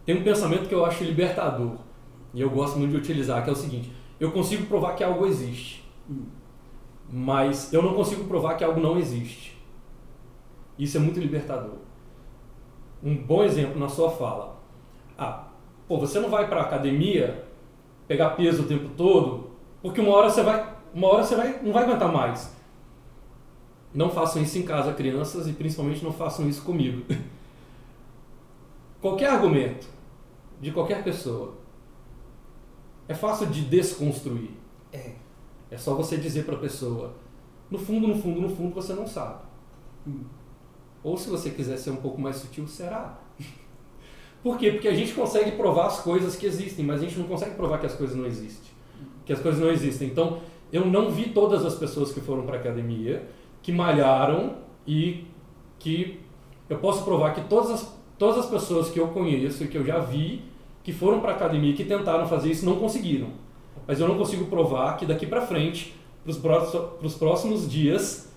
Tem 0.05 0.16
um 0.16 0.24
pensamento 0.24 0.68
que 0.68 0.74
eu 0.74 0.85
acho 0.85 1.05
libertador. 1.05 1.76
E 2.35 2.40
eu 2.40 2.50
gosto 2.50 2.81
muito 2.81 2.90
de 2.90 2.96
utilizar, 2.96 3.44
que 3.44 3.48
é 3.48 3.53
o 3.53 3.57
seguinte: 3.57 3.92
eu 4.18 4.33
consigo 4.33 4.66
provar 4.66 4.96
que 4.96 5.05
algo 5.05 5.24
existe. 5.24 5.88
Mas 7.09 7.72
eu 7.72 7.81
não 7.81 7.94
consigo 7.94 8.24
provar 8.24 8.57
que 8.57 8.64
algo 8.64 8.81
não 8.81 8.98
existe. 8.98 9.57
Isso 10.76 10.96
é 10.96 11.00
muito 11.00 11.20
libertador. 11.20 11.76
Um 13.00 13.14
bom 13.14 13.44
exemplo 13.44 13.79
na 13.79 13.88
sua 13.88 14.11
fala. 14.11 14.61
Ah, 15.16 15.44
pô, 15.87 15.96
você 15.96 16.18
não 16.18 16.29
vai 16.29 16.48
para 16.48 16.62
academia 16.62 17.44
pegar 18.09 18.31
peso 18.31 18.64
o 18.64 18.66
tempo 18.66 18.88
todo, 18.96 19.50
porque 19.81 20.00
uma 20.00 20.12
hora 20.12 20.29
você 20.29 20.42
vai, 20.42 20.74
uma 20.92 21.07
hora 21.07 21.22
você 21.22 21.37
vai, 21.37 21.61
não 21.62 21.72
vai 21.72 21.85
aguentar 21.85 22.12
mais. 22.12 22.59
Não 23.92 24.11
façam 24.11 24.42
isso 24.42 24.59
em 24.59 24.62
casa, 24.62 24.92
crianças, 24.92 25.48
e 25.48 25.53
principalmente 25.53 26.05
não 26.05 26.12
façam 26.12 26.48
isso 26.48 26.62
comigo. 26.62 27.05
qualquer 29.00 29.31
argumento 29.31 29.87
de 30.61 30.70
qualquer 30.70 31.03
pessoa 31.03 31.55
é 33.09 33.14
fácil 33.14 33.48
de 33.48 33.62
desconstruir. 33.62 34.50
É. 34.92 35.12
É 35.70 35.76
só 35.76 35.94
você 35.94 36.16
dizer 36.16 36.44
para 36.44 36.57
a 36.57 36.59
pessoa, 36.59 37.14
no 37.70 37.79
fundo, 37.79 38.07
no 38.07 38.20
fundo, 38.20 38.40
no 38.40 38.48
fundo, 38.48 38.74
você 38.74 38.92
não 38.92 39.07
sabe. 39.07 39.42
Hum. 40.07 40.24
Ou 41.03 41.16
se 41.16 41.29
você 41.29 41.50
quiser 41.50 41.76
ser 41.76 41.90
um 41.90 41.96
pouco 41.96 42.20
mais 42.20 42.37
sutil, 42.37 42.68
será. 42.68 43.18
Por 44.42 44.59
quê? 44.59 44.72
Porque 44.72 44.88
a 44.88 44.94
gente 44.94 45.12
consegue 45.12 45.53
provar 45.53 45.87
as 45.87 46.00
coisas 46.00 46.37
que 46.37 46.46
existem, 46.46 46.85
mas 46.85 47.00
a 47.00 47.05
gente 47.05 47.18
não 47.18 47.26
consegue 47.26 47.55
provar 47.55 47.79
que 47.79 47.87
as 47.87 47.94
coisas 47.94 48.16
não 48.16 48.26
existem. 48.26 48.70
Que 49.24 49.33
as 49.33 49.40
coisas 49.40 49.61
não 49.61 49.70
existem. 49.70 50.09
Então, 50.09 50.40
eu 50.72 50.87
não 50.87 51.11
vi 51.11 51.31
todas 51.31 51.64
as 51.64 51.74
pessoas 51.74 52.12
que 52.12 52.20
foram 52.20 52.44
para 52.44 52.57
a 52.57 52.61
academia, 52.61 53.29
que 53.62 53.73
malharam 53.73 54.57
e 54.87 55.25
que 55.79 56.20
eu 56.68 56.79
posso 56.79 57.05
provar 57.05 57.35
que 57.35 57.42
todas 57.42 57.70
as, 57.70 58.01
todas 58.18 58.38
as 58.38 58.46
pessoas 58.46 58.90
que 58.90 58.99
eu 58.99 59.09
conheço 59.09 59.64
e 59.64 59.68
que 59.68 59.77
eu 59.77 59.85
já 59.85 59.99
vi 59.99 60.42
que 60.83 60.92
foram 60.92 61.20
para 61.20 61.33
a 61.33 61.35
academia 61.35 61.70
e 61.70 61.75
que 61.75 61.85
tentaram 61.85 62.27
fazer 62.27 62.51
isso 62.51 62.64
não 62.64 62.77
conseguiram. 62.77 63.29
Mas 63.87 64.01
eu 64.01 64.09
não 64.09 64.16
consigo 64.16 64.46
provar 64.46 64.96
que 64.96 65.05
daqui 65.05 65.27
para 65.27 65.42
frente, 65.42 65.94
para 66.25 67.07
os 67.07 67.14
próximos 67.14 67.68
dias, 67.70 68.33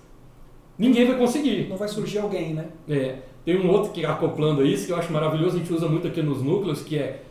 ninguém 0.78 1.06
vai 1.06 1.16
conseguir. 1.16 1.68
Não 1.68 1.76
vai 1.76 1.88
surgir 1.88 2.18
alguém, 2.18 2.54
né? 2.54 2.68
É, 2.88 3.18
tem 3.44 3.58
um 3.58 3.70
outro 3.70 3.92
que 3.92 4.04
acoplando 4.04 4.62
a 4.62 4.64
isso 4.64 4.86
que 4.86 4.92
eu 4.92 4.96
acho 4.96 5.12
maravilhoso, 5.12 5.56
a 5.56 5.58
gente 5.58 5.72
usa 5.72 5.88
muito 5.88 6.06
aqui 6.06 6.22
nos 6.22 6.42
núcleos, 6.42 6.82
que 6.82 6.98
é 6.98 7.22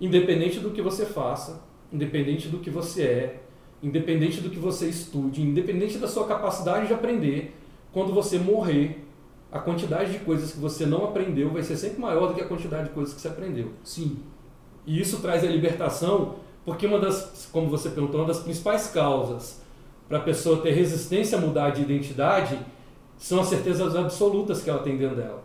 independente 0.00 0.60
do 0.60 0.70
que 0.70 0.82
você 0.82 1.06
faça, 1.06 1.62
independente 1.92 2.48
do 2.48 2.58
que 2.58 2.70
você 2.70 3.02
é, 3.02 3.40
independente 3.82 4.40
do 4.40 4.50
que 4.50 4.58
você 4.58 4.88
estude, 4.88 5.42
independente 5.42 5.98
da 5.98 6.08
sua 6.08 6.26
capacidade 6.26 6.86
de 6.88 6.94
aprender, 6.94 7.54
quando 7.92 8.12
você 8.12 8.38
morrer, 8.38 9.04
a 9.50 9.58
quantidade 9.58 10.12
de 10.12 10.18
coisas 10.20 10.52
que 10.52 10.58
você 10.58 10.84
não 10.84 11.04
aprendeu 11.04 11.50
vai 11.50 11.62
ser 11.62 11.76
sempre 11.76 12.00
maior 12.00 12.28
do 12.28 12.34
que 12.34 12.40
a 12.40 12.46
quantidade 12.46 12.88
de 12.88 12.94
coisas 12.94 13.14
que 13.14 13.20
você 13.20 13.28
aprendeu. 13.28 13.70
Sim. 13.82 14.18
E 14.86 15.00
isso 15.00 15.20
traz 15.20 15.42
a 15.42 15.46
libertação, 15.46 16.36
porque 16.64 16.86
uma 16.86 16.98
das, 16.98 17.48
como 17.50 17.68
você 17.68 17.88
perguntou, 17.90 18.20
uma 18.20 18.28
das 18.28 18.40
principais 18.40 18.88
causas 18.88 19.62
para 20.08 20.18
a 20.18 20.20
pessoa 20.20 20.60
ter 20.60 20.72
resistência 20.72 21.38
a 21.38 21.40
mudar 21.40 21.70
de 21.70 21.82
identidade 21.82 22.58
são 23.16 23.40
as 23.40 23.48
certezas 23.48 23.96
absolutas 23.96 24.62
que 24.62 24.70
ela 24.70 24.80
tem 24.80 24.96
dentro 24.96 25.16
dela. 25.16 25.42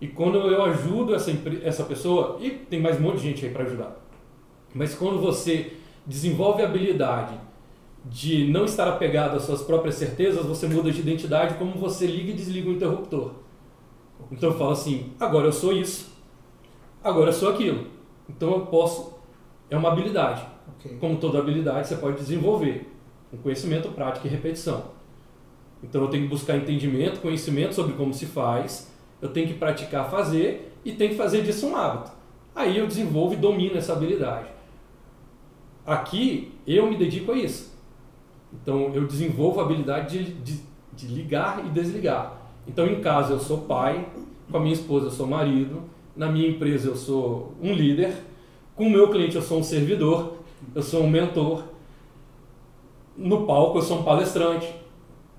E 0.00 0.08
quando 0.08 0.38
eu 0.38 0.62
ajudo 0.64 1.14
essa, 1.14 1.30
essa 1.62 1.84
pessoa, 1.84 2.38
e 2.40 2.50
tem 2.50 2.80
mais 2.80 2.98
um 2.98 3.02
monte 3.02 3.18
de 3.18 3.22
gente 3.22 3.46
aí 3.46 3.52
para 3.52 3.64
ajudar, 3.64 3.96
mas 4.74 4.94
quando 4.94 5.20
você 5.20 5.74
desenvolve 6.06 6.62
a 6.62 6.66
habilidade 6.66 7.34
de 8.04 8.48
não 8.48 8.64
estar 8.64 8.88
apegado 8.88 9.36
às 9.36 9.44
suas 9.44 9.62
próprias 9.62 9.94
certezas, 9.94 10.44
você 10.44 10.66
muda 10.66 10.90
de 10.90 11.00
identidade 11.00 11.54
como 11.54 11.72
você 11.72 12.06
liga 12.06 12.30
e 12.30 12.34
desliga 12.34 12.68
o 12.68 12.72
interruptor. 12.72 13.32
Então 14.30 14.50
eu 14.50 14.58
falo 14.58 14.72
assim, 14.72 15.12
agora 15.20 15.46
eu 15.46 15.52
sou 15.52 15.72
isso, 15.72 16.12
agora 17.02 17.28
eu 17.28 17.32
sou 17.32 17.50
aquilo. 17.50 17.86
Então 18.28 18.52
eu 18.52 18.66
posso, 18.66 19.14
é 19.70 19.76
uma 19.76 19.90
habilidade. 19.90 20.44
Ok. 20.76 20.96
Como 20.98 21.18
toda 21.18 21.38
habilidade, 21.38 21.88
você 21.88 21.96
pode 21.96 22.16
desenvolver 22.16 22.90
com 23.30 23.38
conhecimento, 23.38 23.88
prática 23.90 24.26
e 24.26 24.30
repetição. 24.30 24.84
Então 25.82 26.02
eu 26.02 26.08
tenho 26.08 26.24
que 26.24 26.28
buscar 26.28 26.56
entendimento, 26.56 27.20
conhecimento 27.20 27.74
sobre 27.74 27.94
como 27.94 28.12
se 28.14 28.26
faz, 28.26 28.90
eu 29.20 29.28
tenho 29.28 29.48
que 29.48 29.54
praticar 29.54 30.10
fazer 30.10 30.72
e 30.84 30.92
tenho 30.92 31.10
que 31.10 31.16
fazer 31.16 31.42
disso 31.42 31.66
um 31.66 31.76
hábito. 31.76 32.12
Aí 32.54 32.76
eu 32.76 32.86
desenvolvo 32.86 33.34
e 33.34 33.36
domino 33.36 33.76
essa 33.76 33.92
habilidade. 33.92 34.48
Aqui 35.84 36.52
eu 36.66 36.88
me 36.88 36.96
dedico 36.96 37.32
a 37.32 37.36
isso. 37.36 37.71
Então 38.52 38.92
eu 38.94 39.06
desenvolvo 39.06 39.60
a 39.60 39.64
habilidade 39.64 40.24
de, 40.24 40.32
de, 40.34 40.60
de 40.92 41.06
ligar 41.06 41.64
e 41.64 41.70
desligar. 41.70 42.40
Então 42.66 42.86
em 42.86 43.00
casa 43.00 43.32
eu 43.32 43.40
sou 43.40 43.58
pai, 43.58 44.08
com 44.50 44.56
a 44.56 44.60
minha 44.60 44.74
esposa 44.74 45.06
eu 45.06 45.10
sou 45.10 45.26
marido, 45.26 45.82
na 46.16 46.30
minha 46.30 46.48
empresa 46.48 46.88
eu 46.88 46.96
sou 46.96 47.54
um 47.60 47.72
líder, 47.72 48.14
com 48.76 48.86
o 48.86 48.90
meu 48.90 49.08
cliente 49.10 49.36
eu 49.36 49.42
sou 49.42 49.58
um 49.58 49.62
servidor, 49.62 50.38
eu 50.74 50.82
sou 50.82 51.02
um 51.02 51.10
mentor, 51.10 51.64
no 53.16 53.46
palco 53.46 53.78
eu 53.78 53.82
sou 53.82 54.00
um 54.00 54.02
palestrante. 54.02 54.82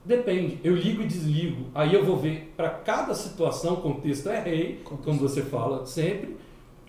Depende, 0.05 0.59
eu 0.65 0.75
ligo 0.75 1.01
e 1.01 1.07
desligo. 1.07 1.67
Aí 1.73 1.93
eu 1.93 2.03
vou 2.03 2.17
ver 2.17 2.53
para 2.57 2.69
cada 2.69 3.13
situação, 3.13 3.77
contexto 3.77 4.27
é 4.27 4.39
rei, 4.39 4.81
como 4.83 5.17
você 5.17 5.41
fala 5.41 5.85
sempre. 5.85 6.35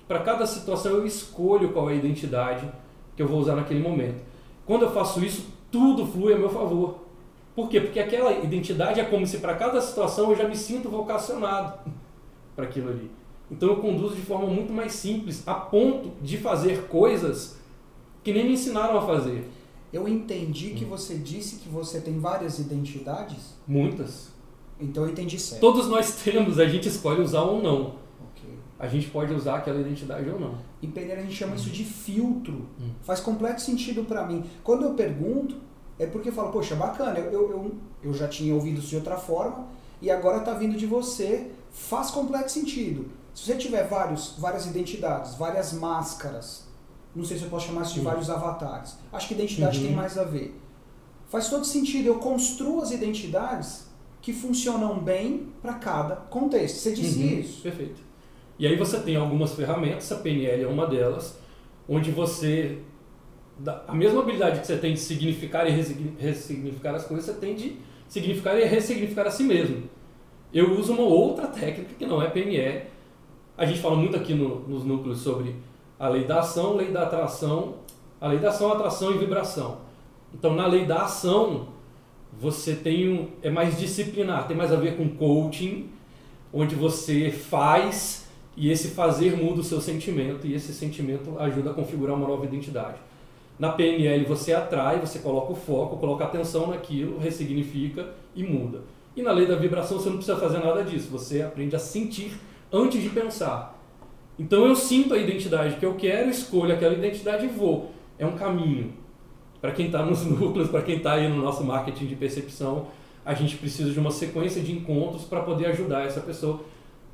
Para 0.09 0.19
cada 0.19 0.45
situação 0.47 0.93
eu 0.93 1.07
escolho 1.07 1.73
qual 1.73 1.89
é 1.91 1.93
a 1.93 1.97
identidade 1.97 2.69
que 3.17 3.23
eu 3.23 3.29
vou 3.29 3.39
usar 3.39 3.55
naquele 3.55 3.81
momento. 3.81 4.21
Quando 4.67 4.83
eu 4.83 4.91
faço 4.91 5.25
isso, 5.25 5.47
tudo 5.75 6.07
flui 6.07 6.33
a 6.33 6.39
meu 6.39 6.49
favor. 6.49 7.01
Por 7.53 7.69
quê? 7.69 7.81
Porque 7.81 7.99
aquela 7.99 8.31
identidade 8.33 9.01
é 9.01 9.05
como 9.05 9.27
se 9.27 9.39
para 9.39 9.57
cada 9.57 9.81
situação 9.81 10.31
eu 10.31 10.37
já 10.37 10.49
me 10.49 10.55
sinto 10.55 10.89
vocacionado 10.89 11.91
para 12.55 12.67
aquilo 12.67 12.91
ali. 12.91 13.11
Então 13.51 13.71
eu 13.71 13.77
conduzo 13.79 14.15
de 14.15 14.23
forma 14.23 14.47
muito 14.47 14.73
mais 14.73 14.93
simples, 14.93 15.43
a 15.49 15.55
ponto 15.55 16.13
de 16.23 16.39
fazer 16.39 16.87
coisas 16.87 17.59
que 18.23 18.33
nem 18.33 18.45
me 18.45 18.53
ensinaram 18.53 18.97
a 18.97 19.03
fazer. 19.03 19.51
Eu 19.93 20.07
entendi 20.07 20.71
que 20.71 20.85
você 20.85 21.17
disse 21.17 21.57
que 21.57 21.69
você 21.69 22.01
tem 22.01 22.21
várias 22.21 22.61
identidades. 22.61 23.57
Muitas. 23.67 24.33
Então 24.81 25.03
eu 25.03 25.11
entendi 25.11 25.41
certo. 25.41 25.61
Todos 25.61 25.89
nós 25.89 26.23
temos, 26.23 26.61
a 26.61 26.67
gente 26.67 26.87
escolhe 26.87 27.21
usar 27.21 27.43
ou 27.43 27.61
não. 27.61 28.04
A 28.79 28.89
gente 28.89 29.09
pode 29.09 29.33
usar 29.33 29.57
aquela 29.59 29.81
identidade 29.81 30.29
ou 30.29 30.39
não. 30.39 30.59
Em 30.83 30.91
Pereira 30.91 31.21
a 31.21 31.25
gente 31.25 31.35
chama 31.37 31.55
isso 31.55 31.71
de 31.71 31.85
filtro. 31.85 32.67
Hum. 32.81 32.91
Faz 33.03 33.21
completo 33.21 33.61
sentido 33.63 34.05
para 34.05 34.27
mim. 34.27 34.45
Quando 34.65 34.85
eu 34.85 34.95
pergunto, 34.95 35.57
é 35.99 36.07
porque 36.07 36.29
eu 36.29 36.33
falo, 36.33 36.51
poxa, 36.51 36.75
bacana, 36.75 37.19
eu, 37.19 37.31
eu, 37.33 37.51
eu, 37.51 37.75
eu 38.03 38.13
já 38.15 38.27
tinha 38.27 38.53
ouvido 38.55 38.79
isso 38.81 38.89
de 38.89 38.97
outra 38.97 39.17
forma 39.17 39.67
e 40.03 40.11
agora 40.11 40.41
tá 40.41 40.53
vindo 40.55 40.77
de 40.77 40.87
você. 40.87 41.51
Faz 41.71 42.11
completo 42.11 42.51
sentido. 42.53 43.07
Se 43.35 43.47
você 43.47 43.57
tiver 43.57 43.87
vários, 43.89 44.35
várias 44.39 44.65
identidades, 44.67 45.35
várias 45.35 45.73
máscaras, 45.73 46.67
não 47.15 47.25
sei 47.25 47.37
se 47.39 47.45
eu 47.45 47.51
posso 47.51 47.67
chamar 47.67 47.83
isso 47.83 47.95
de 47.95 47.99
Sim. 48.01 48.05
vários 48.05 48.29
avatares. 48.31 48.97
Acho 49.13 49.29
que 49.29 49.35
identidade 49.35 49.79
Uhum. 49.79 49.87
tem 49.87 49.95
mais 49.95 50.17
a 50.19 50.25
ver. 50.25 50.61
Faz 51.29 51.49
todo 51.49 51.65
sentido. 51.65 52.07
Eu 52.07 52.17
construo 52.21 52.81
as 52.81 52.91
identidades 52.93 53.87
que 54.21 54.33
funcionam 54.33 54.99
bem 55.01 55.49
para 55.63 55.75
cada 55.75 56.17
contexto. 56.17 56.77
Você 56.79 56.93
disse 56.93 57.19
Uhum, 57.19 57.41
isso. 57.41 57.63
Perfeito. 57.63 58.01
E 58.59 58.67
aí 58.67 58.77
você 58.77 59.01
tem 59.01 59.17
algumas 59.17 59.55
ferramentas, 59.55 60.11
a 60.13 60.17
PNL 60.17 60.63
é 60.63 60.67
uma 60.67 60.87
delas, 60.87 61.39
onde 61.89 62.11
você. 62.11 62.79
A 63.87 63.95
mesma 63.95 64.21
habilidade 64.21 64.61
que 64.61 64.67
você 64.67 64.77
tem 64.77 64.95
de 64.95 65.01
significar 65.01 65.67
e 65.69 65.71
ressignificar 66.19 66.95
as 66.95 67.05
coisas, 67.05 67.27
você 67.27 67.35
tem 67.35 67.55
de 67.55 67.77
significar 68.09 68.59
e 68.59 68.65
ressignificar 68.65 69.27
a 69.27 69.31
si 69.31 69.45
mesmo. 69.45 69.85
Eu 70.53 70.79
uso 70.79 70.93
uma 70.93 71.03
outra 71.03 71.47
técnica 71.47 71.95
que 71.99 72.07
não 72.07 72.23
é 72.23 72.29
PNE. 72.29 72.83
A 73.57 73.65
gente 73.65 73.81
fala 73.81 73.97
muito 73.97 74.17
aqui 74.17 74.35
no, 74.35 74.61
nos 74.69 74.85
núcleos 74.85 75.21
sobre 75.21 75.55
a 75.99 76.09
lei 76.09 76.25
da 76.25 76.41
ação, 76.41 76.77
lei 76.77 76.91
da 76.91 77.05
atração, 77.05 77.77
a 78.21 78.29
lei 78.29 78.39
da 78.39 78.49
ação, 78.49 78.73
atração 78.73 79.13
e 79.13 79.19
vibração. 79.19 79.79
Então, 80.33 80.55
na 80.55 80.67
lei 80.67 80.85
da 80.85 81.03
ação, 81.03 81.69
você 82.33 82.75
tem 82.75 83.09
um, 83.09 83.29
é 83.43 83.51
mais 83.51 83.79
disciplinar, 83.79 84.49
tem 84.49 84.57
mais 84.57 84.73
a 84.73 84.77
ver 84.77 84.97
com 84.97 85.09
coaching, 85.09 85.91
onde 86.53 86.75
você 86.75 87.31
faz 87.31 88.24
e 88.57 88.71
esse 88.71 88.89
fazer 88.89 89.37
muda 89.37 89.61
o 89.61 89.65
seu 89.65 89.81
sentimento 89.81 90.47
e 90.47 90.55
esse 90.55 90.73
sentimento 90.73 91.39
ajuda 91.39 91.71
a 91.71 91.75
configurar 91.75 92.17
uma 92.17 92.29
nova 92.29 92.45
identidade. 92.45 92.97
Na 93.59 93.71
PNL 93.71 94.25
você 94.25 94.53
atrai, 94.53 94.99
você 94.99 95.19
coloca 95.19 95.53
o 95.53 95.57
foco, 95.57 95.97
coloca 95.97 96.25
atenção 96.25 96.69
naquilo, 96.69 97.19
ressignifica 97.19 98.09
e 98.35 98.43
muda. 98.43 98.83
E 99.17 99.23
na 99.23 99.31
lei 99.31 99.47
da 99.47 99.57
vibração 99.57 99.99
você 99.99 100.09
não 100.09 100.17
precisa 100.17 100.37
fazer 100.39 100.59
nada 100.59 100.83
disso, 100.83 101.09
você 101.11 101.43
aprende 101.43 101.77
a 101.77 101.79
sentir 101.79 102.33
antes 102.73 103.01
de 103.01 103.09
pensar. 103.11 103.81
Então 104.39 104.67
eu 104.67 104.75
sinto 104.75 105.15
a 105.15 105.19
identidade 105.19 105.77
que 105.77 105.87
eu 105.87 105.95
quero, 105.95 106.29
escolho 106.29 106.75
aquela 106.75 106.95
identidade 106.95 107.47
e 107.47 107.49
vou. 107.49 107.93
É 108.19 108.27
um 108.27 108.33
caminho. 108.33 108.93
Para 109.61 109.71
quem 109.71 109.87
está 109.87 110.05
nos 110.05 110.25
núcleos, 110.27 110.69
para 110.69 110.83
quem 110.83 110.97
está 110.97 111.15
aí 111.15 111.29
no 111.29 111.41
nosso 111.41 111.63
marketing 111.63 112.07
de 112.07 112.17
percepção, 112.17 112.89
a 113.25 113.33
gente 113.33 113.57
precisa 113.57 113.91
de 113.91 113.99
uma 113.99 114.11
sequência 114.11 114.61
de 114.61 114.73
encontros 114.73 115.23
para 115.23 115.41
poder 115.41 115.67
ajudar 115.67 116.05
essa 116.05 116.21
pessoa. 116.21 116.61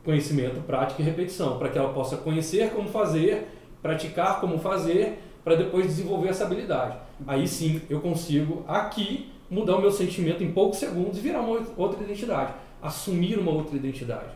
Conhecimento, 0.05 0.61
prática 0.63 1.03
e 1.03 1.05
repetição, 1.05 1.59
para 1.59 1.69
que 1.69 1.79
ela 1.79 1.93
possa 1.93 2.17
conhecer 2.17 2.71
como 2.71 2.89
fazer, 2.89 3.49
praticar 3.83 4.41
como 4.41 4.59
fazer 4.59 5.19
para 5.45 5.55
depois 5.55 5.87
desenvolver 5.87 6.29
essa 6.29 6.45
habilidade. 6.45 6.97
Aí 7.27 7.47
sim 7.47 7.81
eu 7.89 8.01
consigo 8.01 8.65
aqui 8.67 9.31
mudar 9.51 9.77
o 9.77 9.81
meu 9.81 9.91
sentimento 9.91 10.43
em 10.43 10.53
poucos 10.53 10.79
segundos 10.79 11.19
e 11.19 11.21
virar 11.21 11.41
uma 11.41 11.61
outra 11.77 12.03
identidade, 12.03 12.55
assumir 12.81 13.39
uma 13.39 13.51
outra 13.51 13.77
identidade. 13.77 14.31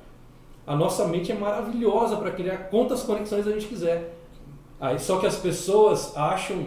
A 0.67 0.75
nossa 0.75 1.07
mente 1.07 1.31
é 1.31 1.35
maravilhosa 1.35 2.17
para 2.17 2.31
criar 2.31 2.57
quantas 2.69 3.03
conexões 3.03 3.47
a 3.47 3.53
gente 3.53 3.67
quiser. 3.67 4.15
Aí 4.81 4.99
só 4.99 5.19
que 5.19 5.27
as 5.27 5.37
pessoas 5.37 6.17
acham 6.17 6.67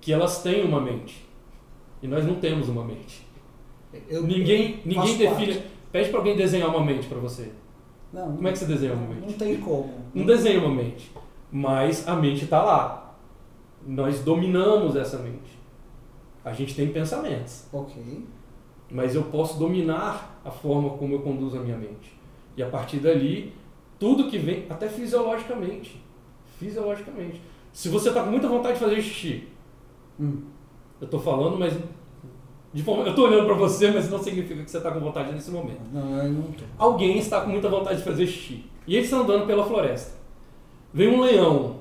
que 0.00 0.12
elas 0.12 0.42
têm 0.42 0.64
uma 0.64 0.80
mente 0.80 1.26
e 2.02 2.06
nós 2.06 2.24
não 2.24 2.36
temos 2.36 2.68
uma 2.68 2.84
mente. 2.84 3.26
Eu, 4.08 4.22
ninguém 4.22 4.80
ninguém 4.84 5.16
define. 5.16 5.62
Pede 5.90 6.10
para 6.10 6.18
alguém 6.20 6.36
desenhar 6.36 6.68
uma 6.68 6.84
mente 6.84 7.08
para 7.08 7.18
você. 7.18 7.50
Não, 8.12 8.36
como 8.36 8.48
é 8.48 8.52
que 8.52 8.58
você 8.58 8.66
desenha 8.66 8.94
uma 8.94 9.06
mente? 9.06 9.26
Não 9.26 9.32
tem 9.32 9.60
como. 9.60 9.90
Não 10.14 10.26
desenha 10.26 10.58
uma 10.58 10.74
mente, 10.74 11.12
mas 11.50 12.06
a 12.08 12.16
mente 12.16 12.44
está 12.44 12.62
lá 12.62 13.00
nós 13.86 14.20
dominamos 14.20 14.96
essa 14.96 15.18
mente. 15.18 15.58
A 16.44 16.52
gente 16.52 16.74
tem 16.74 16.88
pensamentos. 16.88 17.66
Ok. 17.72 18.24
Mas 18.90 19.14
eu 19.14 19.24
posso 19.24 19.58
dominar 19.58 20.40
a 20.44 20.50
forma 20.50 20.90
como 20.90 21.14
eu 21.14 21.20
conduzo 21.20 21.56
a 21.56 21.60
minha 21.60 21.76
mente. 21.76 22.18
E 22.56 22.62
a 22.62 22.68
partir 22.68 22.98
dali, 22.98 23.52
tudo 23.98 24.28
que 24.28 24.38
vem, 24.38 24.66
até 24.68 24.88
fisiologicamente. 24.88 26.02
Fisiologicamente. 26.58 27.40
Se 27.72 27.88
você 27.88 28.08
está 28.08 28.24
com 28.24 28.30
muita 28.30 28.48
vontade 28.48 28.74
de 28.74 28.80
fazer 28.80 29.00
xixi, 29.00 29.48
hum. 30.18 30.42
eu 31.00 31.04
estou 31.04 31.20
falando, 31.20 31.58
mas 31.58 31.78
de 32.72 32.82
forma, 32.82 33.02
eu 33.04 33.10
estou 33.10 33.26
olhando 33.26 33.46
para 33.46 33.54
você, 33.54 33.90
mas 33.90 34.08
não 34.10 34.22
significa 34.22 34.62
que 34.62 34.70
você 34.70 34.76
está 34.76 34.90
com 34.90 35.00
vontade 35.00 35.32
nesse 35.32 35.50
momento. 35.50 35.80
Não, 35.92 36.18
eu 36.18 36.30
não 36.30 36.42
tô. 36.42 36.64
Alguém 36.78 37.18
está 37.18 37.40
com 37.40 37.50
muita 37.50 37.68
vontade 37.68 37.98
de 37.98 38.04
fazer 38.04 38.26
xixi. 38.26 38.64
E 38.86 38.94
eles 38.94 39.06
estão 39.06 39.22
andando 39.22 39.46
pela 39.46 39.64
floresta. 39.64 40.18
Vem 40.92 41.08
um 41.08 41.20
leão 41.20 41.80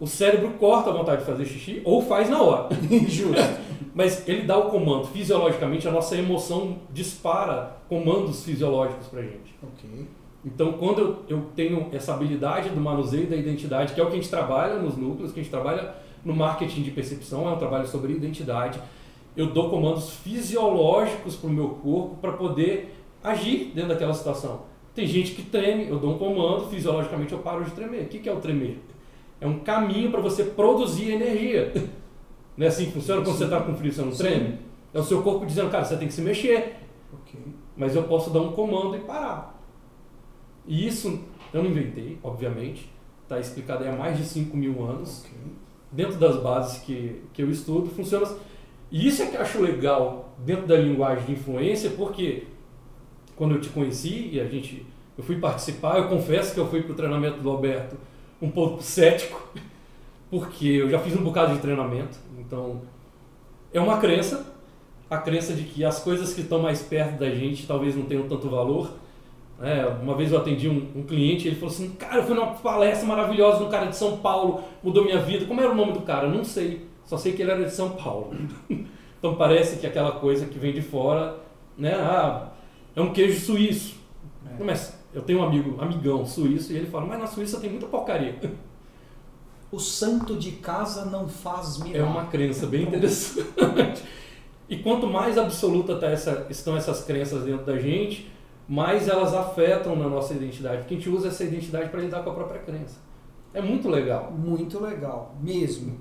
o 0.00 0.06
cérebro 0.06 0.50
corta 0.58 0.90
a 0.90 0.92
vontade 0.92 1.20
de 1.20 1.26
fazer 1.26 1.44
xixi 1.44 1.82
ou 1.84 2.00
faz 2.00 2.30
na 2.30 2.40
hora. 2.40 2.68
Justo. 3.08 3.68
Mas 3.94 4.26
ele 4.28 4.42
dá 4.42 4.56
o 4.56 4.70
comando. 4.70 5.08
Fisiologicamente, 5.08 5.88
a 5.88 5.90
nossa 5.90 6.16
emoção 6.16 6.78
dispara 6.92 7.78
comandos 7.88 8.44
fisiológicos 8.44 9.08
pra 9.08 9.22
gente. 9.22 9.56
Ok. 9.62 10.06
Então, 10.44 10.74
quando 10.74 11.00
eu, 11.00 11.16
eu 11.28 11.46
tenho 11.56 11.88
essa 11.92 12.14
habilidade 12.14 12.70
do 12.70 12.80
manuseio 12.80 13.28
da 13.28 13.34
identidade, 13.34 13.92
que 13.92 14.00
é 14.00 14.04
o 14.04 14.06
que 14.06 14.12
a 14.12 14.16
gente 14.16 14.30
trabalha 14.30 14.76
nos 14.76 14.96
núcleos, 14.96 15.32
que 15.32 15.40
a 15.40 15.42
gente 15.42 15.50
trabalha 15.50 15.94
no 16.24 16.34
marketing 16.34 16.82
de 16.82 16.92
percepção, 16.92 17.48
é 17.48 17.52
um 17.52 17.58
trabalho 17.58 17.86
sobre 17.86 18.12
identidade, 18.12 18.80
eu 19.38 19.46
dou 19.46 19.70
comandos 19.70 20.10
fisiológicos 20.10 21.34
para 21.34 21.48
o 21.48 21.52
meu 21.52 21.70
corpo 21.70 22.16
para 22.16 22.32
poder 22.32 22.94
agir 23.24 23.72
dentro 23.74 23.88
daquela 23.88 24.12
situação. 24.12 24.62
Tem 24.94 25.06
gente 25.06 25.32
que 25.32 25.42
treme, 25.42 25.88
eu 25.88 25.98
dou 25.98 26.14
um 26.14 26.18
comando, 26.18 26.68
fisiologicamente 26.68 27.32
eu 27.32 27.38
paro 27.38 27.64
de 27.64 27.70
tremer. 27.70 28.02
O 28.02 28.08
que 28.08 28.28
é 28.28 28.32
o 28.32 28.40
tremer? 28.40 28.78
é 29.40 29.46
um 29.46 29.60
caminho 29.60 30.10
para 30.10 30.20
você 30.20 30.44
produzir 30.44 31.12
energia. 31.12 31.72
Não 32.56 32.66
é 32.66 32.68
assim 32.68 32.86
que 32.86 32.92
funciona? 32.92 33.20
Quando 33.20 33.32
Sim. 33.32 33.38
você 33.38 33.44
está 33.44 33.60
com 33.60 33.74
frio, 33.76 33.92
você 33.92 34.02
não 34.02 34.12
Sim. 34.12 34.18
treme? 34.18 34.58
É 34.92 34.98
o 34.98 35.04
seu 35.04 35.22
corpo 35.22 35.46
dizendo, 35.46 35.70
cara, 35.70 35.84
você 35.84 35.96
tem 35.96 36.08
que 36.08 36.14
se 36.14 36.22
mexer. 36.22 36.76
Okay. 37.22 37.40
Mas 37.76 37.94
eu 37.94 38.02
posso 38.04 38.30
dar 38.30 38.40
um 38.40 38.52
comando 38.52 38.96
e 38.96 39.00
parar. 39.00 39.62
E 40.66 40.86
isso 40.86 41.20
eu 41.52 41.62
não 41.62 41.70
inventei, 41.70 42.18
obviamente. 42.22 42.90
Está 43.22 43.38
explicado 43.38 43.84
há 43.86 43.92
mais 43.92 44.16
de 44.16 44.24
5 44.24 44.56
mil 44.56 44.84
anos. 44.84 45.20
Okay. 45.20 45.38
Dentro 45.92 46.18
das 46.18 46.42
bases 46.42 46.80
que, 46.82 47.22
que 47.32 47.42
eu 47.42 47.50
estudo, 47.50 47.88
funciona. 47.90 48.26
E 48.90 49.06
isso 49.06 49.22
é 49.22 49.26
que 49.26 49.36
eu 49.36 49.42
acho 49.42 49.60
legal 49.60 50.34
dentro 50.38 50.66
da 50.66 50.76
linguagem 50.76 51.26
de 51.26 51.32
influência, 51.32 51.90
porque 51.90 52.44
quando 53.36 53.54
eu 53.54 53.60
te 53.60 53.68
conheci 53.68 54.30
e 54.32 54.40
a 54.40 54.44
gente, 54.46 54.84
eu 55.16 55.22
fui 55.22 55.36
participar, 55.36 55.98
eu 55.98 56.08
confesso 56.08 56.54
que 56.54 56.60
eu 56.60 56.68
fui 56.68 56.82
para 56.82 56.92
o 56.92 56.94
treinamento 56.94 57.40
do 57.40 57.50
Alberto 57.50 57.96
um 58.40 58.50
pouco 58.50 58.82
cético, 58.82 59.48
porque 60.30 60.66
eu 60.66 60.88
já 60.88 60.98
fiz 60.98 61.14
um 61.14 61.22
bocado 61.22 61.54
de 61.54 61.60
treinamento, 61.60 62.18
então 62.38 62.82
é 63.72 63.80
uma 63.80 63.98
crença, 63.98 64.46
a 65.10 65.18
crença 65.18 65.52
de 65.52 65.64
que 65.64 65.84
as 65.84 66.00
coisas 66.02 66.32
que 66.32 66.40
estão 66.40 66.60
mais 66.60 66.82
perto 66.82 67.18
da 67.18 67.30
gente 67.30 67.66
talvez 67.66 67.94
não 67.94 68.04
tenham 68.04 68.28
tanto 68.28 68.48
valor. 68.48 68.90
É, 69.60 69.84
uma 69.86 70.14
vez 70.14 70.30
eu 70.30 70.38
atendi 70.38 70.68
um, 70.68 70.86
um 70.94 71.02
cliente, 71.02 71.48
ele 71.48 71.56
falou 71.56 71.74
assim, 71.74 71.90
cara, 71.90 72.18
eu 72.18 72.22
fui 72.24 72.34
numa 72.34 72.52
palestra 72.54 73.06
maravilhosa 73.06 73.58
de 73.58 73.64
um 73.64 73.68
cara 73.68 73.86
de 73.86 73.96
São 73.96 74.18
Paulo, 74.18 74.62
mudou 74.84 75.04
minha 75.04 75.18
vida. 75.18 75.46
Como 75.46 75.60
era 75.60 75.70
o 75.70 75.74
nome 75.74 75.92
do 75.94 76.02
cara? 76.02 76.28
Eu 76.28 76.30
não 76.32 76.44
sei, 76.44 76.87
só 77.08 77.16
sei 77.16 77.32
que 77.32 77.40
ele 77.40 77.50
era 77.50 77.64
de 77.64 77.72
São 77.72 77.92
Paulo. 77.92 78.36
então 79.18 79.34
parece 79.34 79.78
que 79.78 79.86
aquela 79.86 80.12
coisa 80.12 80.44
que 80.44 80.58
vem 80.58 80.74
de 80.74 80.82
fora, 80.82 81.40
né? 81.76 81.94
Ah, 81.94 82.50
é 82.94 83.00
um 83.00 83.14
queijo 83.14 83.40
suíço. 83.40 83.96
É. 84.44 84.62
Mas 84.62 84.94
eu 85.14 85.22
tenho 85.22 85.38
um 85.38 85.42
amigo, 85.42 85.80
amigão 85.80 86.26
suíço, 86.26 86.70
e 86.70 86.76
ele 86.76 86.86
fala, 86.86 87.06
mas 87.06 87.18
na 87.18 87.26
Suíça 87.26 87.58
tem 87.58 87.70
muita 87.70 87.86
porcaria. 87.86 88.38
O 89.70 89.78
santo 89.78 90.34
de 90.36 90.52
casa 90.52 91.04
não 91.04 91.28
faz 91.28 91.76
milagre. 91.76 91.98
É 91.98 92.02
uma 92.02 92.24
crença 92.24 92.66
bem 92.66 92.84
interessante. 92.84 94.02
e 94.66 94.78
quanto 94.78 95.06
mais 95.06 95.36
absoluta 95.36 95.96
tá 95.96 96.06
essa, 96.06 96.46
estão 96.48 96.74
essas 96.74 97.04
crenças 97.04 97.44
dentro 97.44 97.66
da 97.66 97.78
gente, 97.78 98.32
mais 98.66 99.08
elas 99.08 99.34
afetam 99.34 99.94
na 99.94 100.08
nossa 100.08 100.32
identidade. 100.32 100.78
Porque 100.78 100.94
a 100.94 100.96
gente 100.96 101.10
usa 101.10 101.28
essa 101.28 101.44
identidade 101.44 101.90
para 101.90 102.00
lidar 102.00 102.22
com 102.24 102.30
a 102.30 102.34
própria 102.34 102.62
crença. 102.62 102.98
É 103.52 103.60
muito 103.60 103.90
legal. 103.90 104.32
Muito 104.32 104.82
legal, 104.82 105.36
mesmo. 105.38 106.00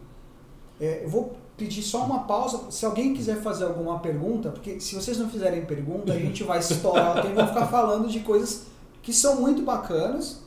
É, 0.79 1.03
eu 1.03 1.09
vou 1.09 1.35
pedir 1.57 1.81
só 1.81 2.05
uma 2.05 2.19
pausa. 2.19 2.71
Se 2.71 2.85
alguém 2.85 3.13
quiser 3.13 3.41
fazer 3.41 3.65
alguma 3.65 3.99
pergunta, 3.99 4.49
porque 4.49 4.79
se 4.79 4.95
vocês 4.95 5.17
não 5.17 5.29
fizerem 5.29 5.65
pergunta, 5.65 6.13
a 6.13 6.19
gente 6.19 6.43
vai 6.43 6.59
estourar 6.59 7.25
e 7.25 7.33
vou 7.33 7.47
ficar 7.47 7.65
falando 7.67 8.07
de 8.07 8.19
coisas 8.19 8.67
que 9.01 9.11
são 9.11 9.41
muito 9.41 9.63
bacanas, 9.63 10.43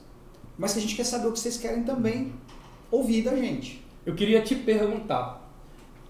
mas 0.56 0.72
que 0.72 0.78
a 0.78 0.82
gente 0.82 0.94
quer 0.94 1.04
saber 1.04 1.26
o 1.26 1.32
que 1.32 1.40
vocês 1.40 1.56
querem 1.56 1.82
também 1.82 2.32
ouvir 2.90 3.22
da 3.22 3.34
gente. 3.34 3.84
Eu 4.04 4.14
queria 4.14 4.40
te 4.42 4.54
perguntar, 4.54 5.50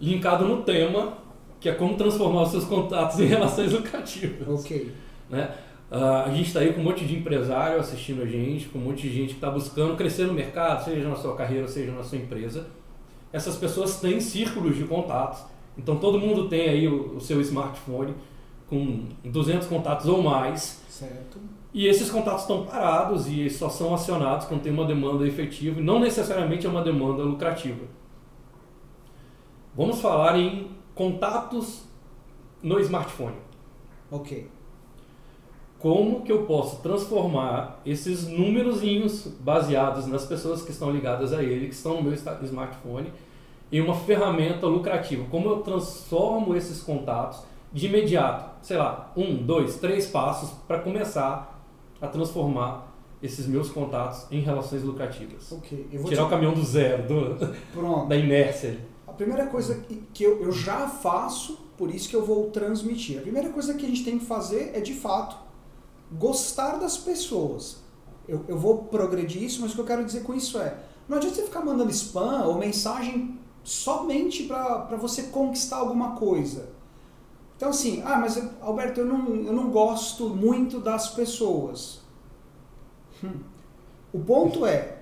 linkado 0.01 0.47
no 0.47 0.63
tema, 0.63 1.19
que 1.59 1.69
é 1.69 1.73
como 1.73 1.97
transformar 1.97 2.43
os 2.43 2.51
seus 2.51 2.65
contatos 2.65 3.19
em 3.21 3.27
relações 3.27 3.73
lucrativas. 3.73 4.49
Ok. 4.49 4.93
Né? 5.29 5.55
Uh, 5.91 6.27
a 6.27 6.31
gente 6.31 6.47
está 6.47 6.61
aí 6.61 6.73
com 6.73 6.81
um 6.81 6.85
monte 6.85 7.05
de 7.05 7.17
empresário 7.17 7.81
assistindo 7.81 8.23
a 8.23 8.27
gente, 8.27 8.69
com 8.69 8.79
um 8.79 8.83
monte 8.83 9.03
de 9.03 9.13
gente 9.13 9.29
que 9.29 9.35
está 9.35 9.51
buscando 9.51 9.97
crescer 9.97 10.27
no 10.27 10.33
mercado, 10.33 10.85
seja 10.85 11.09
na 11.09 11.17
sua 11.17 11.35
carreira, 11.37 11.67
seja 11.67 11.93
na 11.93 12.03
sua 12.03 12.19
empresa. 12.19 12.67
Essas 13.33 13.57
pessoas 13.57 14.01
têm 14.01 14.21
círculos 14.21 14.77
de 14.77 14.85
contatos. 14.85 15.43
Então 15.77 15.97
todo 15.97 16.19
mundo 16.19 16.49
tem 16.49 16.69
aí 16.69 16.89
o, 16.89 17.17
o 17.17 17.21
seu 17.21 17.41
smartphone 17.41 18.15
com 18.69 19.07
200 19.25 19.67
contatos 19.69 20.07
ou 20.07 20.23
mais. 20.23 20.83
Certo. 20.89 21.39
E 21.73 21.87
esses 21.87 22.11
contatos 22.11 22.43
estão 22.43 22.65
parados 22.65 23.29
e 23.29 23.49
só 23.49 23.69
são 23.69 23.95
acionados 23.95 24.47
quando 24.47 24.63
tem 24.63 24.73
uma 24.73 24.85
demanda 24.85 25.27
efetiva 25.27 25.81
e 25.81 25.83
não 25.83 26.01
necessariamente 26.01 26.67
é 26.67 26.71
uma 26.71 26.83
demanda 26.83 27.23
lucrativa. 27.23 27.85
Vamos 29.75 30.01
falar 30.01 30.39
em 30.39 30.69
contatos 30.95 31.85
no 32.63 32.79
smartphone. 32.81 33.37
Ok. 34.11 34.49
Como 35.81 36.21
que 36.21 36.31
eu 36.31 36.45
posso 36.45 36.83
transformar 36.83 37.81
esses 37.87 38.29
númerozinhos 38.29 39.27
baseados 39.41 40.07
nas 40.07 40.27
pessoas 40.27 40.61
que 40.61 40.71
estão 40.71 40.91
ligadas 40.91 41.33
a 41.33 41.43
ele, 41.43 41.69
que 41.69 41.75
estão 41.75 41.97
no 41.97 42.03
meu 42.03 42.13
smartphone, 42.13 43.11
em 43.73 43.81
uma 43.81 43.95
ferramenta 43.95 44.67
lucrativa? 44.67 45.25
Como 45.31 45.49
eu 45.49 45.61
transformo 45.63 46.55
esses 46.55 46.83
contatos 46.83 47.41
de 47.73 47.87
imediato? 47.87 48.51
Sei 48.61 48.77
lá, 48.77 49.11
um, 49.17 49.37
dois, 49.37 49.77
três 49.77 50.07
passos 50.07 50.51
para 50.69 50.81
começar 50.81 51.65
a 51.99 52.07
transformar 52.07 52.95
esses 53.23 53.47
meus 53.47 53.71
contatos 53.71 54.27
em 54.31 54.41
relações 54.41 54.83
lucrativas. 54.83 55.51
Ok. 55.51 55.89
Tirar 55.91 56.23
te... 56.23 56.27
o 56.27 56.29
caminhão 56.29 56.53
do 56.53 56.63
zero, 56.63 57.09
do, 57.09 58.07
da 58.07 58.17
inércia. 58.17 58.79
A 59.07 59.13
primeira 59.13 59.47
coisa 59.47 59.83
que 60.13 60.23
eu, 60.23 60.43
eu 60.43 60.53
já 60.53 60.89
faço 60.89 61.59
por 61.79 61.95
isso 61.95 62.07
que 62.07 62.17
eu 62.17 62.25
vou 62.25 62.51
transmitir. 62.51 63.19
A 63.19 63.23
primeira 63.23 63.49
coisa 63.49 63.73
que 63.73 63.87
a 63.87 63.89
gente 63.89 64.05
tem 64.05 64.19
que 64.19 64.27
fazer 64.27 64.73
é, 64.75 64.81
de 64.81 64.93
fato, 64.93 65.37
gostar 66.13 66.79
das 66.79 66.97
pessoas. 66.97 67.79
Eu, 68.29 68.45
eu 68.49 68.59
vou 68.59 68.85
progredir 68.85 69.43
isso, 69.43 69.61
mas 69.61 69.73
o 69.73 69.75
que 69.75 69.81
eu 69.81 69.87
quero 69.87 70.05
dizer 70.05 70.23
com 70.23 70.35
isso 70.35 70.59
é: 70.59 70.79
não 71.09 71.17
adianta 71.17 71.37
você 71.37 71.43
ficar 71.43 71.65
mandando 71.65 71.91
spam 71.91 72.45
ou 72.45 72.55
mensagem 72.55 73.39
somente 73.63 74.45
para 74.45 74.97
você 74.97 75.25
conquistar 75.25 75.77
alguma 75.77 76.17
coisa. 76.17 76.71
Então, 77.57 77.71
assim, 77.71 78.03
ah, 78.07 78.17
mas 78.17 78.43
Alberto, 78.61 79.01
eu 79.01 79.07
não, 79.07 79.35
eu 79.35 79.53
não 79.53 79.71
gosto 79.71 80.31
muito 80.31 80.81
das 80.81 81.11
pessoas. 81.11 82.01
Hum. 83.23 83.41
O 84.13 84.19
ponto 84.19 84.65
é, 84.65 85.01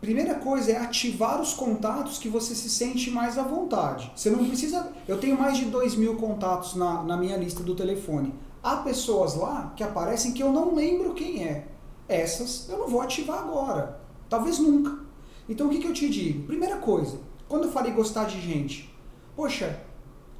primeira 0.00 0.34
coisa 0.34 0.72
é 0.72 0.76
ativar 0.76 1.40
os 1.40 1.54
contatos 1.54 2.18
que 2.18 2.28
você 2.28 2.54
se 2.54 2.68
sente 2.68 3.10
mais 3.10 3.38
à 3.38 3.42
vontade. 3.42 4.12
Você 4.14 4.28
não 4.28 4.44
precisa. 4.44 4.92
Eu 5.08 5.18
tenho 5.18 5.38
mais 5.38 5.56
de 5.56 5.64
2 5.64 5.96
mil 5.96 6.16
contatos 6.16 6.74
na, 6.74 7.02
na 7.02 7.16
minha 7.16 7.36
lista 7.36 7.62
do 7.62 7.74
telefone. 7.74 8.34
Há 8.64 8.76
pessoas 8.76 9.34
lá 9.34 9.74
que 9.76 9.84
aparecem 9.84 10.32
que 10.32 10.42
eu 10.42 10.50
não 10.50 10.74
lembro 10.74 11.12
quem 11.12 11.44
é. 11.44 11.68
Essas 12.08 12.66
eu 12.66 12.78
não 12.78 12.88
vou 12.88 13.02
ativar 13.02 13.40
agora. 13.40 14.00
Talvez 14.26 14.58
nunca. 14.58 15.04
Então 15.46 15.66
o 15.66 15.70
que, 15.70 15.80
que 15.80 15.86
eu 15.86 15.92
te 15.92 16.08
digo? 16.08 16.46
Primeira 16.46 16.78
coisa, 16.78 17.18
quando 17.46 17.64
eu 17.64 17.70
falei 17.70 17.92
gostar 17.92 18.24
de 18.24 18.40
gente, 18.40 18.90
poxa, 19.36 19.82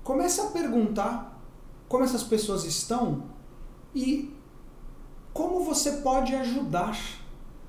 comece 0.03 0.41
a 0.41 0.47
perguntar 0.47 1.39
como 1.87 2.03
essas 2.03 2.23
pessoas 2.23 2.65
estão 2.65 3.25
e 3.95 4.33
como 5.35 5.61
você 5.61 5.93
pode 5.99 6.35
ajudar. 6.35 6.99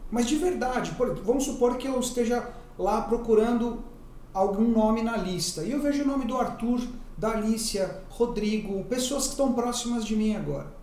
Mas 0.09 0.25
de 0.25 0.37
verdade, 0.37 0.95
vamos 1.21 1.43
supor 1.43 1.75
que 1.75 1.85
eu 1.85 1.99
esteja 1.99 2.49
lá 2.79 3.01
procurando 3.01 3.83
algum 4.33 4.69
nome 4.69 5.03
na 5.03 5.17
lista 5.17 5.63
e 5.63 5.71
eu 5.71 5.81
vejo 5.81 6.03
o 6.03 6.07
nome 6.07 6.23
do 6.23 6.37
Arthur, 6.37 6.79
da 7.17 7.31
Alicia, 7.31 8.03
Rodrigo, 8.09 8.83
pessoas 8.85 9.23
que 9.23 9.29
estão 9.31 9.53
próximas 9.53 10.03
de 10.03 10.15
mim 10.15 10.35
agora. 10.35 10.73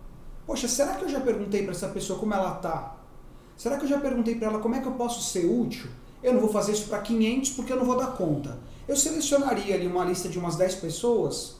Poxa, 0.45 0.67
será 0.67 0.95
que 0.95 1.05
eu 1.05 1.09
já 1.09 1.21
perguntei 1.21 1.63
para 1.63 1.71
essa 1.71 1.87
pessoa 1.87 2.19
como 2.19 2.33
ela 2.33 2.55
tá? 2.55 2.97
Será 3.55 3.77
que 3.77 3.85
eu 3.85 3.89
já 3.89 3.99
perguntei 3.99 4.35
para 4.35 4.49
ela 4.49 4.59
como 4.59 4.75
é 4.75 4.79
que 4.79 4.87
eu 4.87 4.93
posso 4.93 5.21
ser 5.21 5.45
útil? 5.45 5.89
Eu 6.21 6.33
não 6.33 6.41
vou 6.41 6.49
fazer 6.49 6.71
isso 6.71 6.87
para 6.87 6.99
500 6.99 7.51
porque 7.51 7.71
eu 7.71 7.77
não 7.77 7.85
vou 7.85 7.97
dar 7.97 8.07
conta. 8.17 8.57
Eu 8.87 8.95
selecionaria 8.95 9.75
ali 9.75 9.87
uma 9.87 10.03
lista 10.03 10.27
de 10.27 10.39
umas 10.39 10.55
10 10.55 10.75
pessoas. 10.75 11.57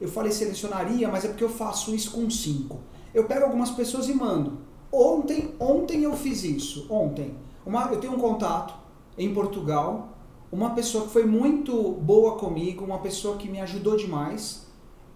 Eu 0.00 0.08
falei 0.08 0.32
selecionaria, 0.32 1.08
mas 1.08 1.24
é 1.24 1.28
porque 1.28 1.44
eu 1.44 1.48
faço 1.48 1.94
isso 1.94 2.10
com 2.12 2.28
5. 2.28 2.78
Eu 3.12 3.24
pego 3.24 3.44
algumas 3.44 3.70
pessoas 3.70 4.08
e 4.08 4.14
mando. 4.14 4.58
Ontem, 4.90 5.54
ontem 5.60 6.02
eu 6.02 6.16
fiz 6.16 6.42
isso. 6.42 6.86
Ontem. 6.88 7.34
Uma, 7.64 7.86
eu 7.92 8.00
tenho 8.00 8.14
um 8.14 8.18
contato 8.18 8.74
em 9.16 9.32
Portugal, 9.32 10.13
uma 10.54 10.70
pessoa 10.70 11.04
que 11.04 11.12
foi 11.12 11.24
muito 11.26 11.92
boa 11.92 12.36
comigo, 12.38 12.84
uma 12.84 12.98
pessoa 12.98 13.36
que 13.36 13.48
me 13.48 13.60
ajudou 13.60 13.96
demais. 13.96 14.66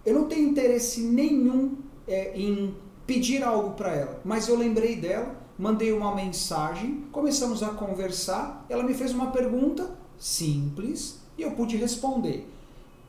Eu 0.05 0.15
não 0.15 0.25
tenho 0.25 0.49
interesse 0.49 1.01
nenhum 1.01 1.77
é, 2.07 2.39
em 2.39 2.75
pedir 3.07 3.43
algo 3.43 3.71
para 3.71 3.95
ela, 3.95 4.21
mas 4.25 4.49
eu 4.49 4.57
lembrei 4.57 4.97
dela 4.97 5.49
mandei 5.59 5.93
uma 5.93 6.15
mensagem, 6.15 7.05
começamos 7.11 7.65
a 7.65 7.71
conversar, 7.71 8.65
ela 8.69 8.85
me 8.85 8.95
fez 8.95 9.13
uma 9.13 9.33
pergunta 9.33 9.91
simples 10.17 11.19
e 11.37 11.43
eu 11.43 11.51
pude 11.51 11.77
responder. 11.77 12.49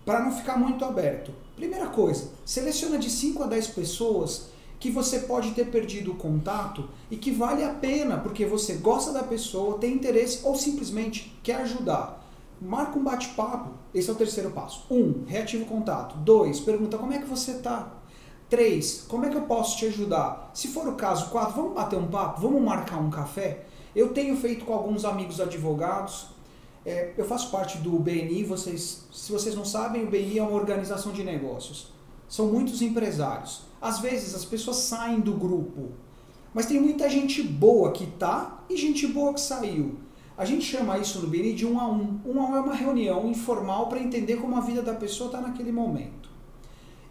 Para 0.04 0.24
não 0.24 0.32
ficar 0.32 0.58
muito 0.58 0.84
aberto. 0.84 1.32
Primeira 1.56 1.88
coisa, 1.88 2.32
seleciona 2.44 2.98
de 2.98 3.10
5 3.10 3.44
a 3.44 3.46
10 3.46 3.68
pessoas 3.68 4.50
que 4.80 4.90
você 4.90 5.20
pode 5.20 5.52
ter 5.52 5.66
perdido 5.70 6.14
o 6.14 6.16
contato 6.16 6.90
e 7.12 7.18
que 7.18 7.32
vale 7.32 7.64
a 7.64 7.74
pena 7.74 8.18
porque 8.18 8.46
você 8.46 8.76
gosta 8.76 9.12
da 9.12 9.22
pessoa, 9.22 9.78
tem 9.78 9.94
interesse 9.94 10.40
ou 10.44 10.56
simplesmente 10.56 11.38
quer 11.44 11.58
ajudar. 11.58 12.19
Marca 12.62 13.00
um 13.00 13.04
bate-papo. 13.04 13.72
Esse 13.94 14.10
é 14.10 14.14
o 14.14 14.16
terceiro 14.16 14.52
passo. 14.52 14.86
Um, 14.92 15.24
reativa 15.26 15.64
o 15.64 15.68
contato. 15.68 16.18
Dois, 16.18 16.60
pergunta 16.60 16.98
como 16.98 17.14
é 17.14 17.20
que 17.20 17.26
você 17.26 17.52
está. 17.52 17.94
Três, 18.50 19.06
como 19.08 19.26
é 19.26 19.30
que 19.30 19.38
eu 19.38 19.44
posso 19.44 19.78
te 19.78 19.86
ajudar? 19.86 20.52
Se 20.54 20.70
for 20.70 20.88
o 20.88 20.96
caso, 20.96 21.30
quatro, 21.30 21.56
vamos 21.56 21.74
bater 21.76 22.00
um 22.00 22.08
papo? 22.08 22.42
Vamos 22.42 22.62
marcar 22.62 22.98
um 22.98 23.10
café? 23.10 23.66
Eu 23.96 24.10
tenho 24.14 24.36
feito 24.36 24.66
com 24.66 24.74
alguns 24.74 25.06
amigos 25.06 25.40
advogados. 25.40 26.28
É, 26.86 27.14
eu 27.18 27.26
faço 27.26 27.52
parte 27.52 27.78
do 27.78 27.92
BNI, 28.00 28.44
vocês, 28.44 29.08
se 29.12 29.32
vocês 29.32 29.56
não 29.56 29.66
sabem, 29.66 30.04
o 30.04 30.10
BNI 30.10 30.40
é 30.40 30.44
uma 30.44 30.54
organização 30.54 31.12
de 31.12 31.24
negócios. 31.24 31.94
São 32.28 32.48
muitos 32.48 32.82
empresários. 32.82 33.62
Às 33.82 34.00
vezes 34.00 34.34
as 34.34 34.46
pessoas 34.46 34.78
saem 34.78 35.20
do 35.20 35.34
grupo, 35.34 35.90
mas 36.54 36.66
tem 36.66 36.80
muita 36.80 37.10
gente 37.10 37.42
boa 37.44 37.92
que 37.92 38.06
tá 38.06 38.64
e 38.70 38.76
gente 38.76 39.08
boa 39.08 39.34
que 39.34 39.42
saiu. 39.42 39.98
A 40.40 40.46
gente 40.46 40.64
chama 40.64 40.98
isso 40.98 41.22
no 41.22 41.28
BNI 41.28 41.54
de 41.54 41.68
um 41.68 41.80
a 41.80 41.88
um. 41.88 42.20
Um 42.26 42.42
a 42.42 42.46
um 42.50 42.56
é 42.56 42.62
uma 42.62 42.74
reunião 42.74 43.28
informal 43.28 43.88
para 43.88 44.00
entender 44.00 44.38
como 44.38 44.56
a 44.56 44.62
vida 44.62 44.82
da 44.82 44.96
pessoa 44.96 45.28
está 45.28 45.40
naquele 45.40 45.72
momento 45.72 46.30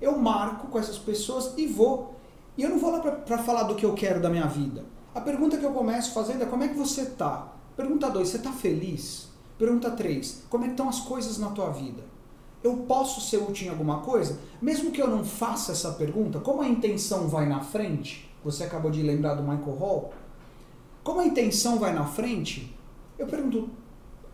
eu 0.00 0.16
marco 0.18 0.68
com 0.68 0.78
essas 0.78 0.98
pessoas 0.98 1.54
e 1.56 1.66
vou. 1.66 2.14
E 2.56 2.62
eu 2.62 2.70
não 2.70 2.78
vou 2.78 2.90
lá 2.90 3.00
para 3.00 3.38
falar 3.38 3.64
do 3.64 3.74
que 3.74 3.84
eu 3.84 3.94
quero 3.94 4.20
da 4.20 4.28
minha 4.28 4.46
vida. 4.46 4.84
A 5.14 5.20
pergunta 5.20 5.56
que 5.56 5.64
eu 5.64 5.72
começo 5.72 6.12
fazendo 6.12 6.42
é 6.42 6.46
como 6.46 6.64
é 6.64 6.68
que 6.68 6.74
você 6.74 7.06
tá? 7.06 7.52
Pergunta 7.76 8.10
2, 8.10 8.28
você 8.28 8.36
está 8.36 8.52
feliz? 8.52 9.28
Pergunta 9.56 9.90
3, 9.90 10.44
como 10.48 10.64
é 10.64 10.66
que 10.68 10.72
estão 10.74 10.88
as 10.88 11.00
coisas 11.00 11.38
na 11.38 11.50
tua 11.50 11.70
vida? 11.70 12.02
Eu 12.62 12.76
posso 12.78 13.20
ser 13.20 13.38
útil 13.38 13.68
em 13.68 13.70
alguma 13.70 14.00
coisa? 14.00 14.38
Mesmo 14.60 14.90
que 14.90 15.00
eu 15.00 15.08
não 15.08 15.24
faça 15.24 15.72
essa 15.72 15.92
pergunta, 15.92 16.40
como 16.40 16.62
a 16.62 16.68
intenção 16.68 17.28
vai 17.28 17.48
na 17.48 17.60
frente, 17.60 18.28
você 18.44 18.64
acabou 18.64 18.90
de 18.90 19.02
lembrar 19.02 19.34
do 19.34 19.42
Michael 19.42 19.76
Hall, 19.76 20.12
como 21.04 21.20
a 21.20 21.24
intenção 21.24 21.78
vai 21.78 21.92
na 21.92 22.04
frente, 22.04 22.76
eu 23.18 23.26
pergunto, 23.26 23.68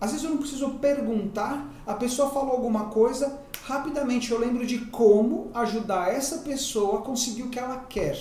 às 0.01 0.11
vezes 0.11 0.25
eu 0.25 0.31
não 0.31 0.38
preciso 0.38 0.70
perguntar, 0.75 1.73
a 1.87 1.94
pessoa 1.94 2.31
falou 2.31 2.53
alguma 2.53 2.87
coisa, 2.87 3.40
rapidamente 3.62 4.31
eu 4.31 4.38
lembro 4.38 4.66
de 4.66 4.79
como 4.87 5.51
ajudar 5.55 6.12
essa 6.12 6.38
pessoa 6.38 6.99
a 6.99 7.03
conseguir 7.03 7.44
o 7.44 7.49
que 7.49 7.59
ela 7.59 7.79
quer. 7.88 8.18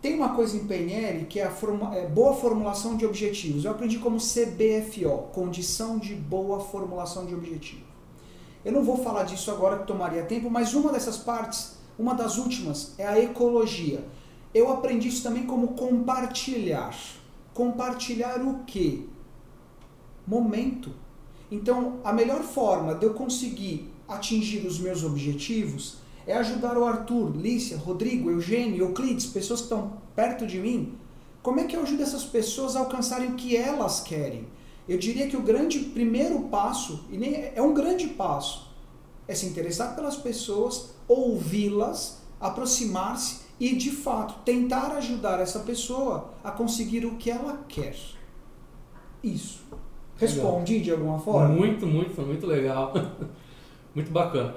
Tem 0.00 0.14
uma 0.14 0.30
coisa 0.30 0.56
em 0.56 0.66
PNL 0.66 1.26
que 1.26 1.38
é 1.38 1.44
a 1.44 1.50
forma, 1.50 1.94
é 1.94 2.06
boa 2.06 2.34
formulação 2.34 2.96
de 2.96 3.06
objetivos. 3.06 3.64
Eu 3.64 3.70
aprendi 3.70 3.98
como 3.98 4.16
CBFO, 4.16 5.28
condição 5.32 5.98
de 5.98 6.14
boa 6.14 6.58
formulação 6.58 7.26
de 7.26 7.34
objetivo. 7.34 7.84
Eu 8.64 8.72
não 8.72 8.82
vou 8.82 8.96
falar 8.96 9.24
disso 9.24 9.50
agora 9.50 9.78
que 9.78 9.86
tomaria 9.86 10.24
tempo, 10.24 10.50
mas 10.50 10.74
uma 10.74 10.90
dessas 10.90 11.18
partes, 11.18 11.76
uma 11.98 12.14
das 12.14 12.38
últimas, 12.38 12.94
é 12.98 13.06
a 13.06 13.18
ecologia. 13.20 14.04
Eu 14.54 14.72
aprendi 14.72 15.08
isso 15.08 15.22
também 15.22 15.44
como 15.44 15.68
compartilhar. 15.68 16.94
Compartilhar 17.54 18.40
o 18.40 18.64
quê? 18.64 19.04
Momento. 20.26 20.90
Então, 21.50 22.00
a 22.04 22.12
melhor 22.12 22.42
forma 22.42 22.94
de 22.94 23.04
eu 23.04 23.14
conseguir 23.14 23.92
atingir 24.08 24.66
os 24.66 24.78
meus 24.78 25.04
objetivos 25.04 25.96
é 26.26 26.34
ajudar 26.34 26.78
o 26.78 26.84
Arthur, 26.84 27.36
Lícia, 27.36 27.76
Rodrigo, 27.76 28.30
Eugênio, 28.30 28.84
Euclides, 28.84 29.26
pessoas 29.26 29.60
que 29.60 29.66
estão 29.66 29.94
perto 30.14 30.46
de 30.46 30.58
mim. 30.58 30.94
Como 31.42 31.58
é 31.58 31.64
que 31.64 31.76
eu 31.76 31.82
ajudo 31.82 32.02
essas 32.02 32.24
pessoas 32.24 32.76
a 32.76 32.80
alcançarem 32.80 33.30
o 33.30 33.34
que 33.34 33.56
elas 33.56 34.00
querem? 34.00 34.46
Eu 34.88 34.98
diria 34.98 35.28
que 35.28 35.36
o 35.36 35.42
grande 35.42 35.78
primeiro 35.80 36.40
passo, 36.42 37.04
e 37.10 37.16
nem 37.16 37.50
é 37.54 37.60
um 37.60 37.74
grande 37.74 38.08
passo, 38.08 38.70
é 39.26 39.34
se 39.34 39.46
interessar 39.46 39.94
pelas 39.94 40.16
pessoas, 40.16 40.90
ouvi-las, 41.08 42.18
aproximar-se 42.40 43.42
e 43.58 43.74
de 43.74 43.90
fato 43.90 44.42
tentar 44.44 44.92
ajudar 44.96 45.40
essa 45.40 45.60
pessoa 45.60 46.32
a 46.42 46.50
conseguir 46.50 47.06
o 47.06 47.16
que 47.16 47.30
ela 47.30 47.64
quer. 47.68 47.96
Isso. 49.22 49.62
Respondi 50.22 50.72
legal. 50.74 50.84
de 50.84 50.90
alguma 50.92 51.18
forma? 51.18 51.48
Muito, 51.48 51.86
muito, 51.86 52.22
muito 52.22 52.46
legal. 52.46 52.92
Muito 53.94 54.10
bacana. 54.10 54.54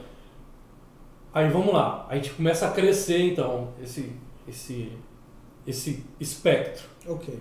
Aí 1.33 1.49
vamos 1.49 1.73
lá, 1.73 2.07
a 2.09 2.15
gente 2.15 2.29
começa 2.31 2.65
a 2.65 2.71
crescer 2.71 3.19
então 3.19 3.73
esse, 3.83 4.13
esse, 4.47 4.93
esse 5.67 6.05
espectro. 6.17 6.85
Ok. 7.05 7.37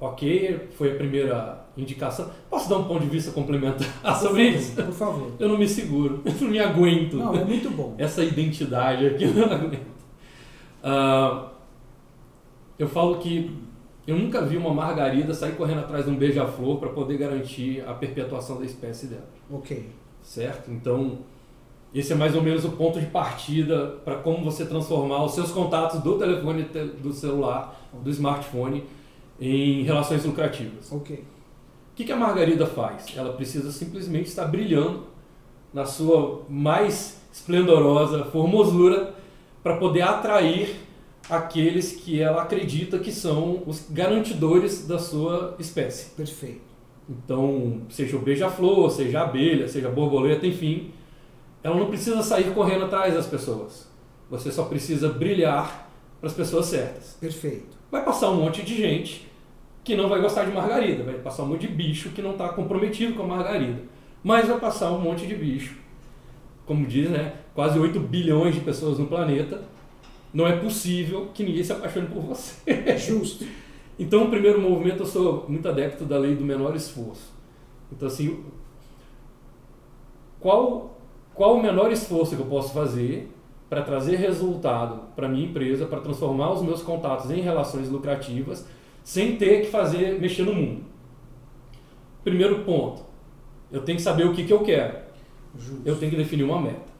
Ok, 0.00 0.68
foi 0.72 0.92
a 0.92 0.94
primeira 0.94 1.66
indicação. 1.76 2.30
Posso 2.48 2.70
dar 2.70 2.78
um 2.78 2.84
ponto 2.84 3.00
de 3.00 3.08
vista 3.08 3.32
complementar 3.32 3.86
sobre 4.18 4.48
isso? 4.48 4.74
Por 4.76 4.92
favor. 4.92 5.32
Eu 5.38 5.48
não 5.48 5.58
me 5.58 5.68
seguro, 5.68 6.22
eu 6.24 6.32
não 6.40 6.48
me 6.48 6.58
aguento. 6.58 7.16
Não, 7.18 7.34
é 7.34 7.44
muito 7.44 7.70
bom. 7.70 7.94
Essa 7.98 8.24
identidade 8.24 9.06
aqui 9.06 9.24
eu 9.24 9.34
não 9.34 9.52
aguento. 9.52 9.86
Uh, 10.82 11.48
eu 12.78 12.88
falo 12.88 13.18
que 13.18 13.50
eu 14.06 14.16
nunca 14.16 14.40
vi 14.42 14.56
uma 14.56 14.72
margarida 14.72 15.34
sair 15.34 15.56
correndo 15.56 15.80
atrás 15.80 16.04
de 16.04 16.10
um 16.10 16.16
beija-flor 16.16 16.78
para 16.78 16.90
poder 16.90 17.18
garantir 17.18 17.82
a 17.86 17.92
perpetuação 17.92 18.58
da 18.58 18.64
espécie 18.64 19.06
dela. 19.06 19.28
Ok 19.50 19.86
certo? 20.26 20.70
Então, 20.70 21.20
esse 21.94 22.12
é 22.12 22.16
mais 22.16 22.34
ou 22.34 22.42
menos 22.42 22.64
o 22.64 22.70
ponto 22.72 23.00
de 23.00 23.06
partida 23.06 23.98
para 24.04 24.16
como 24.16 24.44
você 24.44 24.66
transformar 24.66 25.24
os 25.24 25.32
seus 25.32 25.52
contatos 25.52 26.00
do 26.02 26.18
telefone, 26.18 26.64
do 27.00 27.12
celular, 27.12 27.88
do 27.94 28.10
smartphone 28.10 28.84
em 29.40 29.82
relações 29.84 30.24
lucrativas. 30.24 30.90
Ok. 30.92 31.16
O 31.16 31.96
que, 31.96 32.04
que 32.04 32.12
a 32.12 32.16
Margarida 32.16 32.66
faz? 32.66 33.06
Ela 33.16 33.32
precisa 33.32 33.70
simplesmente 33.70 34.26
estar 34.26 34.46
brilhando 34.46 35.04
na 35.72 35.86
sua 35.86 36.42
mais 36.48 37.22
esplendorosa 37.32 38.24
formosura 38.24 39.14
para 39.62 39.76
poder 39.76 40.02
atrair 40.02 40.76
aqueles 41.28 41.92
que 41.92 42.20
ela 42.20 42.42
acredita 42.42 42.98
que 42.98 43.12
são 43.12 43.62
os 43.66 43.86
garantidores 43.90 44.86
da 44.86 44.98
sua 44.98 45.56
espécie. 45.58 46.10
Perfeito. 46.14 46.66
Então, 47.08 47.82
seja 47.88 48.16
o 48.16 48.20
beija-flor, 48.20 48.90
seja 48.90 49.20
a 49.20 49.22
abelha, 49.24 49.68
seja 49.68 49.88
a 49.88 49.90
borboleta, 49.90 50.46
enfim, 50.46 50.90
ela 51.62 51.76
não 51.76 51.86
precisa 51.86 52.22
sair 52.22 52.52
correndo 52.52 52.84
atrás 52.84 53.14
das 53.14 53.26
pessoas. 53.26 53.88
Você 54.30 54.50
só 54.50 54.64
precisa 54.64 55.08
brilhar 55.08 55.88
para 56.20 56.28
as 56.28 56.34
pessoas 56.34 56.66
certas. 56.66 57.16
Perfeito. 57.20 57.76
Vai 57.90 58.04
passar 58.04 58.30
um 58.30 58.36
monte 58.36 58.62
de 58.62 58.74
gente 58.74 59.28
que 59.84 59.94
não 59.94 60.08
vai 60.08 60.20
gostar 60.20 60.44
de 60.44 60.52
margarida, 60.52 61.04
vai 61.04 61.14
passar 61.14 61.44
um 61.44 61.46
monte 61.46 61.68
de 61.68 61.72
bicho 61.72 62.10
que 62.10 62.20
não 62.20 62.32
está 62.32 62.48
comprometido 62.48 63.14
com 63.14 63.22
a 63.22 63.26
margarida. 63.26 63.82
Mas 64.22 64.48
vai 64.48 64.58
passar 64.58 64.90
um 64.90 65.00
monte 65.00 65.26
de 65.26 65.36
bicho, 65.36 65.76
como 66.64 66.84
diz, 66.84 67.08
né? 67.08 67.34
Quase 67.54 67.78
8 67.78 68.00
bilhões 68.00 68.56
de 68.56 68.60
pessoas 68.60 68.98
no 68.98 69.06
planeta. 69.06 69.62
Não 70.36 70.46
é 70.46 70.54
possível 70.54 71.30
que 71.32 71.42
ninguém 71.42 71.64
se 71.64 71.72
apaixone 71.72 72.08
por 72.08 72.20
você. 72.20 72.54
Justo. 72.98 73.46
Então, 73.98 74.24
o 74.24 74.28
primeiro 74.28 74.60
movimento, 74.60 75.00
eu 75.00 75.06
sou 75.06 75.46
muito 75.48 75.66
adepto 75.66 76.04
da 76.04 76.18
lei 76.18 76.34
do 76.34 76.44
menor 76.44 76.76
esforço. 76.76 77.32
Então, 77.90 78.06
assim, 78.06 78.44
qual, 80.38 81.00
qual 81.34 81.56
o 81.56 81.62
menor 81.62 81.90
esforço 81.90 82.36
que 82.36 82.42
eu 82.42 82.46
posso 82.46 82.74
fazer 82.74 83.32
para 83.70 83.80
trazer 83.80 84.16
resultado 84.16 85.04
para 85.16 85.26
minha 85.26 85.46
empresa, 85.46 85.86
para 85.86 86.00
transformar 86.00 86.52
os 86.52 86.60
meus 86.60 86.82
contatos 86.82 87.30
em 87.30 87.40
relações 87.40 87.88
lucrativas, 87.88 88.68
sem 89.02 89.38
ter 89.38 89.62
que 89.62 89.68
fazer 89.68 90.20
mexer 90.20 90.42
no 90.42 90.52
mundo? 90.52 90.82
Primeiro 92.22 92.62
ponto, 92.62 93.06
eu 93.72 93.80
tenho 93.80 93.96
que 93.96 94.04
saber 94.04 94.26
o 94.26 94.34
que, 94.34 94.44
que 94.44 94.52
eu 94.52 94.60
quero. 94.60 94.98
Justo. 95.58 95.80
Eu 95.82 95.96
tenho 95.96 96.10
que 96.10 96.18
definir 96.18 96.44
uma 96.44 96.60
meta. 96.60 96.95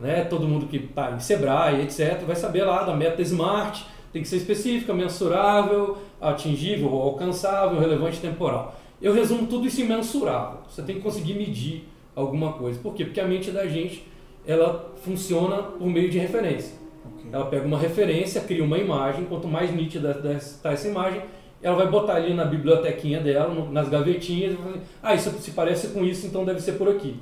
Né? 0.00 0.24
Todo 0.24 0.46
mundo 0.46 0.66
que 0.66 0.76
está 0.76 1.12
em 1.12 1.20
Sebrae, 1.20 1.82
etc., 1.82 2.22
vai 2.26 2.36
saber 2.36 2.64
lá 2.64 2.82
da 2.84 2.94
meta 2.94 3.22
SMART, 3.22 3.82
tem 4.12 4.22
que 4.22 4.28
ser 4.28 4.36
específica, 4.36 4.94
mensurável, 4.94 5.98
atingível, 6.20 6.88
alcançável, 6.94 7.78
relevante 7.78 8.20
temporal. 8.20 8.78
Eu 9.00 9.12
resumo 9.12 9.46
tudo 9.46 9.66
isso 9.66 9.80
em 9.80 9.84
mensurável. 9.84 10.60
Você 10.68 10.82
tem 10.82 10.96
que 10.96 11.02
conseguir 11.02 11.34
medir 11.34 11.88
alguma 12.14 12.52
coisa. 12.52 12.78
Por 12.80 12.94
quê? 12.94 13.04
Porque 13.04 13.20
a 13.20 13.26
mente 13.26 13.50
da 13.50 13.66
gente 13.66 14.04
ela 14.46 14.94
funciona 15.02 15.62
por 15.62 15.86
meio 15.86 16.10
de 16.10 16.18
referência. 16.18 16.74
Ok. 17.04 17.28
Ela 17.30 17.46
pega 17.46 17.66
uma 17.66 17.78
referência, 17.78 18.40
cria 18.40 18.64
uma 18.64 18.78
imagem, 18.78 19.26
quanto 19.26 19.46
mais 19.46 19.74
nítida 19.74 20.22
está 20.46 20.72
essa 20.72 20.88
imagem, 20.88 21.20
ela 21.62 21.76
vai 21.76 21.86
botar 21.86 22.14
ali 22.14 22.32
na 22.32 22.44
bibliotequinha 22.44 23.20
dela, 23.20 23.52
nas 23.70 23.88
gavetinhas, 23.88 24.54
e 24.54 24.56
vai 24.56 24.64
fazer, 24.64 24.80
ah, 25.02 25.14
isso 25.14 25.30
se 25.38 25.50
parece 25.50 25.88
com 25.88 26.02
isso, 26.04 26.26
então 26.26 26.44
deve 26.44 26.60
ser 26.60 26.72
por 26.72 26.88
aqui. 26.88 27.16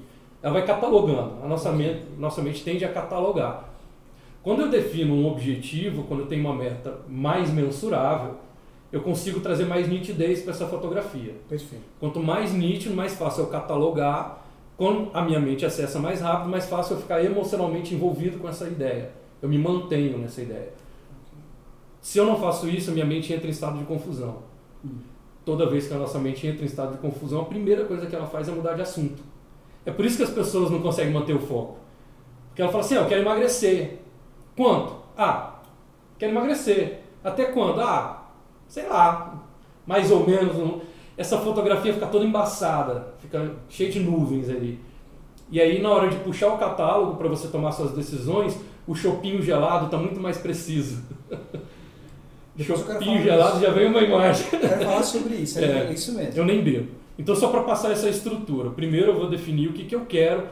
Ela 0.46 0.52
vai 0.52 0.64
catalogando. 0.64 1.42
A 1.42 1.48
nossa 1.48 1.72
mente, 1.72 2.04
nossa 2.16 2.40
mente 2.40 2.62
tende 2.62 2.84
a 2.84 2.88
catalogar. 2.88 3.68
Quando 4.44 4.62
eu 4.62 4.68
defino 4.68 5.12
um 5.12 5.26
objetivo, 5.26 6.04
quando 6.04 6.20
eu 6.20 6.26
tenho 6.26 6.42
uma 6.42 6.54
meta 6.54 7.00
mais 7.08 7.50
mensurável, 7.50 8.36
eu 8.92 9.00
consigo 9.00 9.40
trazer 9.40 9.64
mais 9.64 9.88
nitidez 9.88 10.42
para 10.42 10.52
essa 10.52 10.68
fotografia. 10.68 11.34
Perfeito. 11.48 11.82
Quanto 11.98 12.20
mais 12.20 12.52
nítido, 12.52 12.94
mais 12.94 13.16
fácil 13.16 13.42
eu 13.42 13.46
catalogar. 13.48 14.46
Quando 14.76 15.10
a 15.12 15.20
minha 15.20 15.40
mente 15.40 15.66
acessa 15.66 15.98
mais 15.98 16.20
rápido, 16.20 16.48
mais 16.48 16.66
fácil 16.66 16.94
eu 16.94 17.00
ficar 17.00 17.24
emocionalmente 17.24 17.92
envolvido 17.92 18.38
com 18.38 18.48
essa 18.48 18.68
ideia. 18.68 19.10
Eu 19.42 19.48
me 19.48 19.58
mantenho 19.58 20.16
nessa 20.16 20.42
ideia. 20.42 20.72
Se 22.00 22.18
eu 22.18 22.24
não 22.24 22.38
faço 22.38 22.68
isso, 22.68 22.90
a 22.90 22.92
minha 22.92 23.04
mente 23.04 23.32
entra 23.32 23.48
em 23.48 23.50
estado 23.50 23.80
de 23.80 23.84
confusão. 23.84 24.44
Hum. 24.84 24.90
Toda 25.44 25.68
vez 25.68 25.88
que 25.88 25.94
a 25.94 25.98
nossa 25.98 26.20
mente 26.20 26.46
entra 26.46 26.62
em 26.62 26.66
estado 26.66 26.92
de 26.92 26.98
confusão, 26.98 27.40
a 27.40 27.46
primeira 27.46 27.84
coisa 27.84 28.06
que 28.06 28.14
ela 28.14 28.28
faz 28.28 28.48
é 28.48 28.52
mudar 28.52 28.74
de 28.74 28.82
assunto. 28.82 29.25
É 29.86 29.92
por 29.92 30.04
isso 30.04 30.16
que 30.16 30.24
as 30.24 30.30
pessoas 30.30 30.70
não 30.70 30.82
conseguem 30.82 31.12
manter 31.12 31.34
o 31.34 31.38
foco. 31.38 31.76
Porque 32.48 32.60
ela 32.60 32.70
fala 32.70 32.84
assim, 32.84 32.96
ah, 32.96 33.02
eu 33.02 33.06
quero 33.06 33.22
emagrecer. 33.22 33.98
Quanto? 34.56 34.96
Ah, 35.16 35.60
quero 36.18 36.32
emagrecer. 36.32 37.00
Até 37.22 37.46
quando? 37.46 37.80
Ah, 37.80 38.24
sei 38.66 38.88
lá, 38.88 39.44
mais 39.86 40.10
ou 40.10 40.26
menos. 40.26 40.82
Essa 41.16 41.38
fotografia 41.38 41.94
fica 41.94 42.06
toda 42.06 42.24
embaçada, 42.24 43.14
fica 43.20 43.54
cheia 43.68 43.90
de 43.90 44.00
nuvens 44.00 44.50
ali. 44.50 44.80
E 45.50 45.60
aí, 45.60 45.80
na 45.80 45.90
hora 45.90 46.08
de 46.08 46.16
puxar 46.16 46.48
o 46.48 46.58
catálogo 46.58 47.16
para 47.16 47.28
você 47.28 47.48
tomar 47.48 47.70
suas 47.72 47.92
decisões, 47.92 48.58
o 48.86 48.94
chopinho 48.94 49.40
gelado 49.40 49.86
está 49.86 49.96
muito 49.96 50.20
mais 50.20 50.36
preciso. 50.36 51.02
Depois 52.56 52.80
chopinho 52.80 53.22
gelado 53.22 53.58
disso. 53.58 53.66
já 53.66 53.70
vem 53.70 53.86
uma 53.86 54.00
imagem. 54.00 54.46
Eu 54.52 54.60
Quero 54.60 54.84
falar 54.84 55.02
sobre 55.02 55.34
isso. 55.36 55.58
É. 55.58 55.86
é 55.88 55.92
isso 55.92 56.12
mesmo. 56.12 56.32
Eu 56.34 56.44
nem 56.44 56.62
bebo. 56.62 56.88
Então, 57.18 57.34
só 57.34 57.48
para 57.48 57.62
passar 57.62 57.92
essa 57.92 58.08
estrutura, 58.08 58.70
primeiro 58.70 59.12
eu 59.12 59.18
vou 59.18 59.28
definir 59.28 59.68
o 59.68 59.72
que, 59.72 59.84
que 59.84 59.94
eu 59.94 60.04
quero, 60.04 60.48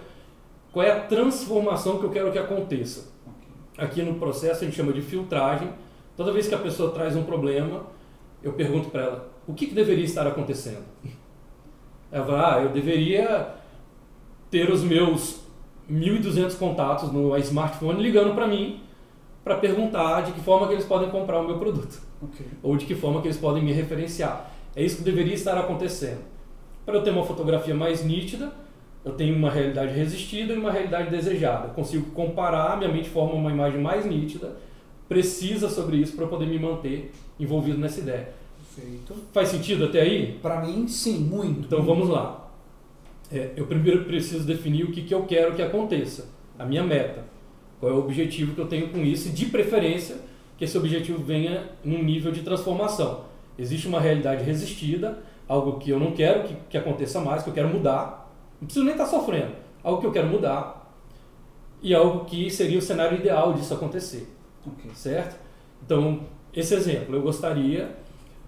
qual 0.73 0.85
é 0.85 0.91
a 0.91 1.01
transformação 1.01 1.99
que 1.99 2.05
eu 2.05 2.11
quero 2.11 2.33
que 2.33 2.39
aconteça. 2.39 3.12
Aqui 3.77 4.03
no 4.03 4.15
processo 4.15 4.62
a 4.62 4.65
gente 4.65 4.77
chama 4.77 4.93
de 4.93 5.03
filtragem. 5.03 5.69
Toda 6.17 6.33
vez 6.33 6.47
que 6.47 6.55
a 6.55 6.59
pessoa 6.59 6.91
traz 6.93 7.17
um 7.17 7.25
problema, 7.25 7.83
eu 8.43 8.53
pergunto 8.53 8.89
para 8.89 9.03
ela: 9.03 9.29
o 9.47 9.53
que, 9.53 9.67
que 9.67 9.75
deveria 9.75 10.05
estar 10.05 10.27
acontecendo? 10.27 10.85
Ela 12.11 12.25
fala: 12.25 12.55
ah, 12.55 12.62
eu 12.62 12.71
deveria 12.71 13.55
ter 14.51 14.71
os 14.71 14.83
meus 14.83 15.41
1.200 15.91 16.57
contatos 16.57 17.12
no 17.12 17.37
smartphone 17.39 18.01
ligando 18.01 18.35
para 18.35 18.47
mim 18.47 18.81
para 19.43 19.57
perguntar 19.57 20.23
de 20.23 20.33
que 20.33 20.41
forma 20.41 20.67
que 20.67 20.73
eles 20.73 20.87
podem 20.87 21.11
comprar 21.11 21.41
o 21.41 21.47
meu 21.47 21.59
produto 21.59 22.01
Ok. 22.23 22.47
ou 22.62 22.77
de 22.77 22.87
que 22.87 22.95
forma 22.95 23.21
que 23.21 23.27
eles 23.27 23.37
podem 23.37 23.62
me 23.62 23.73
referenciar. 23.73 24.51
É 24.75 24.83
isso 24.83 24.99
que 24.99 25.03
deveria 25.03 25.35
estar 25.35 25.59
acontecendo. 25.59 26.21
Para 26.85 26.95
eu 26.97 27.03
ter 27.03 27.11
uma 27.11 27.24
fotografia 27.24 27.74
mais 27.74 28.05
nítida, 28.05 28.53
eu 29.05 29.12
tenho 29.12 29.37
uma 29.37 29.51
realidade 29.51 29.93
resistida 29.93 30.53
e 30.53 30.59
uma 30.59 30.72
realidade 30.72 31.11
desejada. 31.11 31.68
Eu 31.68 31.74
consigo 31.74 32.11
comparar, 32.11 32.76
minha 32.76 32.91
mente 32.91 33.09
forma 33.09 33.35
uma 33.35 33.51
imagem 33.51 33.80
mais 33.80 34.07
nítida, 34.07 34.57
precisa 35.09 35.68
sobre 35.68 35.97
isso 35.99 36.16
para 36.16 36.26
poder 36.26 36.47
me 36.47 36.59
manter 36.59 37.12
envolvido 37.39 37.78
nessa 37.78 38.01
ideia. 38.01 38.28
Perfeito. 38.74 39.14
Faz 39.32 39.49
sentido 39.49 39.85
até 39.85 40.01
aí? 40.01 40.39
Para 40.41 40.61
mim, 40.61 40.89
sim, 40.89 41.18
muito. 41.18 41.66
Então 41.66 41.82
vamos 41.82 42.09
lá. 42.09 42.51
É, 43.30 43.51
eu 43.57 43.66
primeiro 43.66 44.05
preciso 44.05 44.47
definir 44.47 44.85
o 44.85 44.93
que, 44.93 45.03
que 45.03 45.14
eu 45.14 45.24
quero 45.24 45.55
que 45.55 45.62
aconteça, 45.62 46.28
a 46.59 46.64
minha 46.64 46.82
meta. 46.82 47.24
Qual 47.80 47.93
é 47.93 47.95
o 47.95 47.99
objetivo 47.99 48.55
que 48.55 48.61
eu 48.61 48.66
tenho 48.66 48.89
com 48.89 48.99
isso 48.99 49.28
e, 49.28 49.32
de 49.32 49.47
preferência, 49.47 50.16
que 50.57 50.64
esse 50.64 50.78
objetivo 50.78 51.22
venha 51.22 51.70
num 51.85 52.03
nível 52.03 52.32
de 52.32 52.43
transformação. 52.43 53.24
Existe 53.59 53.89
uma 53.89 54.01
realidade 54.01 54.45
resistida, 54.45 55.18
algo 55.49 55.78
que 55.78 55.90
eu 55.90 55.99
não 55.99 56.12
quero 56.12 56.45
que, 56.49 56.55
que 56.70 56.78
aconteça 56.78 57.20
mais, 57.20 57.42
que 57.42 57.51
eu 57.51 57.55
quero 57.55 57.68
mudar. 57.68 58.30
Não 58.61 58.66
preciso 58.66 58.84
nem 58.84 58.95
estar 58.95 59.07
sofrendo. 59.07 59.53
Algo 59.82 60.01
que 60.01 60.07
eu 60.07 60.12
quero 60.12 60.28
mudar 60.28 60.92
e 61.82 61.95
algo 61.95 62.24
que 62.24 62.51
seria 62.51 62.78
o 62.78 62.82
cenário 62.82 63.18
ideal 63.18 63.53
disso 63.53 63.74
acontecer 63.74 64.26
Ok. 64.66 64.90
certo? 64.95 65.38
Então, 65.84 66.20
esse 66.55 66.74
exemplo, 66.74 67.14
eu 67.14 67.20
gostaria 67.20 67.95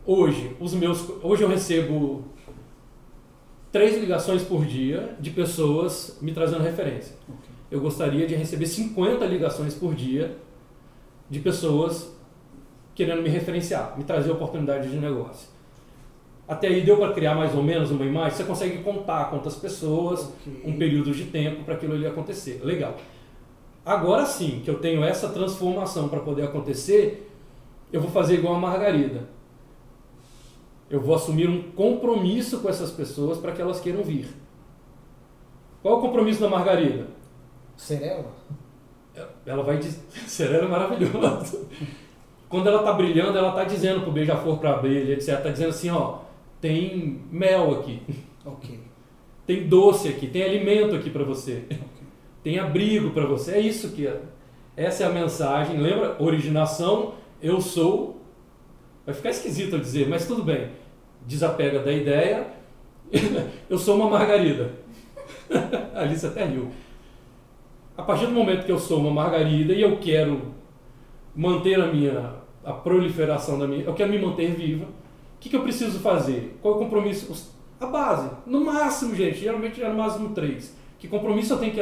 hoje, 0.06 0.56
os 0.58 0.72
meus, 0.72 1.06
hoje 1.22 1.42
eu 1.42 1.48
recebo 1.48 2.24
três 3.70 3.98
ligações 3.98 4.42
por 4.42 4.64
dia 4.64 5.14
de 5.20 5.30
pessoas 5.30 6.16
me 6.22 6.32
trazendo 6.32 6.62
referência. 6.62 7.14
Ok. 7.28 7.44
Eu 7.70 7.80
gostaria 7.80 8.26
de 8.26 8.34
receber 8.34 8.66
50 8.66 9.24
ligações 9.26 9.74
por 9.74 9.94
dia 9.94 10.36
de 11.28 11.40
pessoas 11.40 12.10
querendo 12.94 13.20
me 13.20 13.28
referenciar, 13.28 13.94
me 13.98 14.04
trazer 14.04 14.30
oportunidades 14.30 14.90
de 14.90 14.96
negócio. 14.96 15.48
Até 16.48 16.68
aí 16.68 16.82
deu 16.82 16.96
para 16.96 17.12
criar 17.12 17.34
mais 17.34 17.54
ou 17.54 17.62
menos 17.62 17.90
uma 17.90 18.04
imagem? 18.04 18.36
Você 18.36 18.44
consegue 18.44 18.78
contar 18.82 19.30
quantas 19.30 19.56
pessoas, 19.56 20.32
Ok. 20.46 20.62
um 20.64 20.78
período 20.78 21.12
de 21.12 21.24
tempo 21.24 21.64
para 21.64 21.74
aquilo 21.74 21.94
ali 21.94 22.06
acontecer. 22.06 22.60
Legal. 22.62 22.94
Agora 23.84 24.24
sim, 24.26 24.60
que 24.64 24.70
eu 24.70 24.78
tenho 24.78 25.04
essa 25.04 25.28
transformação 25.28 26.08
para 26.08 26.20
poder 26.20 26.42
acontecer, 26.42 27.30
eu 27.92 28.00
vou 28.00 28.10
fazer 28.10 28.34
igual 28.34 28.54
a 28.54 28.58
Margarida. 28.58 29.28
Eu 30.88 31.00
vou 31.00 31.16
assumir 31.16 31.48
um 31.48 31.62
compromisso 31.72 32.60
com 32.60 32.68
essas 32.68 32.92
pessoas 32.92 33.38
para 33.38 33.50
que 33.52 33.60
elas 33.60 33.80
queiram 33.80 34.02
vir. 34.04 34.28
Qual 35.82 35.94
é 35.94 35.98
o 35.98 36.00
compromisso 36.00 36.40
da 36.40 36.48
Margarida? 36.48 37.08
Ser 37.76 38.02
ela? 38.02 38.32
Vai 39.64 39.78
dizer. 39.78 40.00
É 40.62 40.66
maravilhoso. 40.66 41.66
Quando 42.48 42.68
ela 42.68 42.82
tá 42.82 42.92
brilhando, 42.92 43.36
ela 43.36 43.52
tá 43.52 43.64
dizendo 43.64 44.02
pro 44.02 44.12
beija-flor 44.12 44.58
para 44.58 44.74
abelha, 44.74 45.14
etc. 45.14 45.42
Tá 45.42 45.50
dizendo 45.50 45.70
assim, 45.70 45.90
ó, 45.90 46.18
tem 46.60 47.20
mel 47.30 47.72
aqui, 47.78 48.02
tem 49.46 49.68
doce 49.68 50.08
aqui, 50.08 50.26
tem 50.26 50.42
alimento 50.42 50.94
aqui 50.94 51.08
para 51.08 51.22
você. 51.22 51.64
Ok. 51.70 52.06
tem 52.42 52.58
abrigo 52.58 53.10
para 53.10 53.26
você. 53.26 53.52
É 53.52 53.60
isso 53.60 53.92
que 53.92 54.06
é. 54.06 54.20
Essa 54.76 55.04
é 55.04 55.06
a 55.06 55.10
mensagem. 55.10 55.78
Lembra? 55.78 56.16
Originação, 56.18 57.14
eu 57.40 57.60
sou. 57.60 58.20
Vai 59.04 59.14
ficar 59.14 59.30
esquisito 59.30 59.74
eu 59.74 59.80
dizer, 59.80 60.08
mas 60.08 60.26
tudo 60.26 60.42
bem. 60.42 60.70
Desapega 61.26 61.78
da 61.78 61.92
ideia. 61.92 62.48
eu 63.70 63.78
sou 63.78 63.94
uma 63.96 64.10
margarida. 64.10 64.72
A 65.94 66.00
Alice 66.00 66.26
até 66.26 66.44
riu. 66.44 66.70
A 67.96 68.02
partir 68.02 68.26
do 68.26 68.32
momento 68.32 68.66
que 68.66 68.72
eu 68.72 68.78
sou 68.78 68.98
uma 68.98 69.10
margarida 69.10 69.72
e 69.72 69.80
eu 69.80 69.96
quero 69.98 70.54
manter 71.34 71.80
a 71.80 71.86
minha 71.86 72.34
a 72.64 72.72
proliferação 72.72 73.58
da 73.58 73.66
minha, 73.66 73.84
eu 73.84 73.94
quero 73.94 74.10
me 74.10 74.18
manter 74.18 74.52
viva. 74.54 74.86
Que, 75.46 75.50
que 75.50 75.56
eu 75.56 75.62
preciso 75.62 76.00
fazer? 76.00 76.58
Qual 76.60 76.74
é 76.74 76.76
o 76.76 76.80
compromisso? 76.80 77.54
A 77.80 77.86
base, 77.86 78.28
no 78.46 78.64
máximo, 78.64 79.14
gente, 79.14 79.38
geralmente 79.38 79.80
é 79.82 79.88
no 79.88 79.96
máximo 79.96 80.30
três. 80.30 80.74
Que 80.98 81.06
compromisso 81.06 81.52
eu 81.52 81.58
tenho 81.58 81.72
que 81.72 81.80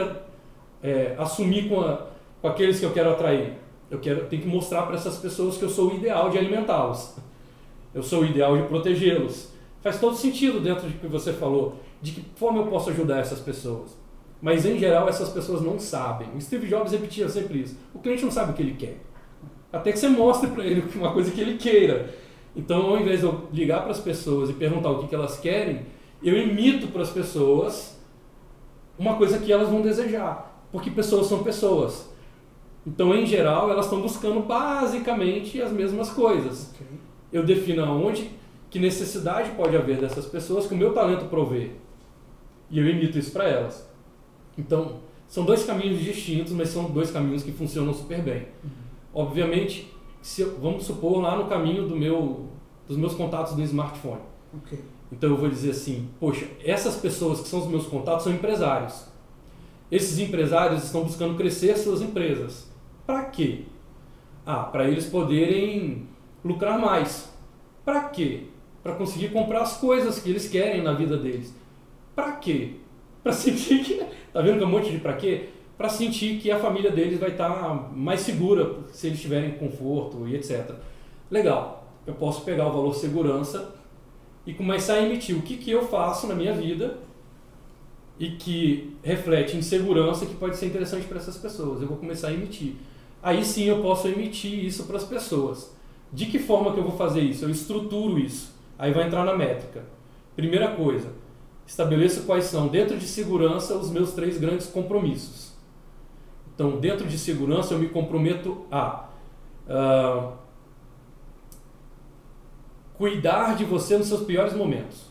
é, 0.83 1.15
assumir 1.19 1.69
com, 1.69 1.81
a- 1.81 2.07
com 2.43 2.49
aqueles 2.49 2.79
que 2.79 2.85
eu 2.85 2.93
quero 2.93 3.11
atrair? 3.11 3.55
Eu 3.91 3.99
quero, 4.01 4.21
eu 4.21 4.27
tenho 4.27 4.43
que 4.43 4.49
mostrar 4.49 4.83
para 4.83 4.97
essas 4.97 5.17
pessoas 5.17 5.57
que 5.57 5.63
eu 5.65 5.71
sou 5.71 5.91
o 5.93 5.95
ideal 5.95 6.29
de 6.31 6.37
alimentá-los. 6.39 7.15
Eu 7.95 8.03
sou 8.03 8.23
o 8.23 8.27
ideal 8.27 8.57
de 8.57 8.65
protegê-los. 8.65 9.49
Faz 9.81 10.01
todo 10.01 10.17
sentido 10.17 10.61
dentro 10.61 10.87
do 10.89 10.99
que 10.99 11.07
você 11.07 11.33
falou. 11.33 11.77
De 12.03 12.13
que 12.13 12.25
forma 12.37 12.59
eu 12.61 12.67
posso 12.67 12.91
ajudar 12.91 13.21
essas 13.21 13.39
pessoas? 13.41 13.97
Mas 14.43 14.67
em 14.67 14.79
geral 14.79 15.09
essas 15.09 15.29
pessoas 15.31 15.63
não 15.63 15.79
sabem. 15.79 16.29
O 16.37 16.41
Steve 16.41 16.67
Jobs 16.67 16.93
repetia 16.93 17.29
sempre 17.29 17.61
isso. 17.61 17.79
O 17.95 17.99
cliente 18.01 18.25
não 18.25 18.31
sabe 18.31 18.51
o 18.51 18.55
que 18.55 18.63
ele 18.63 18.75
quer. 18.75 18.99
Até 19.73 19.93
que 19.93 19.99
você 19.99 20.09
mostre 20.09 20.51
para 20.51 20.65
ele 20.67 20.85
uma 20.97 21.13
coisa 21.13 21.31
que 21.31 21.41
ele 21.41 21.57
queira. 21.57 22.13
Então, 22.57 22.87
ao 22.87 23.01
invés 23.01 23.21
de 23.21 23.27
eu 23.27 23.49
ligar 23.53 23.83
para 23.83 23.91
as 23.91 24.01
pessoas 24.01 24.51
e 24.51 24.53
perguntar 24.53 24.91
o 24.91 25.01
que, 25.01 25.09
que 25.09 25.15
elas 25.15 25.39
querem, 25.39 25.87
eu 26.23 26.37
imito 26.37 26.89
para 26.89 27.03
as 27.03 27.11
pessoas 27.11 28.01
uma 28.99 29.17
coisa 29.17 29.39
que 29.39 29.53
elas 29.53 29.69
vão 29.69 29.83
desejar. 29.83 30.67
Porque 30.71 30.91
pessoas 30.91 31.27
são 31.27 31.43
pessoas. 31.43 32.11
Então, 32.87 33.15
em 33.15 33.27
geral, 33.27 33.71
elas 33.71 33.87
estão 33.87 34.01
buscando 34.01 34.41
basicamente 34.41 35.61
as 35.61 35.73
mesmas 35.73 36.11
coisas. 36.11 36.71
Ok. 36.75 36.87
Eu 37.33 37.45
defino 37.45 37.85
aonde, 37.85 38.31
que 38.71 38.79
necessidade 38.79 39.51
pode 39.53 39.77
haver 39.77 39.99
dessas 39.99 40.27
pessoas 40.27 40.67
que 40.67 40.75
o 40.75 40.77
meu 40.77 40.93
talento 40.93 41.25
provê. 41.27 41.71
E 42.71 42.79
eu 42.79 42.89
imito 42.89 43.19
isso 43.19 43.33
para 43.33 43.49
elas. 43.49 43.89
Então, 44.57 45.01
são 45.27 45.45
dois 45.45 45.65
caminhos 45.65 46.01
distintos, 46.01 46.53
mas 46.53 46.69
são 46.69 46.85
dois 46.91 47.11
caminhos 47.11 47.43
que 47.43 47.53
funcionam 47.53 47.93
super 47.93 48.23
bem. 48.23 48.47
Obviamente, 49.13 49.93
se 50.25 50.41
eu- 50.41 50.59
vamos 50.59 50.85
supor 50.85 51.21
lá 51.21 51.37
no 51.37 51.45
caminho 51.49 51.87
do 51.87 51.95
meu, 51.95 52.47
dos 52.89 52.97
meus 52.97 53.15
contatos 53.15 53.55
do 53.55 53.63
smartphone. 53.63 54.23
Ok. 54.57 54.79
Então 55.13 55.29
eu 55.29 55.37
vou 55.37 55.51
dizer 55.51 55.73
assim, 55.73 56.09
poxa, 56.19 56.47
essas 56.65 56.97
pessoas 56.97 57.41
que 57.43 57.49
são 57.49 57.61
os 57.61 57.67
meus 57.67 57.87
contatos 57.87 58.25
são 58.25 58.33
empresários. 58.33 59.05
Esses 59.91 60.19
empresários 60.19 60.83
estão 60.83 61.05
buscando 61.05 61.37
crescer 61.37 61.77
suas 61.77 62.01
empresas. 62.01 62.71
Para 63.07 63.25
quê? 63.27 63.65
Ah, 64.47 64.65
para 64.65 64.89
eles 64.89 65.05
poderem 65.05 66.09
lucrar 66.43 66.79
mais. 66.81 67.31
Para 67.85 68.05
quê? 68.09 68.45
Para 68.83 68.95
conseguir 68.95 69.29
comprar 69.29 69.61
as 69.61 69.77
coisas 69.77 70.19
que 70.19 70.31
eles 70.31 70.49
querem 70.49 70.83
na 70.83 70.95
vida 70.95 71.19
deles. 71.19 71.55
Para 72.17 72.33
quê? 72.33 72.77
Para 73.23 73.33
sentir 73.35 73.85
que. 73.85 74.03
Tá 74.33 74.41
vendo 74.41 74.57
que 74.57 74.65
é 74.65 74.67
um 74.67 74.71
monte 74.71 74.91
de 74.91 74.99
para 74.99 75.13
quê? 75.13 75.51
Para 75.77 75.89
sentir 75.89 76.41
que 76.41 76.51
a 76.51 76.59
família 76.59 76.91
deles 76.91 77.19
vai 77.19 77.31
estar 77.31 77.93
mais 77.93 78.21
segura 78.21 78.77
se 78.93 79.09
eles 79.09 79.21
tiverem 79.21 79.53
conforto 79.53 80.27
e 80.29 80.37
etc. 80.37 80.73
Legal. 81.31 81.85
Eu 82.07 82.15
posso 82.15 82.43
pegar 82.43 82.69
o 82.69 82.73
valor 82.73 82.95
segurança 82.95 83.75
e 84.47 84.53
começar 84.53 84.95
a 84.95 85.03
emitir 85.03 85.37
o 85.37 85.43
que, 85.43 85.57
que 85.57 85.71
eu 85.71 85.87
faço 85.87 86.27
na 86.27 86.35
minha 86.35 86.53
vida 86.53 86.99
e 88.19 88.31
que 88.33 88.97
reflete 89.03 89.57
em 89.57 89.63
segurança 89.63 90.27
que 90.27 90.35
pode 90.35 90.57
ser 90.57 90.67
interessante 90.67 91.07
para 91.07 91.19
essas 91.19 91.37
pessoas. 91.37 91.81
Eu 91.81 91.89
vou 91.89 91.97
começar 91.97 92.29
a 92.29 92.33
emitir. 92.33 92.75
Aí 93.23 93.45
sim 93.45 93.65
eu 93.65 93.81
posso 93.81 94.07
emitir 94.07 94.65
isso 94.65 94.85
para 94.85 94.99
as 94.99 95.05
pessoas. 95.05 95.75
De 96.13 96.27
que 96.27 96.39
forma 96.39 96.73
que 96.73 96.79
eu 96.79 96.85
vou 96.85 96.97
fazer 96.97 97.21
isso? 97.21 97.45
Eu 97.45 97.51
estruturo 97.51 98.19
isso. 98.19 98.55
Aí 98.79 98.93
vai 98.93 99.07
entrar 99.07 99.25
na 99.25 99.37
métrica. 99.37 99.83
Primeira 100.37 100.73
coisa, 100.73 101.09
estabeleço 101.67 102.25
quais 102.25 102.45
são, 102.45 102.69
dentro 102.69 102.99
de 102.99 103.07
segurança, 103.07 103.75
os 103.77 103.91
meus 103.91 104.13
três 104.13 104.39
grandes 104.39 104.67
compromissos. 104.67 105.54
Então, 106.55 106.79
dentro 106.79 107.07
de 107.07 107.19
segurança, 107.19 107.75
eu 107.75 107.79
me 107.79 107.89
comprometo 107.89 108.65
a 108.71 109.09
ah, 109.69 110.33
cuidar 112.95 113.57
de 113.57 113.65
você 113.65 113.99
nos 113.99 114.07
seus 114.07 114.23
piores 114.23 114.55
momentos. 114.55 115.07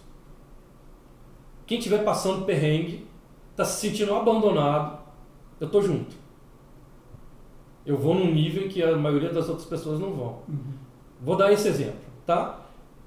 Quem 1.66 1.78
estiver 1.78 2.04
passando 2.04 2.46
perrengue, 2.46 3.06
está 3.52 3.66
se 3.66 3.88
sentindo 3.88 4.14
abandonado, 4.16 5.00
eu 5.60 5.68
estou 5.68 5.82
junto. 5.82 6.16
Eu 7.86 7.98
vou 7.98 8.16
num 8.16 8.32
nível 8.32 8.66
em 8.66 8.70
que 8.70 8.82
a 8.82 8.96
maioria 8.96 9.30
das 9.30 9.50
outras 9.50 9.68
pessoas 9.68 10.00
não 10.00 10.14
vão. 10.14 10.40
Vou 11.22 11.36
dar 11.36 11.52
esse 11.52 11.68
exemplo, 11.68 12.00
tá? 12.26 12.62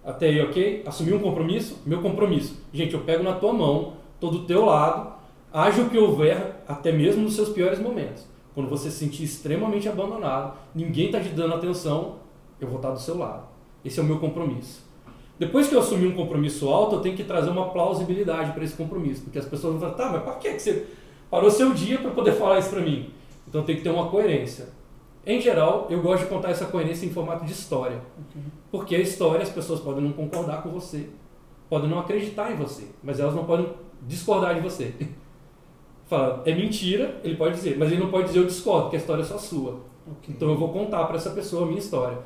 Até 0.04 0.26
aí, 0.26 0.40
ok? 0.40 0.84
Assumir 0.86 1.14
um 1.14 1.18
compromisso? 1.18 1.82
Meu 1.84 2.00
compromisso. 2.00 2.62
Gente, 2.72 2.94
eu 2.94 3.00
pego 3.00 3.24
na 3.24 3.34
tua 3.34 3.52
mão, 3.52 3.94
tô 4.20 4.30
do 4.30 4.44
teu 4.44 4.64
lado, 4.66 5.15
haja 5.52 5.82
o 5.82 5.90
que 5.90 5.98
houver, 5.98 6.62
até 6.66 6.92
mesmo 6.92 7.22
nos 7.22 7.34
seus 7.34 7.48
piores 7.48 7.78
momentos. 7.78 8.26
Quando 8.54 8.68
você 8.68 8.90
se 8.90 8.98
sentir 8.98 9.24
extremamente 9.24 9.88
abandonado, 9.88 10.56
ninguém 10.74 11.06
está 11.06 11.20
te 11.20 11.28
dando 11.28 11.54
atenção, 11.54 12.16
eu 12.60 12.68
vou 12.68 12.76
estar 12.76 12.90
do 12.90 13.00
seu 13.00 13.18
lado. 13.18 13.46
Esse 13.84 14.00
é 14.00 14.02
o 14.02 14.06
meu 14.06 14.18
compromisso. 14.18 14.84
Depois 15.38 15.68
que 15.68 15.74
eu 15.74 15.80
assumir 15.80 16.06
um 16.06 16.14
compromisso 16.16 16.68
alto, 16.68 16.96
eu 16.96 17.00
tenho 17.00 17.14
que 17.14 17.24
trazer 17.24 17.50
uma 17.50 17.68
plausibilidade 17.68 18.52
para 18.52 18.64
esse 18.64 18.74
compromisso, 18.74 19.22
porque 19.22 19.38
as 19.38 19.44
pessoas 19.44 19.74
vão 19.74 19.80
falar, 19.80 19.94
tá, 19.94 20.10
mas 20.10 20.22
para 20.22 20.34
que 20.36 20.58
você 20.58 20.86
parou 21.30 21.50
seu 21.50 21.74
dia 21.74 21.98
para 21.98 22.10
poder 22.10 22.32
falar 22.32 22.58
isso 22.58 22.70
para 22.70 22.80
mim? 22.80 23.10
Então 23.46 23.62
tem 23.62 23.76
que 23.76 23.82
ter 23.82 23.90
uma 23.90 24.08
coerência. 24.08 24.68
Em 25.26 25.40
geral, 25.40 25.88
eu 25.90 26.00
gosto 26.00 26.22
de 26.22 26.28
contar 26.30 26.50
essa 26.50 26.66
coerência 26.66 27.04
em 27.04 27.10
formato 27.10 27.44
de 27.44 27.52
história, 27.52 28.00
porque 28.70 28.94
a 28.94 29.00
história 29.00 29.42
as 29.42 29.50
pessoas 29.50 29.80
podem 29.80 30.02
não 30.02 30.12
concordar 30.12 30.62
com 30.62 30.70
você, 30.70 31.10
podem 31.68 31.90
não 31.90 31.98
acreditar 31.98 32.52
em 32.52 32.56
você, 32.56 32.84
mas 33.02 33.20
elas 33.20 33.34
não 33.34 33.44
podem 33.44 33.68
discordar 34.06 34.54
de 34.54 34.60
você. 34.60 34.94
Fala, 36.06 36.42
é 36.46 36.54
mentira, 36.54 37.20
ele 37.24 37.36
pode 37.36 37.56
dizer, 37.56 37.76
mas 37.76 37.90
ele 37.90 38.00
não 38.00 38.10
pode 38.10 38.28
dizer 38.28 38.38
eu 38.38 38.46
discordo, 38.46 38.82
porque 38.82 38.96
a 38.96 38.98
história 39.00 39.22
é 39.22 39.24
só 39.24 39.38
sua. 39.38 39.80
Ok. 40.06 40.34
Então 40.34 40.48
eu 40.50 40.56
vou 40.56 40.72
contar 40.72 41.04
para 41.04 41.16
essa 41.16 41.30
pessoa 41.30 41.64
a 41.64 41.66
minha 41.66 41.80
história. 41.80 42.18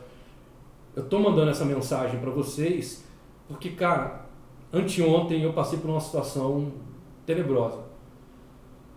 Eu 0.94 1.04
tô 1.04 1.18
mandando 1.18 1.50
essa 1.50 1.64
mensagem 1.64 2.20
para 2.20 2.30
vocês 2.30 3.04
porque, 3.48 3.70
cara, 3.70 4.26
anteontem 4.72 5.42
eu 5.42 5.52
passei 5.52 5.78
por 5.78 5.90
uma 5.90 6.00
situação 6.00 6.72
tenebrosa. 7.26 7.80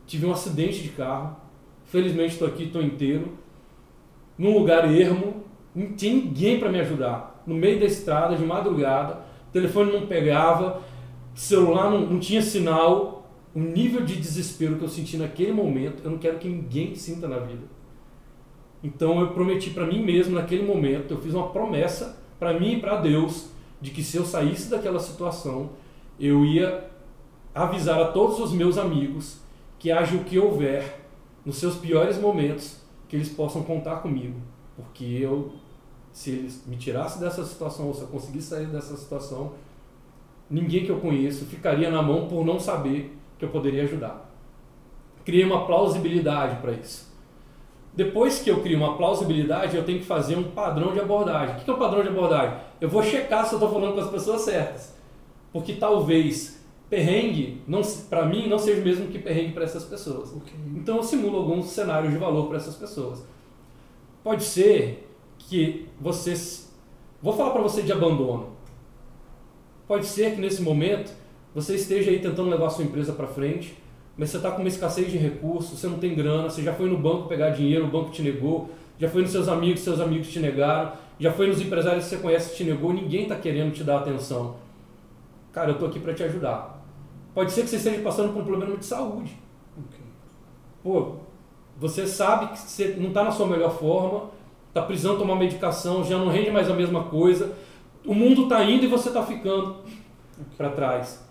Tive 0.05 0.25
um 0.25 0.31
acidente 0.31 0.83
de 0.83 0.89
carro. 0.89 1.35
Felizmente 1.85 2.33
estou 2.33 2.47
aqui, 2.47 2.65
estou 2.65 2.81
inteiro. 2.81 3.31
Num 4.37 4.57
lugar 4.57 4.91
ermo, 4.93 5.43
não 5.73 5.93
tinha 5.93 6.13
ninguém 6.13 6.59
para 6.59 6.69
me 6.69 6.79
ajudar. 6.79 7.41
No 7.47 7.55
meio 7.55 7.79
da 7.79 7.85
estrada, 7.85 8.35
de 8.35 8.45
madrugada, 8.45 9.21
o 9.49 9.51
telefone 9.51 9.91
não 9.91 10.05
pegava, 10.05 10.81
celular 11.33 11.89
não, 11.89 12.01
não 12.01 12.19
tinha 12.19 12.41
sinal. 12.41 13.22
O 13.55 13.59
nível 13.59 14.03
de 14.03 14.15
desespero 14.15 14.77
que 14.77 14.83
eu 14.83 14.89
senti 14.89 15.17
naquele 15.17 15.51
momento, 15.51 16.01
eu 16.03 16.11
não 16.11 16.17
quero 16.17 16.39
que 16.39 16.47
ninguém 16.47 16.95
sinta 16.95 17.27
na 17.27 17.37
vida. 17.39 17.63
Então 18.83 19.21
eu 19.21 19.31
prometi 19.31 19.69
para 19.69 19.85
mim 19.85 20.03
mesmo 20.03 20.35
naquele 20.35 20.63
momento, 20.63 21.11
eu 21.13 21.21
fiz 21.21 21.33
uma 21.33 21.49
promessa 21.49 22.17
para 22.39 22.59
mim 22.59 22.73
e 22.73 22.79
para 22.81 22.99
Deus 22.99 23.49
de 23.79 23.91
que 23.91 24.03
se 24.03 24.17
eu 24.17 24.25
saísse 24.25 24.69
daquela 24.69 24.99
situação, 24.99 25.69
eu 26.19 26.43
ia 26.43 26.89
avisar 27.53 28.01
a 28.01 28.07
todos 28.07 28.39
os 28.39 28.51
meus 28.51 28.77
amigos 28.77 29.37
que 29.77 29.91
haja 29.91 30.15
o 30.15 30.23
que 30.23 30.39
houver 30.39 31.01
nos 31.45 31.57
seus 31.57 31.75
piores 31.75 32.17
momentos, 32.17 32.81
que 33.07 33.15
eles 33.15 33.29
possam 33.29 33.63
contar 33.63 33.97
comigo, 33.97 34.39
porque 34.75 35.03
eu 35.03 35.53
se 36.13 36.29
eles 36.29 36.63
me 36.67 36.77
tirassem 36.77 37.19
dessa 37.19 37.43
situação, 37.43 37.87
ou 37.87 37.93
se 37.93 38.01
eu 38.01 38.07
conseguisse 38.07 38.49
sair 38.49 38.67
dessa 38.67 38.95
situação, 38.95 39.53
ninguém 40.47 40.85
que 40.85 40.91
eu 40.91 40.99
conheço 40.99 41.45
ficaria 41.45 41.89
na 41.89 42.03
mão 42.03 42.27
por 42.27 42.45
não 42.45 42.59
saber 42.59 43.17
que 43.43 43.49
eu 43.49 43.51
poderia 43.51 43.83
ajudar. 43.83 44.29
Criei 45.25 45.43
uma 45.43 45.65
plausibilidade 45.65 46.61
para 46.61 46.71
isso. 46.71 47.11
Depois 47.93 48.39
que 48.39 48.49
eu 48.49 48.61
crio 48.61 48.77
uma 48.77 48.97
plausibilidade, 48.97 49.75
eu 49.75 49.83
tenho 49.83 49.99
que 49.99 50.05
fazer 50.05 50.35
um 50.35 50.43
padrão 50.43 50.93
de 50.93 50.99
abordagem. 50.99 51.57
O 51.57 51.59
que 51.59 51.69
é 51.69 51.73
um 51.73 51.77
padrão 51.77 52.01
de 52.01 52.09
abordagem? 52.09 52.57
Eu 52.81 52.89
vou 52.89 53.03
checar 53.03 53.45
se 53.45 53.53
eu 53.53 53.57
estou 53.57 53.71
falando 53.71 53.93
com 53.93 53.99
as 53.99 54.09
pessoas 54.09 54.41
certas. 54.41 54.97
Porque 55.51 55.73
talvez 55.73 56.63
perrengue, 56.89 57.61
para 58.09 58.25
mim, 58.25 58.47
não 58.47 58.57
seja 58.57 58.81
o 58.81 58.83
mesmo 58.83 59.07
que 59.07 59.19
perrengue 59.19 59.51
para 59.51 59.63
essas 59.63 59.83
pessoas. 59.83 60.33
Ok. 60.33 60.53
Então 60.75 60.97
eu 60.97 61.03
simulo 61.03 61.37
alguns 61.37 61.67
cenários 61.67 62.11
de 62.11 62.17
valor 62.17 62.47
para 62.47 62.57
essas 62.57 62.75
pessoas. 62.75 63.23
Pode 64.23 64.43
ser 64.43 65.07
que 65.37 65.87
você. 65.99 66.33
Vou 67.21 67.33
falar 67.33 67.51
para 67.51 67.61
você 67.61 67.83
de 67.83 67.91
abandono. 67.91 68.53
Pode 69.87 70.05
ser 70.05 70.33
que 70.33 70.41
nesse 70.41 70.61
momento 70.61 71.13
você 71.53 71.75
esteja 71.75 72.11
aí 72.11 72.19
tentando 72.19 72.49
levar 72.49 72.67
a 72.67 72.69
sua 72.69 72.83
empresa 72.83 73.13
para 73.13 73.27
frente, 73.27 73.77
mas 74.17 74.29
você 74.29 74.37
está 74.37 74.51
com 74.51 74.59
uma 74.59 74.67
escassez 74.67 75.11
de 75.11 75.17
recursos, 75.17 75.79
você 75.79 75.87
não 75.87 75.97
tem 75.97 76.15
grana, 76.15 76.49
você 76.49 76.61
já 76.61 76.73
foi 76.73 76.89
no 76.89 76.97
banco 76.97 77.27
pegar 77.27 77.49
dinheiro, 77.49 77.85
o 77.85 77.89
banco 77.89 78.11
te 78.11 78.21
negou, 78.21 78.69
já 78.99 79.09
foi 79.09 79.21
nos 79.21 79.31
seus 79.31 79.47
amigos, 79.47 79.81
seus 79.81 79.99
amigos 79.99 80.27
te 80.29 80.39
negaram, 80.39 80.93
já 81.19 81.31
foi 81.31 81.47
nos 81.47 81.61
empresários 81.61 82.05
que 82.05 82.09
você 82.11 82.17
conhece 82.17 82.51
que 82.51 82.57
te 82.57 82.63
negou, 82.63 82.93
ninguém 82.93 83.23
está 83.23 83.35
querendo 83.35 83.73
te 83.73 83.83
dar 83.83 83.99
atenção. 83.99 84.55
Cara, 85.51 85.69
eu 85.69 85.73
estou 85.73 85.87
aqui 85.87 85.99
para 85.99 86.13
te 86.13 86.23
ajudar. 86.23 86.83
Pode 87.33 87.51
ser 87.51 87.61
que 87.61 87.69
você 87.69 87.77
esteja 87.77 88.01
passando 88.01 88.33
por 88.33 88.41
um 88.41 88.45
problema 88.45 88.77
de 88.77 88.85
saúde. 88.85 89.37
Pô, 90.83 91.15
você 91.77 92.05
sabe 92.05 92.47
que 92.47 92.59
você 92.59 92.95
não 92.99 93.09
está 93.09 93.23
na 93.23 93.31
sua 93.31 93.47
melhor 93.47 93.77
forma, 93.77 94.29
está 94.67 94.81
precisando 94.81 95.19
tomar 95.19 95.35
medicação, 95.35 96.03
já 96.03 96.17
não 96.17 96.29
rende 96.29 96.51
mais 96.51 96.69
a 96.69 96.73
mesma 96.73 97.05
coisa, 97.05 97.53
o 98.05 98.13
mundo 98.13 98.43
está 98.43 98.63
indo 98.63 98.85
e 98.85 98.87
você 98.87 99.09
está 99.09 99.23
ficando 99.23 99.77
para 100.57 100.69
trás. 100.69 101.23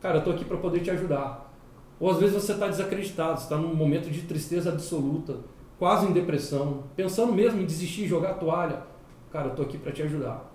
Cara, 0.00 0.16
eu 0.16 0.18
estou 0.20 0.32
aqui 0.32 0.44
para 0.44 0.56
poder 0.56 0.80
te 0.80 0.90
ajudar. 0.90 1.50
Ou 1.98 2.10
às 2.10 2.18
vezes 2.18 2.34
você 2.34 2.52
está 2.52 2.66
desacreditado, 2.66 3.38
você 3.38 3.44
está 3.44 3.56
num 3.56 3.74
momento 3.74 4.10
de 4.10 4.22
tristeza 4.22 4.70
absoluta, 4.70 5.36
quase 5.78 6.06
em 6.06 6.12
depressão, 6.12 6.84
pensando 6.96 7.32
mesmo 7.32 7.60
em 7.60 7.66
desistir, 7.66 8.06
jogar 8.06 8.30
a 8.30 8.34
toalha. 8.34 8.82
Cara, 9.30 9.46
eu 9.46 9.50
estou 9.50 9.66
aqui 9.66 9.76
para 9.76 9.92
te 9.92 10.02
ajudar. 10.02 10.50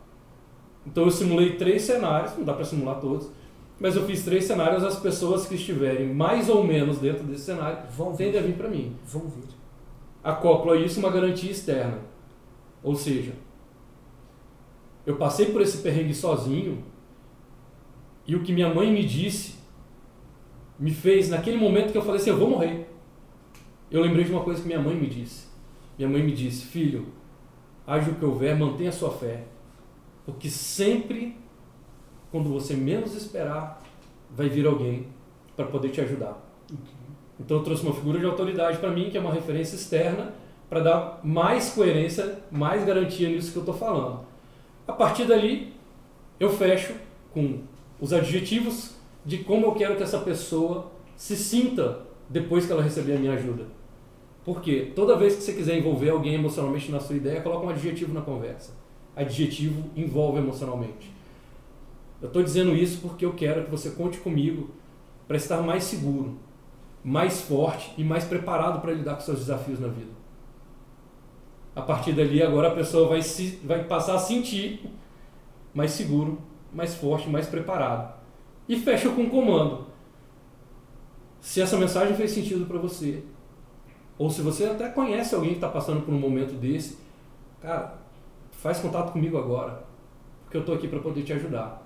Então 0.86 1.04
eu 1.04 1.12
simulei 1.12 1.56
três 1.56 1.84
cenários, 1.84 2.36
não 2.38 2.43
dá 2.43 2.54
para 2.54 2.66
simular 2.66 3.00
todos, 3.00 3.30
mas 3.80 3.96
eu 3.96 4.04
fiz 4.06 4.24
três 4.24 4.46
cenários, 4.46 4.84
as 4.84 5.00
pessoas 5.00 5.46
que 5.46 5.56
estiverem 5.56 6.14
mais 6.14 6.50
ou 6.50 6.64
menos 6.64 7.00
dentro 7.00 7.24
desse 7.24 7.43
cenário 7.46 7.80
Vão 7.91 8.16
tendem 8.16 8.39
a 8.39 8.43
vir. 8.43 8.50
vir 8.54 8.58
para 8.58 8.70
mim. 8.70 8.96
Vão 9.06 9.24
vir. 9.24 9.50
Acoplo 10.24 10.72
a 10.72 10.78
isso 10.78 11.00
uma 11.00 11.12
garantia 11.12 11.52
externa. 11.52 12.00
Ou 12.82 12.96
seja, 12.96 13.34
eu 15.06 15.18
passei 15.18 15.52
por 15.52 15.62
esse 15.62 15.80
perrengue 15.80 16.14
sozinho 16.14 16.84
e 18.28 18.36
o 18.36 18.43
que 18.43 18.51
minha 18.51 18.73
mãe 18.73 18.91
me 18.91 19.05
disse 19.05 19.55
me 20.78 20.91
fez 20.91 21.30
naquele 21.30 21.57
momento 21.57 21.91
que 21.91 21.97
eu 21.97 22.01
falei 22.01 22.19
assim, 22.19 22.30
eu 22.30 22.38
vou 22.38 22.49
morrer. 22.49 22.89
Eu 23.89 24.01
lembrei 24.01 24.26
de 24.26 24.32
uma 24.32 24.43
coisa 24.43 24.61
que 24.61 24.67
minha 24.67 24.82
mãe 24.82 24.95
me 24.95 25.07
disse. 25.07 25.47
Minha 25.97 26.09
mãe 26.09 26.21
me 26.21 26.34
disse, 26.34 26.65
filho, 26.65 27.07
haja 27.88 28.11
o 28.11 28.15
que 28.15 28.26
houver, 28.26 28.57
mantenha 28.57 28.89
a 28.89 28.93
sua 28.93 29.11
fé. 29.11 29.43
Porque 30.26 30.49
sempre, 30.49 31.38
quando 32.32 32.49
você 32.49 32.73
menos 32.73 33.15
esperar, 33.15 33.82
vai 34.30 34.49
vir 34.49 34.65
alguém 34.67 35.07
para 35.55 35.65
poder 35.65 35.89
te 35.89 36.01
ajudar. 36.01 36.38
Então 37.39 37.57
eu 37.57 37.63
trouxe 37.63 37.84
uma 37.84 37.93
figura 37.93 38.19
de 38.19 38.26
autoridade 38.26 38.80
para 38.80 38.91
mim, 38.91 39.09
que 39.09 39.17
é 39.17 39.21
uma 39.21 39.32
referência 39.32 39.76
externa, 39.76 40.34
para 40.69 40.80
dar 40.80 41.21
mais 41.23 41.69
coerência, 41.69 42.39
mais 42.51 42.84
garantia 42.84 43.30
nisso 43.30 43.51
que 43.51 43.57
eu 43.57 43.61
estou 43.61 43.76
falando. 43.76 44.26
A 44.88 44.93
partir 44.93 45.26
dali, 45.26 45.73
eu 46.39 46.49
fecho 46.49 46.95
com 47.32 47.61
os 48.00 48.14
adjetivos 48.14 48.96
de 49.26 49.39
como 49.39 49.66
eu 49.66 49.72
quero 49.74 49.96
que 49.96 50.04
essa 50.04 50.20
pessoa 50.20 50.91
se 51.16 51.36
sinta 51.36 52.02
depois 52.30 52.66
que 52.66 52.72
ela 52.72 52.82
receber 52.82 53.16
a 53.16 53.20
minha 53.20 53.34
ajuda. 53.34 53.66
Porque 54.43 54.91
toda 54.96 55.18
vez 55.18 55.36
que 55.36 55.41
você 55.41 55.54
quiser 55.54 55.78
envolver 55.78 56.10
alguém 56.10 56.36
emocionalmente 56.36 56.91
na 56.91 57.00
sua 57.00 57.16
ideia, 57.16 57.41
coloca 57.41 57.66
um 57.66 57.70
adjetivo 57.70 58.14
na 58.14 58.22
conversa. 58.22 58.74
Adjetivo 59.16 59.89
envolve 59.96 60.38
emocionalmente. 60.38 61.12
Eu 62.22 62.28
estou 62.28 62.43
dizendo 62.43 62.76
isso 62.76 63.00
porque 63.02 63.26
eu 63.26 63.34
quero 63.34 63.66
que 63.66 63.72
você 63.72 63.91
conte 63.91 64.20
comigo 64.20 64.70
para 65.28 65.38
estar 65.38 65.62
mais 65.62 65.84
seguro, 65.84 66.38
mais 67.04 67.41
forte 67.41 67.91
e 67.98 68.04
mais 68.04 68.24
preparado 68.24 68.82
para 68.82 68.93
lidar 68.93 69.16
com 69.16 69.22
seus 69.22 69.39
desafios 69.39 69.80
na 69.80 69.88
vida. 69.88 70.12
A 71.76 71.82
partir 71.82 72.14
dali, 72.14 72.41
agora 72.41 72.70
a 72.70 72.76
pessoa 72.76 73.08
vai, 73.08 73.22
se, 73.22 73.60
vai 73.64 73.84
passar 73.84 74.16
a 74.16 74.20
sentir 74.20 74.89
mais 75.74 75.91
seguro, 75.91 76.39
mais 76.76 76.93
forte, 76.93 77.30
mais 77.30 77.47
preparado. 77.47 78.13
E 78.67 78.78
fecha 78.78 79.09
com 79.09 79.21
um 79.21 79.30
comando. 79.30 79.86
Se 81.39 81.61
essa 81.61 81.78
mensagem 81.78 82.15
fez 82.15 82.32
sentido 82.32 82.65
para 82.65 82.78
você, 82.78 83.23
ou 84.17 84.30
se 84.30 84.41
você 84.41 84.65
até 84.65 84.89
conhece 84.89 85.34
alguém 85.34 85.51
que 85.51 85.57
está 85.57 85.69
passando 85.69 86.01
por 86.01 86.13
um 86.13 86.19
momento 86.19 86.53
desse, 86.53 86.97
cara, 87.61 87.97
faz 88.51 88.80
contato 88.80 89.13
comigo 89.13 89.38
agora, 89.38 89.84
porque 90.43 90.57
eu 90.57 90.61
estou 90.61 90.76
aqui 90.76 90.88
para 90.88 90.99
poder 90.99 91.23
te 91.23 91.32
ajudar. 91.32 91.82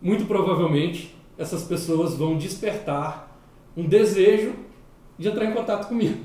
Muito 0.00 0.26
provavelmente 0.26 1.16
essas 1.36 1.64
pessoas 1.64 2.14
vão 2.14 2.36
despertar 2.36 3.36
um 3.76 3.88
desejo 3.88 4.54
de 5.18 5.28
entrar 5.28 5.46
em 5.46 5.54
contato 5.54 5.88
comigo. 5.88 6.24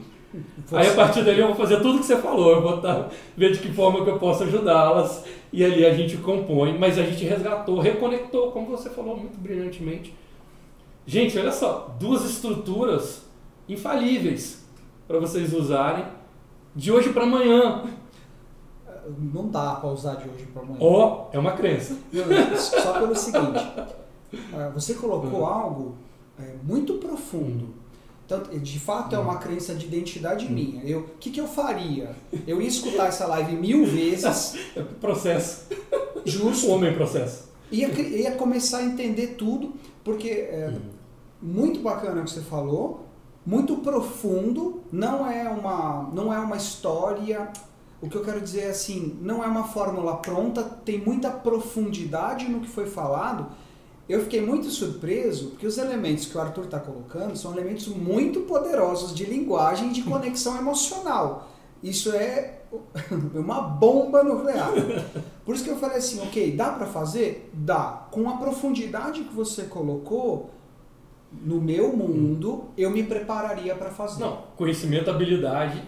Você... 0.65 0.75
Aí 0.75 0.89
a 0.89 0.93
partir 0.93 1.23
dali 1.23 1.39
eu 1.39 1.47
vou 1.47 1.55
fazer 1.55 1.81
tudo 1.81 1.99
que 1.99 2.05
você 2.05 2.17
falou, 2.17 2.51
eu 2.51 2.61
vou 2.61 2.81
tá, 2.81 3.09
ver 3.35 3.53
de 3.53 3.59
que 3.59 3.71
forma 3.71 4.03
que 4.03 4.09
eu 4.09 4.19
posso 4.19 4.43
ajudá-las 4.43 5.23
e 5.53 5.63
ali 5.63 5.85
a 5.85 5.93
gente 5.93 6.17
compõe, 6.17 6.77
mas 6.77 6.97
a 6.99 7.03
gente 7.03 7.23
resgatou, 7.23 7.79
reconectou, 7.79 8.51
como 8.51 8.67
você 8.67 8.89
falou 8.89 9.15
muito 9.15 9.37
brilhantemente. 9.39 10.13
Gente, 11.05 11.39
olha 11.39 11.51
só, 11.51 11.95
duas 11.97 12.25
estruturas 12.25 13.25
infalíveis 13.69 14.65
para 15.07 15.19
vocês 15.19 15.53
usarem 15.53 16.05
de 16.75 16.91
hoje 16.91 17.09
para 17.13 17.23
amanhã. 17.23 17.83
Não 19.17 19.47
dá 19.47 19.75
para 19.75 19.89
usar 19.89 20.15
de 20.15 20.27
hoje 20.29 20.45
para 20.47 20.61
amanhã. 20.61 20.79
Ó, 20.81 21.27
oh, 21.31 21.35
é 21.35 21.39
uma 21.39 21.53
crença. 21.53 21.97
Só 22.57 22.99
pelo 22.99 23.15
seguinte, 23.15 23.65
ah, 24.53 24.69
você 24.73 24.95
colocou 24.95 25.39
uhum. 25.39 25.45
algo 25.45 25.97
é, 26.37 26.55
muito 26.61 26.95
profundo. 26.95 27.73
Então, 28.27 28.41
de 28.59 28.77
fato, 28.77 29.15
é 29.15 29.19
uma 29.19 29.35
uhum. 29.35 29.39
crença 29.39 29.73
de 29.73 29.85
identidade 29.85 30.47
uhum. 30.47 30.51
minha. 30.51 30.83
Eu, 30.83 30.99
o 30.99 31.17
que, 31.17 31.31
que 31.31 31.39
eu 31.39 31.47
faria? 31.47 32.13
Eu 32.45 32.61
ia 32.61 32.67
escutar 32.67 33.07
essa 33.07 33.25
live 33.25 33.55
mil 33.55 33.85
vezes. 33.85 34.55
É 34.75 34.83
processo. 34.83 35.65
Justo. 36.25 36.67
O 36.67 36.71
homem 36.71 36.93
processo. 36.93 37.47
Ia, 37.71 37.87
ia 37.87 38.31
começar 38.31 38.79
a 38.79 38.83
entender 38.83 39.35
tudo, 39.37 39.73
porque 40.03 40.27
é 40.27 40.73
muito 41.41 41.79
bacana 41.79 42.19
o 42.19 42.25
que 42.25 42.31
você 42.31 42.41
falou, 42.41 43.05
muito 43.45 43.77
profundo, 43.77 44.83
não 44.91 45.25
é 45.25 45.47
uma, 45.47 46.09
não 46.13 46.33
é 46.33 46.37
uma 46.37 46.57
história. 46.57 47.49
O 48.01 48.09
que 48.09 48.17
eu 48.17 48.23
quero 48.25 48.41
dizer 48.41 48.63
é 48.63 48.69
assim, 48.71 49.17
não 49.21 49.41
é 49.41 49.47
uma 49.47 49.63
fórmula 49.63 50.17
pronta, 50.17 50.63
tem 50.63 50.99
muita 50.99 51.29
profundidade 51.29 52.49
no 52.49 52.59
que 52.59 52.67
foi 52.67 52.87
falado. 52.87 53.47
Eu 54.07 54.21
fiquei 54.21 54.41
muito 54.41 54.69
surpreso 54.69 55.49
porque 55.49 55.67
os 55.67 55.77
elementos 55.77 56.25
que 56.25 56.37
o 56.37 56.41
Arthur 56.41 56.65
está 56.65 56.79
colocando 56.79 57.35
são 57.35 57.51
elementos 57.51 57.87
muito 57.87 58.41
poderosos 58.41 59.13
de 59.13 59.25
linguagem 59.25 59.89
e 59.89 59.93
de 59.93 60.03
conexão 60.03 60.57
emocional. 60.57 61.49
Isso 61.83 62.11
é 62.11 62.59
uma 63.35 63.61
bomba 63.61 64.23
nuclear. 64.23 64.71
Por 65.45 65.55
isso 65.55 65.63
que 65.63 65.69
eu 65.69 65.77
falei 65.77 65.97
assim, 65.97 66.21
ok, 66.21 66.55
dá 66.55 66.71
para 66.71 66.87
fazer? 66.87 67.49
Dá. 67.53 68.07
Com 68.11 68.29
a 68.29 68.37
profundidade 68.37 69.23
que 69.23 69.33
você 69.33 69.63
colocou, 69.63 70.51
no 71.31 71.59
meu 71.59 71.95
mundo, 71.95 72.69
eu 72.77 72.89
me 72.89 73.03
prepararia 73.03 73.75
para 73.75 73.89
fazer. 73.89 74.21
Não, 74.21 74.43
conhecimento, 74.55 75.09
habilidade. 75.09 75.83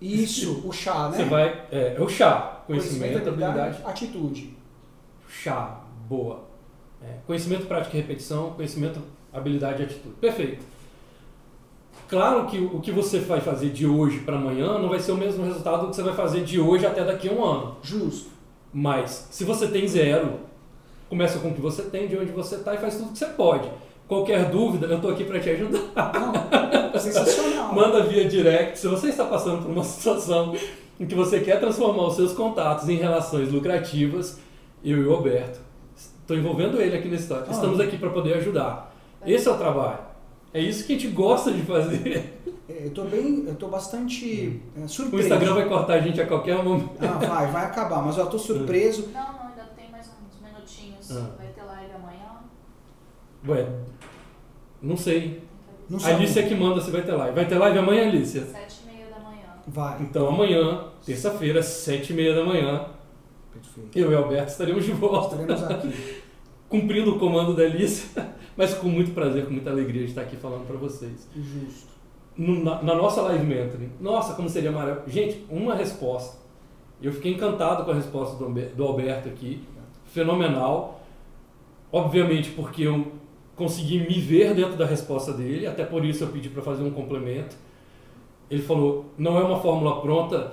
Isso, 0.00 0.62
o 0.66 0.72
chá, 0.72 1.08
né? 1.08 1.16
Você 1.16 1.24
vai. 1.24 1.66
É, 1.72 1.96
é 1.96 2.00
o 2.00 2.08
chá. 2.08 2.62
Conhecimento, 2.66 3.00
conhecimento 3.00 3.28
habilidade, 3.28 3.58
habilidade. 3.58 3.90
Atitude. 3.90 4.56
Chá, 5.28 5.80
boa. 6.08 6.47
É, 7.08 7.18
conhecimento, 7.26 7.66
prática 7.66 7.96
e 7.96 8.00
repetição, 8.00 8.50
conhecimento, 8.50 9.00
habilidade 9.32 9.82
e 9.82 9.84
atitude. 9.86 10.14
Perfeito. 10.20 10.64
Claro 12.08 12.46
que 12.46 12.58
o 12.58 12.80
que 12.80 12.90
você 12.90 13.18
vai 13.18 13.40
fazer 13.40 13.70
de 13.70 13.86
hoje 13.86 14.20
para 14.20 14.36
amanhã 14.36 14.78
não 14.78 14.88
vai 14.88 14.98
ser 14.98 15.12
o 15.12 15.16
mesmo 15.16 15.44
resultado 15.44 15.88
que 15.88 15.96
você 15.96 16.02
vai 16.02 16.14
fazer 16.14 16.42
de 16.42 16.58
hoje 16.58 16.86
até 16.86 17.04
daqui 17.04 17.28
a 17.28 17.32
um 17.32 17.44
ano. 17.44 17.76
Justo. 17.82 18.30
Mas, 18.72 19.28
se 19.30 19.44
você 19.44 19.68
tem 19.68 19.86
zero, 19.86 20.40
começa 21.08 21.38
com 21.38 21.48
o 21.48 21.54
que 21.54 21.60
você 21.60 21.82
tem, 21.82 22.06
de 22.06 22.16
onde 22.16 22.32
você 22.32 22.56
está 22.56 22.74
e 22.74 22.78
faz 22.78 22.96
tudo 22.96 23.12
que 23.12 23.18
você 23.18 23.26
pode. 23.26 23.68
Qualquer 24.06 24.50
dúvida, 24.50 24.86
eu 24.86 24.96
estou 24.96 25.10
aqui 25.10 25.24
para 25.24 25.38
te 25.38 25.50
ajudar. 25.50 25.80
Não, 26.14 26.98
sensacional. 26.98 27.72
Manda 27.76 28.02
via 28.04 28.26
direct. 28.26 28.78
Se 28.78 28.88
você 28.88 29.08
está 29.08 29.24
passando 29.24 29.62
por 29.62 29.70
uma 29.70 29.84
situação 29.84 30.54
em 30.98 31.06
que 31.06 31.14
você 31.14 31.40
quer 31.40 31.60
transformar 31.60 32.06
os 32.06 32.16
seus 32.16 32.32
contatos 32.32 32.88
em 32.88 32.96
relações 32.96 33.52
lucrativas, 33.52 34.38
eu 34.82 34.98
e 34.98 35.06
o 35.06 35.12
Alberto, 35.12 35.60
estou 36.28 36.36
envolvendo 36.36 36.78
ele 36.78 36.94
aqui 36.94 37.08
nesse 37.08 37.22
história. 37.22 37.46
Ah. 37.48 37.52
Estamos 37.52 37.80
aqui 37.80 37.96
para 37.96 38.10
poder 38.10 38.34
ajudar. 38.34 38.94
Esse 39.26 39.48
é 39.48 39.50
o 39.50 39.56
trabalho. 39.56 40.00
É 40.52 40.60
isso 40.60 40.86
que 40.86 40.94
a 40.94 40.98
gente 40.98 41.08
gosta 41.08 41.50
de 41.50 41.62
fazer. 41.62 42.38
É, 42.68 42.82
eu 42.82 42.88
estou 42.88 43.06
bem, 43.06 43.44
eu 43.46 43.54
estou 43.54 43.70
bastante 43.70 44.60
é, 44.76 44.86
surpreso. 44.86 45.16
O 45.16 45.20
Instagram 45.20 45.54
vai 45.54 45.66
cortar 45.66 45.94
a 45.94 46.00
gente 46.00 46.20
a 46.20 46.26
qualquer 46.26 46.62
momento. 46.62 46.90
Ah, 47.00 47.18
vai, 47.26 47.46
vai 47.50 47.64
acabar, 47.64 48.02
mas 48.02 48.18
eu 48.18 48.24
estou 48.24 48.38
surpreso. 48.38 49.08
Não, 49.12 49.32
não, 49.32 49.48
ainda 49.48 49.64
tem 49.74 49.90
mais 49.90 50.06
uns 50.06 50.46
minutinhos. 50.46 51.16
Ah. 51.16 51.30
Vai 51.38 51.46
ter 51.48 51.62
live 51.62 51.92
amanhã. 51.94 52.40
Ué, 53.48 53.66
não 54.82 54.96
sei. 54.98 55.42
Não 55.88 55.98
a 56.04 56.08
Alicia 56.08 56.46
que 56.46 56.54
manda 56.54 56.80
se 56.82 56.90
vai 56.90 57.00
ter 57.02 57.12
live. 57.12 57.34
Vai 57.34 57.46
ter 57.46 57.56
live 57.56 57.78
amanhã, 57.78 58.08
Alicia? 58.08 58.44
Sete 58.44 58.82
e 58.82 58.92
meia 58.92 59.06
da 59.06 59.18
manhã. 59.20 59.46
Vai. 59.66 60.02
Então 60.02 60.28
amanhã, 60.28 60.84
terça-feira, 61.04 61.62
sete 61.62 62.12
e 62.12 62.16
meia 62.16 62.34
da 62.34 62.44
manhã, 62.44 62.86
Perfeito. 63.52 63.98
eu 63.98 64.12
e 64.12 64.14
Alberto 64.14 64.50
estaremos 64.50 64.84
de 64.84 64.92
volta. 64.92 65.36
Estaremos 65.36 65.62
aqui. 65.64 66.16
Cumprindo 66.68 67.16
o 67.16 67.18
comando 67.18 67.54
da 67.54 67.62
Alicia, 67.62 68.34
mas 68.56 68.74
com 68.74 68.88
muito 68.88 69.12
prazer, 69.12 69.46
com 69.46 69.52
muita 69.52 69.70
alegria 69.70 70.02
de 70.02 70.10
estar 70.10 70.22
aqui 70.22 70.36
falando 70.36 70.66
para 70.66 70.76
vocês. 70.76 71.28
Justo. 71.34 71.88
No, 72.36 72.62
na, 72.62 72.82
na, 72.82 72.94
nossa 72.94 73.22
live 73.22 73.44
mentoring, 73.44 73.90
nossa, 74.00 74.34
como 74.34 74.48
seria 74.48 74.70
maravilhoso. 74.70 75.10
Gente, 75.10 75.44
uma 75.50 75.74
resposta. 75.74 76.38
Eu 77.02 77.12
fiquei 77.12 77.32
encantado 77.32 77.84
com 77.84 77.90
a 77.90 77.94
resposta 77.94 78.36
do, 78.36 78.48
do 78.50 78.84
Alberto 78.84 79.28
aqui. 79.28 79.62
Fenomenal. 80.06 81.00
Obviamente, 81.90 82.50
porque 82.50 82.82
eu 82.82 83.12
consegui 83.56 84.00
me 84.00 84.20
ver 84.20 84.54
dentro 84.54 84.76
da 84.76 84.86
resposta 84.86 85.32
dele, 85.32 85.66
até 85.66 85.84
por 85.84 86.04
isso 86.04 86.22
eu 86.22 86.28
pedi 86.28 86.48
para 86.48 86.62
fazer 86.62 86.82
um 86.82 86.90
complemento. 86.90 87.56
Ele 88.50 88.62
falou: 88.62 89.06
não 89.16 89.38
é 89.38 89.42
uma 89.42 89.60
fórmula 89.60 90.00
pronta, 90.00 90.52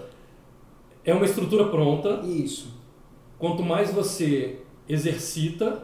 é 1.04 1.14
uma 1.14 1.26
estrutura 1.26 1.66
pronta. 1.66 2.22
Isso. 2.24 2.74
Quanto 3.38 3.62
mais 3.62 3.94
você 3.94 4.60
exercita 4.88 5.84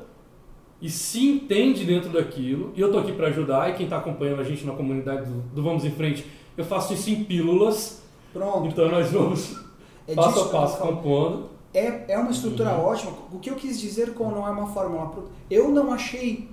e 0.82 0.90
se 0.90 1.26
entende 1.28 1.86
dentro 1.86 2.10
daquilo, 2.10 2.74
e 2.76 2.82
eu 2.82 2.88
estou 2.88 3.02
aqui 3.02 3.12
para 3.12 3.28
ajudar, 3.28 3.70
e 3.70 3.74
quem 3.74 3.86
está 3.86 3.98
acompanhando 3.98 4.42
a 4.42 4.44
gente 4.44 4.66
na 4.66 4.74
comunidade 4.74 5.30
do, 5.30 5.42
do, 5.54 5.64
Vamos 5.64 5.86
em 5.86 5.92
Frente, 5.92 6.26
eu 6.58 6.66
faço 6.66 6.94
isso 6.94 7.10
em 7.10 7.24
pílulas. 7.24 8.02
Pronto. 8.34 8.68
Então 8.68 8.90
nós 8.90 9.12
vamos 9.12 9.56
é 10.08 10.16
passo 10.16 10.40
a 10.42 10.50
passo 10.50 10.78
compondo. 10.80 11.50
É, 11.74 12.14
é 12.14 12.18
uma 12.18 12.32
estrutura 12.32 12.72
uhum. 12.72 12.86
ótima. 12.86 13.14
O 13.32 13.40
que 13.40 13.50
eu 13.50 13.56
quis 13.56 13.80
dizer 13.80 14.14
com 14.14 14.30
não 14.32 14.48
é 14.48 14.52
uma 14.52 14.68
fórmula? 14.68 15.26
Eu 15.50 15.70
não 15.70 15.94
achei 15.94 16.50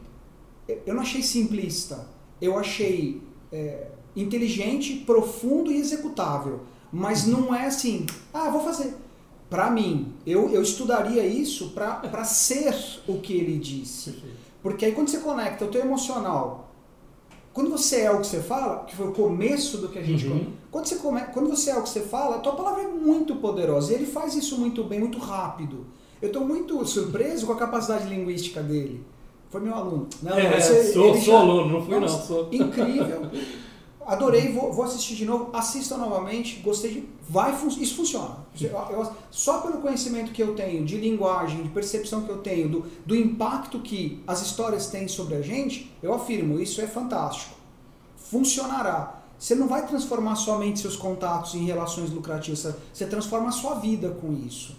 eu 0.85 0.95
não 0.95 1.03
achei 1.03 1.23
simplista, 1.23 2.07
eu 2.41 2.59
achei 2.59 3.23
é, 3.51 3.87
inteligente, 4.15 5.03
profundo 5.07 5.73
e 5.73 5.79
executável. 5.79 6.61
Mas 6.93 7.27
não 7.27 7.55
é 7.55 7.67
assim, 7.67 8.07
ah, 8.33 8.51
vou 8.51 8.63
fazer. 8.63 8.95
Para 9.49 9.71
mim, 9.71 10.13
eu, 10.27 10.51
eu 10.51 10.61
estudaria 10.61 11.25
isso 11.27 11.71
para 11.71 12.25
ser 12.25 12.75
o 13.07 13.19
que 13.19 13.33
ele 13.33 13.59
disse. 13.59 14.23
Porque 14.63 14.85
aí 14.85 14.93
quando 14.93 15.09
você 15.09 15.19
conecta 15.19 15.65
o 15.65 15.69
teu 15.69 15.81
emocional, 15.81 16.69
quando 17.53 17.71
você 17.71 18.03
é 18.03 18.11
o 18.11 18.21
que 18.21 18.27
você 18.27 18.41
fala, 18.41 18.85
que 18.85 18.95
foi 18.95 19.09
o 19.09 19.13
começo 19.13 19.79
do 19.79 19.89
que 19.89 19.99
a 19.99 20.03
gente... 20.03 20.27
Uhum. 20.27 20.53
Quando, 20.71 20.87
você 20.87 20.97
come, 20.97 21.21
quando 21.33 21.49
você 21.49 21.71
é 21.71 21.77
o 21.79 21.83
que 21.83 21.89
você 21.89 22.03
fala, 22.03 22.37
a 22.37 22.39
tua 22.41 22.53
palavra 22.53 22.83
é 22.83 22.87
muito 22.87 23.37
poderosa. 23.37 23.93
E 23.93 23.95
ele 23.95 24.07
faz 24.07 24.35
isso 24.35 24.59
muito 24.59 24.85
bem, 24.85 25.01
muito 25.01 25.19
rápido. 25.19 25.87
Eu 26.21 26.29
estou 26.29 26.45
muito 26.45 26.85
surpreso 26.85 27.47
com 27.47 27.53
a 27.53 27.57
capacidade 27.57 28.07
linguística 28.07 28.63
dele. 28.63 29.03
Foi 29.51 29.61
meu 29.61 29.75
aluno. 29.75 30.09
Não, 30.23 30.37
é, 30.37 30.61
você, 30.61 30.93
sou, 30.93 31.15
sou 31.15 31.23
já... 31.23 31.39
aluno, 31.41 31.73
não 31.73 31.85
fui 31.85 31.99
Nossa, 31.99 32.19
não. 32.19 32.27
Sou. 32.27 32.49
Incrível. 32.53 33.31
Adorei, 34.09 34.51
vou, 34.51 34.73
vou, 34.73 34.87
assistir 34.87 35.17
de 35.17 35.27
novo. 35.27 35.51
Assista 35.53 35.99
novamente, 35.99 36.61
gostei 36.61 36.91
de. 36.91 37.09
Vai, 37.29 37.55
isso 37.79 37.95
funciona. 37.95 38.39
Eu, 38.59 38.71
eu, 38.71 39.13
só 39.31 39.61
pelo 39.61 39.83
conhecimento 39.83 40.33
que 40.33 40.43
eu 40.43 40.55
tenho 40.55 40.83
de 40.83 40.97
linguagem, 40.97 41.63
de 41.63 41.69
percepção 41.69 42.23
que 42.23 42.31
eu 42.31 42.39
tenho, 42.39 42.71
do, 42.71 42.87
do 43.05 43.15
impacto 43.15 43.81
que 43.81 44.25
as 44.27 44.41
histórias 44.41 44.87
têm 44.87 45.07
sobre 45.09 45.35
a 45.35 45.43
gente, 45.43 45.95
eu 46.03 46.15
afirmo, 46.15 46.59
isso 46.59 46.81
é 46.81 46.87
fantástico. 46.87 47.55
Funcionará. 48.17 49.21
Você 49.39 49.55
não 49.55 49.69
vai 49.69 49.87
transformar 49.87 50.37
somente 50.37 50.81
seus 50.81 50.97
contatos 50.97 51.55
em 51.55 51.67
relações 51.67 52.11
lucrativas, 52.11 52.75
você 52.91 53.05
transforma 53.05 53.49
a 53.51 53.53
sua 53.53 53.75
vida 53.75 54.09
com 54.09 54.33
isso. 54.33 54.75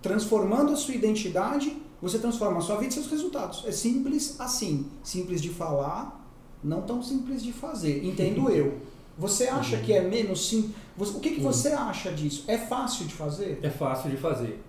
Transformando 0.00 0.72
a 0.72 0.76
sua 0.76 0.94
identidade, 0.94 1.76
você 2.00 2.18
transforma 2.18 2.56
a 2.56 2.62
sua 2.62 2.76
vida 2.76 2.88
e 2.88 2.94
seus 2.94 3.06
resultados. 3.06 3.64
É 3.66 3.70
simples 3.70 4.40
assim. 4.40 4.86
Simples 5.02 5.42
de 5.42 5.50
falar, 5.50 6.23
não 6.64 6.82
tão 6.82 7.02
simples 7.02 7.42
de 7.42 7.52
fazer. 7.52 8.04
Entendo 8.04 8.48
eu. 8.50 8.78
Você 9.16 9.46
acha 9.46 9.76
que 9.76 9.92
é 9.92 10.00
menos 10.00 10.48
simples? 10.48 10.74
O 11.14 11.20
que, 11.20 11.30
que 11.30 11.40
você 11.40 11.68
acha 11.68 12.10
disso? 12.10 12.44
É 12.48 12.58
fácil 12.58 13.06
de 13.06 13.14
fazer? 13.14 13.60
É 13.62 13.70
fácil 13.70 14.10
de 14.10 14.16
fazer. 14.16 14.60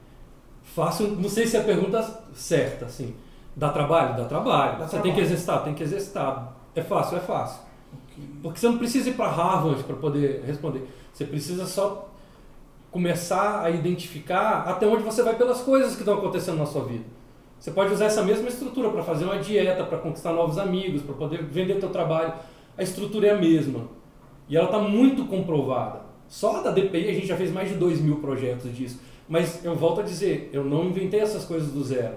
Fácil, 0.62 1.08
não 1.16 1.30
sei 1.30 1.48
se 1.48 1.58
é 1.58 1.62
a 1.62 1.64
pergunta 1.64 2.24
certa, 2.34 2.86
assim. 2.86 3.16
Dá 3.56 3.70
trabalho? 3.70 4.18
Dá 4.18 4.26
trabalho. 4.26 4.80
Dá 4.80 4.86
você 4.86 4.92
trabalho. 4.92 5.04
tem 5.04 5.14
que 5.14 5.22
exercitar? 5.22 5.64
Tem 5.64 5.74
que 5.74 5.84
exercitar. 5.84 6.56
É 6.76 6.82
fácil? 6.82 7.18
É 7.18 7.22
fácil. 7.22 7.62
Okay. 8.12 8.26
Porque 8.44 8.60
você 8.60 8.68
não 8.68 8.78
precisa 8.78 9.10
ir 9.10 9.14
para 9.14 9.30
Harvard 9.30 9.84
para 9.84 9.96
poder 9.96 10.44
responder. 10.46 10.88
Você 11.14 11.26
precisa 11.26 11.66
só 11.66 12.10
começar 12.92 13.62
a 13.64 13.70
identificar 13.70 14.64
até 14.68 14.86
onde 14.86 15.04
você 15.04 15.24
vai 15.24 15.36
pelas 15.36 15.62
coisas 15.62 15.94
que 15.94 16.02
estão 16.02 16.18
acontecendo 16.18 16.58
na 16.58 16.66
sua 16.66 16.84
vida. 16.86 17.06
Você 17.66 17.72
pode 17.72 17.92
usar 17.92 18.06
essa 18.06 18.22
mesma 18.22 18.48
estrutura 18.48 18.92
para 18.92 19.02
fazer 19.02 19.26
uma 19.26 19.40
dieta, 19.40 19.84
para 19.84 19.98
conquistar 19.98 20.32
novos 20.32 20.60
amigos, 20.60 21.02
para 21.02 21.16
poder 21.16 21.42
vender 21.46 21.80
teu 21.80 21.90
trabalho. 21.90 22.32
A 22.78 22.84
estrutura 22.84 23.26
é 23.26 23.32
a 23.32 23.38
mesma. 23.40 23.88
E 24.48 24.56
ela 24.56 24.68
está 24.68 24.78
muito 24.78 25.26
comprovada. 25.26 26.02
Só 26.28 26.62
da 26.62 26.70
DPI 26.70 27.10
a 27.10 27.14
gente 27.14 27.26
já 27.26 27.36
fez 27.36 27.52
mais 27.52 27.70
de 27.70 27.74
2 27.74 28.02
mil 28.02 28.18
projetos 28.18 28.72
disso. 28.72 29.02
Mas 29.28 29.66
eu 29.66 29.74
volto 29.74 30.02
a 30.02 30.04
dizer, 30.04 30.52
eu 30.54 30.64
não 30.64 30.86
inventei 30.86 31.20
essas 31.20 31.44
coisas 31.44 31.72
do 31.72 31.84
zero. 31.84 32.14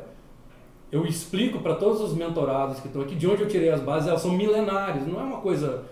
Eu 0.92 1.06
explico 1.06 1.60
para 1.60 1.76
todos 1.76 2.02
os 2.02 2.12
mentorados 2.12 2.80
que 2.80 2.86
estão 2.88 3.00
aqui 3.00 3.14
de 3.14 3.26
onde 3.26 3.40
eu 3.40 3.48
tirei 3.48 3.70
as 3.70 3.80
bases, 3.80 4.06
elas 4.06 4.20
são 4.20 4.32
milenares, 4.32 5.06
não 5.06 5.18
é 5.18 5.22
uma 5.22 5.40
coisa 5.40 5.84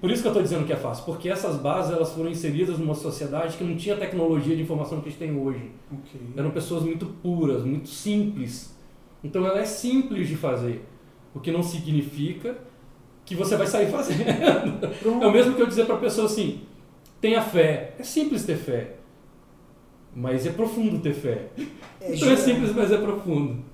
por 0.00 0.10
isso 0.10 0.22
que 0.22 0.28
eu 0.28 0.32
estou 0.32 0.42
dizendo 0.42 0.64
que 0.64 0.72
é 0.72 0.76
fácil, 0.76 1.04
porque 1.04 1.28
essas 1.28 1.56
bases 1.56 1.92
elas 1.92 2.12
foram 2.12 2.30
inseridas 2.30 2.78
numa 2.78 2.94
sociedade 2.94 3.56
que 3.56 3.64
não 3.64 3.76
tinha 3.76 3.96
tecnologia 3.96 4.54
de 4.54 4.62
informação 4.62 5.00
que 5.00 5.08
a 5.08 5.10
gente 5.10 5.18
tem 5.18 5.36
hoje. 5.36 5.70
Okay. 5.90 6.20
Eram 6.36 6.50
pessoas 6.50 6.82
muito 6.82 7.06
puras, 7.06 7.64
muito 7.64 7.88
simples. 7.88 8.76
Então 9.22 9.44
ela 9.46 9.60
é 9.60 9.64
simples 9.64 10.28
de 10.28 10.36
fazer, 10.36 10.84
o 11.34 11.40
que 11.40 11.50
não 11.50 11.62
significa 11.62 12.56
que 13.24 13.34
você 13.34 13.56
vai 13.56 13.66
sair 13.66 13.90
fazendo. 13.92 14.24
Pronto. 15.00 15.24
É 15.24 15.26
o 15.26 15.32
mesmo 15.32 15.54
que 15.54 15.62
eu 15.62 15.66
dizer 15.66 15.84
para 15.84 15.96
a 15.96 16.00
pessoa 16.00 16.26
assim: 16.26 16.60
tenha 17.20 17.42
fé. 17.42 17.94
É 17.98 18.02
simples 18.02 18.44
ter 18.44 18.56
fé, 18.56 18.94
mas 20.14 20.46
é 20.46 20.50
profundo 20.52 21.00
ter 21.00 21.12
fé. 21.12 21.48
É, 22.00 22.14
então 22.14 22.30
é 22.30 22.36
simples, 22.36 22.74
mas 22.74 22.92
é 22.92 22.98
profundo. 22.98 23.64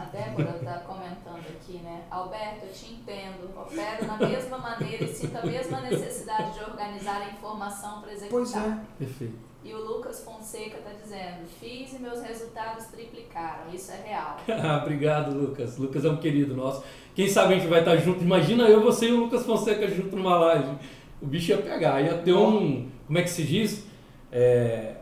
A 0.00 0.04
Débora 0.04 0.56
está 0.56 0.78
comentando 0.78 1.44
aqui, 1.50 1.74
né? 1.74 2.04
Alberto, 2.10 2.64
eu 2.64 2.72
te 2.72 2.90
entendo. 2.94 3.50
Opero 3.54 4.06
da 4.06 4.26
mesma 4.26 4.56
maneira 4.56 5.04
e 5.04 5.08
sinto 5.08 5.36
a 5.36 5.44
mesma 5.44 5.82
necessidade 5.82 6.54
de 6.54 6.64
organizar 6.64 7.20
a 7.20 7.30
informação 7.30 8.00
para 8.00 8.10
executar. 8.14 8.30
Pois 8.30 8.56
é. 8.56 8.78
Perfeito. 8.98 9.38
E 9.62 9.74
o 9.74 9.78
Lucas 9.78 10.24
Fonseca 10.24 10.78
está 10.78 10.92
dizendo: 10.92 11.46
fiz 11.60 11.92
e 11.92 11.98
meus 11.98 12.22
resultados 12.22 12.86
triplicaram. 12.86 13.70
Isso 13.74 13.92
é 13.92 13.96
real. 13.96 14.38
Ah, 14.48 14.78
obrigado, 14.82 15.34
Lucas. 15.34 15.76
Lucas 15.76 16.02
é 16.02 16.08
um 16.08 16.16
querido 16.16 16.56
nosso. 16.56 16.82
Quem 17.14 17.28
sabe 17.28 17.52
a 17.52 17.58
gente 17.58 17.68
vai 17.68 17.80
estar 17.80 17.98
junto. 17.98 18.24
Imagina 18.24 18.64
eu, 18.70 18.82
você 18.82 19.08
e 19.08 19.12
o 19.12 19.20
Lucas 19.20 19.44
Fonseca 19.44 19.86
junto 19.86 20.16
numa 20.16 20.38
live. 20.38 20.78
O 21.20 21.26
bicho 21.26 21.50
ia 21.50 21.58
pegar, 21.58 22.00
ia 22.00 22.16
ter 22.16 22.32
um. 22.32 22.88
Como 23.06 23.18
é 23.18 23.22
que 23.22 23.28
se 23.28 23.42
diz? 23.42 23.86
É, 24.32 24.94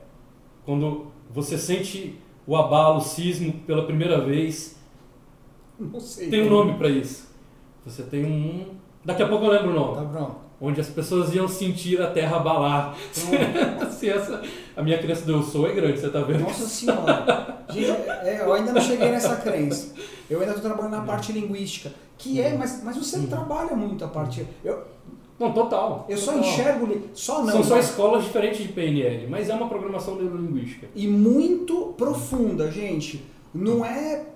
quando 0.64 1.12
você 1.30 1.56
sente 1.56 2.18
o 2.44 2.56
abalo, 2.56 2.98
o 2.98 3.00
sismo 3.00 3.52
pela 3.60 3.86
primeira 3.86 4.20
vez 4.20 4.77
não 5.78 6.00
sei. 6.00 6.28
Tem 6.28 6.46
um 6.46 6.50
nome 6.50 6.74
para 6.74 6.88
isso. 6.88 7.28
Você 7.84 8.02
tem 8.02 8.24
um. 8.24 8.74
Daqui 9.04 9.22
a 9.22 9.28
pouco 9.28 9.44
eu 9.44 9.50
lembro 9.50 9.70
o 9.70 9.74
nome. 9.74 9.96
Tá 9.96 10.04
pronto. 10.04 10.36
Onde 10.60 10.80
as 10.80 10.88
pessoas 10.88 11.32
iam 11.34 11.46
sentir 11.46 12.00
a 12.02 12.10
terra 12.10 12.38
abalar. 12.38 12.96
Se 13.12 14.10
essa... 14.10 14.42
A 14.76 14.82
minha 14.82 14.98
crença 14.98 15.24
do 15.24 15.32
eu 15.32 15.42
sou 15.42 15.68
é 15.68 15.72
grande, 15.72 16.00
você 16.00 16.10
tá 16.10 16.20
vendo? 16.20 16.40
Nossa 16.40 16.66
senhora. 16.66 17.64
Gente, 17.70 17.90
é, 17.90 18.42
eu 18.44 18.52
ainda 18.52 18.72
não 18.72 18.80
cheguei 18.80 19.08
nessa 19.08 19.36
crença. 19.36 19.94
Eu 20.28 20.40
ainda 20.40 20.54
estou 20.54 20.68
trabalhando 20.68 20.98
na 20.98 21.02
parte 21.06 21.30
linguística. 21.30 21.92
Que 22.16 22.40
é, 22.40 22.56
mas, 22.56 22.82
mas 22.82 22.96
você 22.96 23.18
uhum. 23.18 23.26
trabalha 23.28 23.76
muito 23.76 24.04
a 24.04 24.08
parte. 24.08 24.44
Eu, 24.64 24.82
não, 25.38 25.52
total. 25.52 26.06
Eu 26.08 26.18
total. 26.18 26.34
só 26.34 26.40
enxergo. 26.40 27.02
Só 27.14 27.44
não. 27.44 27.52
São 27.52 27.64
só 27.64 27.78
escolas 27.78 28.24
diferentes 28.24 28.60
de 28.60 28.72
PNL, 28.72 29.28
mas 29.28 29.48
é 29.48 29.54
uma 29.54 29.68
programação 29.68 30.16
neurolinguística. 30.16 30.88
E 30.94 31.06
muito 31.06 31.94
profunda, 31.96 32.70
gente. 32.70 33.24
Não 33.54 33.84
é 33.84 34.26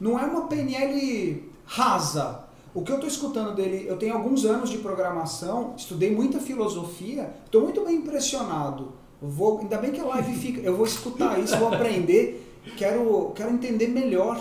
não 0.00 0.18
é 0.18 0.24
uma 0.24 0.46
PNL 0.46 1.50
rasa. 1.64 2.44
O 2.74 2.82
que 2.82 2.92
eu 2.92 2.96
estou 2.96 3.08
escutando 3.08 3.54
dele, 3.54 3.86
eu 3.88 3.96
tenho 3.96 4.14
alguns 4.14 4.44
anos 4.44 4.70
de 4.70 4.78
programação, 4.78 5.74
estudei 5.76 6.14
muita 6.14 6.38
filosofia, 6.38 7.34
estou 7.44 7.62
muito 7.62 7.84
bem 7.84 7.96
impressionado. 7.96 8.92
Vou, 9.20 9.58
ainda 9.58 9.78
bem 9.78 9.90
que 9.90 10.00
a 10.00 10.04
live 10.04 10.32
fica, 10.38 10.60
eu 10.60 10.76
vou 10.76 10.86
escutar 10.86 11.40
isso, 11.40 11.56
vou 11.56 11.72
aprender, 11.74 12.60
quero, 12.76 13.32
quero 13.34 13.52
entender 13.52 13.88
melhor. 13.88 14.38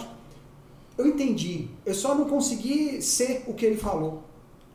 Eu 0.98 1.08
entendi, 1.08 1.68
eu 1.86 1.94
só 1.94 2.16
não 2.16 2.26
consegui 2.26 3.02
ser 3.02 3.44
o 3.48 3.54
que 3.54 3.66
ele 3.66 3.78
falou. 3.78 4.24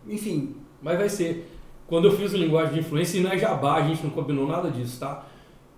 Enfim. 0.09 0.57
Mas 0.81 0.99
vai 0.99 1.09
ser. 1.09 1.49
Quando 1.87 2.07
eu 2.07 2.17
fiz 2.17 2.33
o 2.33 2.37
linguagem 2.37 2.75
de 2.75 2.81
influência, 2.81 3.19
e 3.19 3.23
na 3.23 3.37
Jabá 3.37 3.75
a 3.75 3.87
gente 3.87 4.03
não 4.03 4.11
combinou 4.11 4.47
nada 4.47 4.71
disso, 4.71 4.99
tá? 4.99 5.27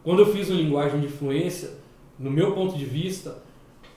Quando 0.03 0.21
eu 0.21 0.33
fiz 0.33 0.49
o 0.49 0.55
linguagem 0.55 1.01
de 1.01 1.07
influência, 1.07 1.73
no 2.19 2.31
meu 2.31 2.53
ponto 2.53 2.77
de 2.77 2.85
vista, 2.85 3.43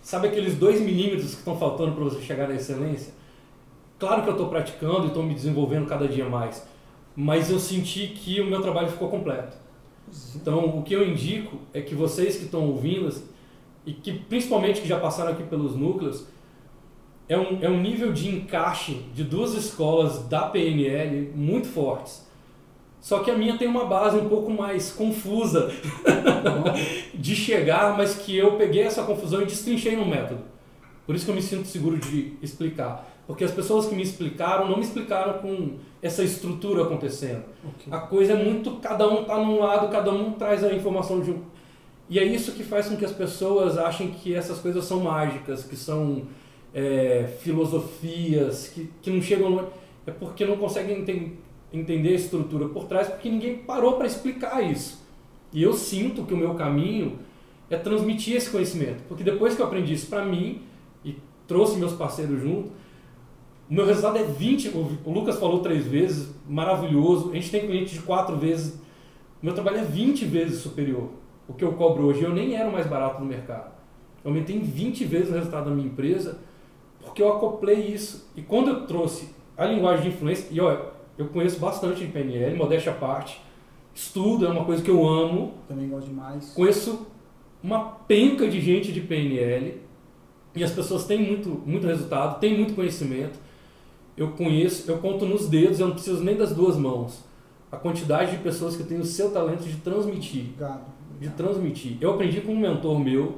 Sabe 0.08 0.30
aqueles 0.30 0.56
dois 0.56 0.80
milímetros 0.80 1.32
que 1.32 1.40
estão 1.40 1.58
faltando 1.58 1.92
para 1.92 2.06
você 2.06 2.22
chegar 2.22 2.48
na 2.48 2.56
excelência? 2.56 3.14
Claro 4.00 4.24
que 4.24 4.30
eu 4.30 4.36
estou 4.36 4.48
praticando 4.48 5.04
e 5.04 5.08
estou 5.08 5.22
me 5.22 5.34
desenvolvendo 5.34 5.86
cada 5.86 6.08
dia 6.08 6.30
mais, 6.30 6.66
mas 7.14 7.52
eu 7.52 7.60
senti 7.60 8.08
que 8.08 8.40
o 8.40 8.46
meu 8.46 8.62
trabalho 8.62 8.88
ficou 8.88 9.10
completo. 9.10 9.58
Então, 10.34 10.80
o 10.80 10.82
que 10.82 10.94
eu 10.94 11.06
indico 11.06 11.58
é 11.74 11.82
que 11.82 11.94
vocês 11.94 12.38
que 12.38 12.46
estão 12.46 12.70
ouvindo 12.70 13.14
e 13.86 13.92
que 13.92 14.14
principalmente 14.14 14.80
que 14.80 14.88
já 14.88 14.98
passaram 14.98 15.34
aqui 15.34 15.44
pelos 15.44 15.76
núcleos, 15.76 16.26
é 17.28 17.38
um, 17.38 17.62
é 17.62 17.70
um 17.70 17.82
nível 17.82 18.14
de 18.14 18.30
encaixe 18.30 19.02
de 19.14 19.26
duas 19.26 19.56
escolas 19.56 20.26
da 20.30 20.44
PNL 20.44 21.34
muito 21.36 21.68
fortes. 21.68 22.26
Só 23.00 23.20
que 23.20 23.32
a 23.32 23.38
minha 23.38 23.58
tem 23.58 23.68
uma 23.68 23.86
base 23.86 24.18
um 24.18 24.28
pouco 24.28 24.52
mais 24.52 24.92
confusa 24.92 25.72
de 27.14 27.36
chegar, 27.36 27.96
mas 27.96 28.16
que 28.16 28.36
eu 28.36 28.58
peguei 28.58 28.84
essa 28.84 29.04
confusão 29.04 29.42
e 29.42 29.46
destrinchei 29.46 29.96
no 29.96 30.06
método. 30.06 30.42
Por 31.06 31.16
isso 31.16 31.24
que 31.24 31.32
eu 31.32 31.36
me 31.36 31.42
sinto 31.42 31.68
seguro 31.68 31.98
de 31.98 32.34
explicar. 32.42 33.08
Porque 33.26 33.44
as 33.44 33.52
pessoas 33.52 33.86
que 33.86 33.96
me 33.96 34.02
explicaram 34.02 34.70
não 34.70 34.78
me 34.78 34.84
explicaram 34.84 35.40
com 35.40 35.76
essa 36.02 36.24
estrutura 36.24 36.84
acontecendo. 36.84 37.44
Okay. 37.64 37.94
A 37.94 38.00
coisa 38.00 38.34
é 38.34 38.44
muito, 38.44 38.72
cada 38.78 39.08
um 39.08 39.22
está 39.22 39.38
num 39.38 39.60
lado, 39.60 39.90
cada 39.90 40.12
um 40.12 40.32
traz 40.34 40.64
a 40.64 40.74
informação 40.74 41.20
de 41.20 41.32
um. 41.32 41.42
E 42.10 42.20
é 42.20 42.24
isso 42.24 42.54
que 42.54 42.64
faz 42.64 42.88
com 42.88 42.96
que 42.96 43.04
as 43.04 43.12
pessoas 43.12 43.78
achem 43.78 44.12
que 44.12 44.34
essas 44.34 44.60
coisas 44.60 44.86
são 44.86 45.02
mágicas, 45.02 45.64
que 45.64 45.76
são 45.76 46.24
é, 46.74 47.28
filosofias, 47.42 48.70
que, 48.70 48.90
que 49.02 49.10
não 49.10 49.22
chegam. 49.22 49.68
É 50.06 50.12
porque 50.12 50.46
não 50.46 50.56
conseguem 50.56 51.04
entender 51.72 52.10
a 52.10 52.16
estrutura 52.16 52.70
por 52.70 52.86
trás, 52.86 53.08
porque 53.08 53.30
ninguém 53.30 53.58
parou 53.58 53.94
para 53.94 54.08
explicar 54.08 54.62
isso. 54.62 55.06
E 55.52 55.62
eu 55.62 55.74
sinto 55.74 56.24
que 56.24 56.34
o 56.34 56.38
meu 56.38 56.56
caminho 56.56 57.20
é 57.70 57.78
transmitir 57.78 58.36
esse 58.36 58.50
conhecimento, 58.50 59.04
porque 59.08 59.24
depois 59.24 59.56
que 59.56 59.62
eu 59.62 59.66
aprendi 59.66 59.94
isso 59.94 60.08
para 60.08 60.24
mim 60.24 60.62
e 61.04 61.18
trouxe 61.48 61.78
meus 61.78 61.94
parceiros 61.94 62.42
junto, 62.42 62.72
o 63.70 63.74
meu 63.74 63.86
resultado 63.86 64.18
é 64.18 64.24
20, 64.24 64.70
o 64.70 65.12
Lucas 65.12 65.38
falou 65.38 65.60
três 65.60 65.86
vezes, 65.86 66.34
maravilhoso, 66.48 67.32
a 67.32 67.34
gente 67.36 67.52
tem 67.52 67.66
cliente 67.68 67.94
de 67.94 68.02
quatro 68.02 68.38
vezes, 68.38 68.76
o 69.42 69.46
meu 69.46 69.54
trabalho 69.54 69.80
é 69.80 69.84
20 69.84 70.26
vezes 70.26 70.62
superior 70.62 71.10
o 71.48 71.54
que 71.54 71.64
eu 71.64 71.74
cobro 71.74 72.06
hoje, 72.06 72.24
eu 72.24 72.34
nem 72.34 72.56
era 72.56 72.68
o 72.68 72.74
mais 72.74 72.86
barato 72.86 73.22
no 73.22 73.26
mercado. 73.26 73.72
Eu 74.24 74.32
aumentei 74.32 74.56
em 74.56 74.62
20 74.62 75.06
vezes 75.06 75.30
o 75.30 75.34
resultado 75.34 75.70
da 75.70 75.76
minha 75.76 75.88
empresa, 75.88 76.40
porque 77.00 77.22
eu 77.22 77.32
acoplei 77.32 77.88
isso. 77.88 78.30
E 78.36 78.42
quando 78.42 78.70
eu 78.70 78.86
trouxe 78.86 79.34
a 79.56 79.66
linguagem 79.66 80.10
de 80.10 80.16
influência, 80.16 80.48
e 80.52 80.60
olha, 80.60 80.82
eu 81.18 81.28
conheço 81.28 81.60
bastante 81.60 82.06
de 82.06 82.12
PNL, 82.12 82.56
modéstia 82.56 82.92
à 82.92 82.96
parte. 82.96 83.42
Estudo 83.94 84.46
é 84.46 84.50
uma 84.50 84.64
coisa 84.64 84.84
que 84.84 84.92
eu 84.92 85.08
amo. 85.08 85.54
Também 85.68 85.90
gosto 85.90 86.08
demais. 86.08 86.54
Conheço 86.54 87.08
uma 87.64 87.80
penca 88.08 88.48
de 88.48 88.62
gente 88.62 88.92
de 88.92 89.02
PNL 89.02 89.82
e 90.56 90.64
as 90.64 90.72
pessoas 90.72 91.06
têm 91.06 91.20
muito, 91.20 91.50
muito 91.66 91.88
resultado, 91.88 92.40
têm 92.40 92.56
muito 92.56 92.76
conhecimento. 92.76 93.40
Eu 94.16 94.30
conheço, 94.32 94.90
eu 94.90 94.98
conto 95.00 95.26
nos 95.26 95.48
dedos, 95.48 95.80
eu 95.80 95.88
não 95.88 95.94
preciso 95.94 96.24
nem 96.24 96.36
das 96.36 96.54
duas 96.54 96.76
mãos. 96.76 97.24
A 97.72 97.78
quantidade 97.78 98.32
de 98.32 98.38
pessoas 98.38 98.76
que 98.76 98.84
têm 98.84 99.00
o 99.00 99.06
seu 99.06 99.32
talento 99.32 99.64
de 99.64 99.76
transmitir. 99.78 100.46
Obrigado. 100.54 100.86
De 101.20 101.30
transmitir. 101.30 101.98
Eu 102.00 102.12
aprendi 102.12 102.42
com 102.42 102.54
um 102.54 102.60
mentor 102.60 103.00
meu, 103.00 103.38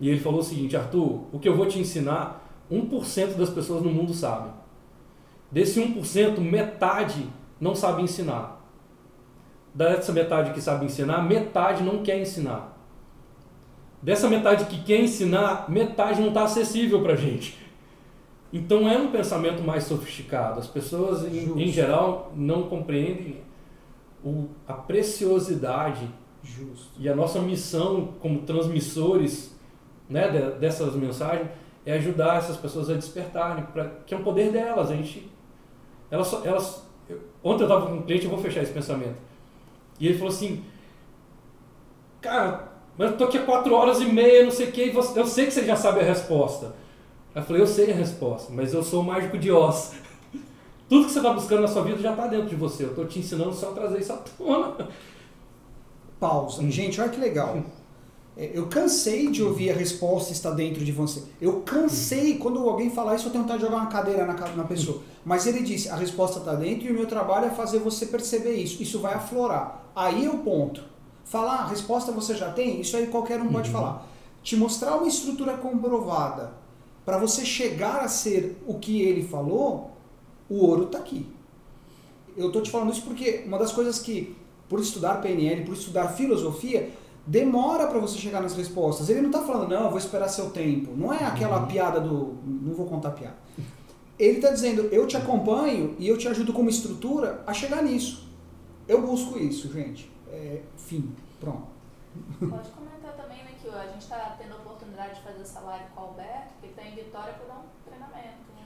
E 0.00 0.08
ele 0.08 0.20
falou 0.20 0.40
o 0.40 0.42
seguinte: 0.42 0.76
Arthur, 0.76 1.24
o 1.32 1.38
que 1.40 1.48
eu 1.48 1.56
vou 1.56 1.66
te 1.66 1.78
ensinar, 1.78 2.48
1% 2.70 3.36
das 3.36 3.50
pessoas 3.50 3.82
no 3.82 3.90
mundo 3.90 4.14
sabem. 4.14 4.52
Desse 5.50 5.80
1%, 5.80 6.38
metade 6.38 7.26
não 7.60 7.74
sabe 7.74 8.02
ensinar. 8.02 8.58
Dessa 9.74 10.12
metade 10.12 10.52
que 10.52 10.60
sabe 10.60 10.86
ensinar, 10.86 11.22
metade 11.22 11.82
não 11.82 12.02
quer 12.02 12.20
ensinar. 12.20 12.76
Dessa 14.02 14.28
metade 14.28 14.66
que 14.66 14.82
quer 14.82 15.00
ensinar, 15.00 15.68
metade 15.68 16.20
não 16.20 16.28
está 16.28 16.44
acessível 16.44 17.02
para 17.02 17.14
a 17.14 17.16
gente. 17.16 17.58
Então 18.52 18.88
é 18.88 18.96
um 18.96 19.10
pensamento 19.10 19.62
mais 19.62 19.84
sofisticado. 19.84 20.60
As 20.60 20.66
pessoas, 20.66 21.24
em, 21.24 21.62
em 21.62 21.68
geral, 21.68 22.32
não 22.34 22.64
compreendem 22.64 23.40
o, 24.24 24.48
a 24.66 24.74
preciosidade 24.74 26.08
Justo. 26.42 26.88
e 26.98 27.08
a 27.08 27.14
nossa 27.14 27.40
missão 27.40 28.14
como 28.20 28.42
transmissores 28.42 29.56
né, 30.08 30.28
de, 30.28 30.58
dessas 30.58 30.94
mensagens 30.94 31.48
é 31.84 31.92
ajudar 31.94 32.38
essas 32.38 32.56
pessoas 32.56 32.88
a 32.90 32.94
despertarem, 32.94 33.64
pra, 33.64 33.86
que 34.06 34.14
é 34.14 34.16
um 34.16 34.22
poder 34.22 34.50
delas. 34.50 34.90
A 34.90 34.96
gente, 34.96 35.30
elas, 36.10 36.32
elas, 36.44 36.82
ontem 37.42 37.62
eu 37.62 37.68
estava 37.68 37.86
com 37.86 37.94
um 37.94 38.02
cliente, 38.02 38.24
eu 38.24 38.30
vou 38.30 38.40
fechar 38.40 38.62
esse 38.62 38.72
pensamento. 38.72 39.16
E 40.00 40.06
ele 40.06 40.18
falou 40.18 40.32
assim, 40.32 40.64
cara, 42.20 42.72
mas 42.96 43.10
eu 43.10 43.16
tô 43.16 43.24
aqui 43.24 43.38
há 43.38 43.44
quatro 43.44 43.74
horas 43.74 44.00
e 44.00 44.06
meia, 44.06 44.44
não 44.44 44.50
sei 44.50 44.68
o 44.68 44.72
que, 44.72 44.92
eu 44.94 45.26
sei 45.26 45.46
que 45.46 45.52
você 45.52 45.64
já 45.64 45.76
sabe 45.76 46.00
a 46.00 46.04
resposta. 46.04 46.74
Eu 47.34 47.42
falei, 47.42 47.62
eu 47.62 47.66
sei 47.66 47.92
a 47.92 47.94
resposta, 47.94 48.52
mas 48.52 48.74
eu 48.74 48.82
sou 48.82 49.02
o 49.02 49.04
mágico 49.04 49.38
de 49.38 49.52
Oz. 49.52 49.94
Tudo 50.88 51.06
que 51.06 51.12
você 51.12 51.18
está 51.18 51.32
buscando 51.32 51.62
na 51.62 51.68
sua 51.68 51.82
vida 51.82 51.98
já 51.98 52.10
está 52.10 52.26
dentro 52.26 52.48
de 52.48 52.56
você. 52.56 52.84
Eu 52.84 52.90
estou 52.90 53.06
te 53.06 53.18
ensinando 53.18 53.52
só 53.52 53.70
a 53.70 53.74
trazer 53.74 53.98
isso 54.00 54.12
à 54.12 54.16
tona. 54.16 54.88
Pausa. 56.18 56.62
Hum. 56.62 56.70
Gente, 56.70 57.00
olha 57.00 57.10
que 57.10 57.20
legal. 57.20 57.62
É, 58.38 58.52
Eu 58.54 58.68
cansei 58.68 59.28
de 59.30 59.42
ouvir 59.42 59.70
a 59.70 59.74
resposta 59.74 60.32
está 60.32 60.50
dentro 60.52 60.84
de 60.84 60.92
você. 60.92 61.24
Eu 61.40 61.60
cansei, 61.62 62.38
quando 62.38 62.60
alguém 62.60 62.88
falar 62.88 63.16
isso, 63.16 63.26
eu 63.26 63.32
tenho 63.32 63.42
vontade 63.42 63.58
de 63.60 63.66
jogar 63.66 63.78
uma 63.82 63.90
cadeira 63.90 64.24
na, 64.24 64.34
na 64.34 64.64
pessoa. 64.64 65.02
Mas 65.24 65.46
ele 65.46 65.60
disse, 65.62 65.88
a 65.88 65.96
resposta 65.96 66.38
está 66.38 66.54
dentro 66.54 66.86
e 66.86 66.90
o 66.92 66.94
meu 66.94 67.06
trabalho 67.06 67.46
é 67.46 67.50
fazer 67.50 67.80
você 67.80 68.06
perceber 68.06 68.54
isso. 68.54 68.80
Isso 68.82 69.00
vai 69.00 69.14
aflorar. 69.14 69.84
Aí 69.94 70.24
é 70.24 70.30
o 70.30 70.38
ponto. 70.38 70.84
Falar, 71.24 71.56
a 71.56 71.66
resposta 71.66 72.12
você 72.12 72.34
já 72.34 72.50
tem, 72.52 72.80
isso 72.80 72.96
aí 72.96 73.08
qualquer 73.08 73.40
um 73.42 73.48
pode 73.48 73.68
Uhum. 73.68 73.74
falar. 73.74 74.08
Te 74.42 74.56
mostrar 74.56 74.96
uma 74.96 75.08
estrutura 75.08 75.56
comprovada 75.58 76.52
para 77.04 77.18
você 77.18 77.44
chegar 77.44 78.00
a 78.00 78.08
ser 78.08 78.56
o 78.66 78.74
que 78.78 79.02
ele 79.02 79.22
falou, 79.26 79.90
o 80.48 80.64
ouro 80.64 80.84
está 80.84 80.98
aqui. 80.98 81.26
Eu 82.36 82.52
tô 82.52 82.60
te 82.60 82.70
falando 82.70 82.92
isso 82.92 83.02
porque 83.02 83.42
uma 83.46 83.58
das 83.58 83.72
coisas 83.72 83.98
que, 83.98 84.34
por 84.68 84.78
estudar 84.80 85.20
PNL, 85.20 85.64
por 85.64 85.74
estudar 85.74 86.08
filosofia, 86.08 86.88
demora 87.28 87.86
para 87.86 87.98
você 87.98 88.18
chegar 88.18 88.40
nas 88.40 88.56
respostas. 88.56 89.08
Ele 89.10 89.20
não 89.20 89.30
tá 89.30 89.42
falando, 89.42 89.68
não, 89.68 89.84
eu 89.84 89.90
vou 89.90 89.98
esperar 89.98 90.28
seu 90.28 90.50
tempo. 90.50 90.96
Não 90.96 91.12
é 91.12 91.24
aquela 91.24 91.66
piada 91.66 92.00
do. 92.00 92.38
Não 92.44 92.74
vou 92.74 92.86
contar 92.86 93.10
piada. 93.10 93.36
Ele 94.18 94.40
tá 94.40 94.50
dizendo, 94.50 94.82
eu 94.90 95.06
te 95.06 95.16
acompanho 95.16 95.94
e 95.98 96.08
eu 96.08 96.16
te 96.16 96.26
ajudo 96.26 96.52
como 96.52 96.68
estrutura 96.68 97.42
a 97.46 97.52
chegar 97.52 97.82
nisso. 97.82 98.26
Eu 98.88 99.02
busco 99.02 99.38
isso, 99.38 99.70
gente. 99.72 100.10
É, 100.30 100.62
fim. 100.76 101.12
Pronto. 101.38 101.68
Pode 102.40 102.70
comentar 102.70 103.12
também, 103.16 103.44
né, 103.44 103.50
que 103.62 103.68
a 103.68 103.86
gente 103.86 104.00
está 104.02 104.36
tendo 104.40 104.54
a 104.54 104.56
oportunidade 104.56 105.16
de 105.16 105.20
fazer 105.20 105.42
essa 105.42 105.60
live 105.60 105.84
com 105.94 106.00
o 106.00 106.04
Alberto, 106.06 106.48
que 106.60 106.66
está 106.68 106.82
em 106.82 106.94
Vitória 106.96 107.34
para 107.34 107.46
dar 107.46 107.60
um 107.60 107.88
treinamento. 107.88 108.38
né? 108.56 108.64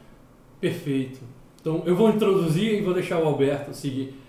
Perfeito. 0.60 1.20
Então 1.60 1.82
eu 1.84 1.94
vou 1.96 2.08
introduzir 2.08 2.78
e 2.78 2.82
vou 2.82 2.94
deixar 2.94 3.18
o 3.18 3.26
Alberto 3.26 3.74
seguir. 3.74 4.21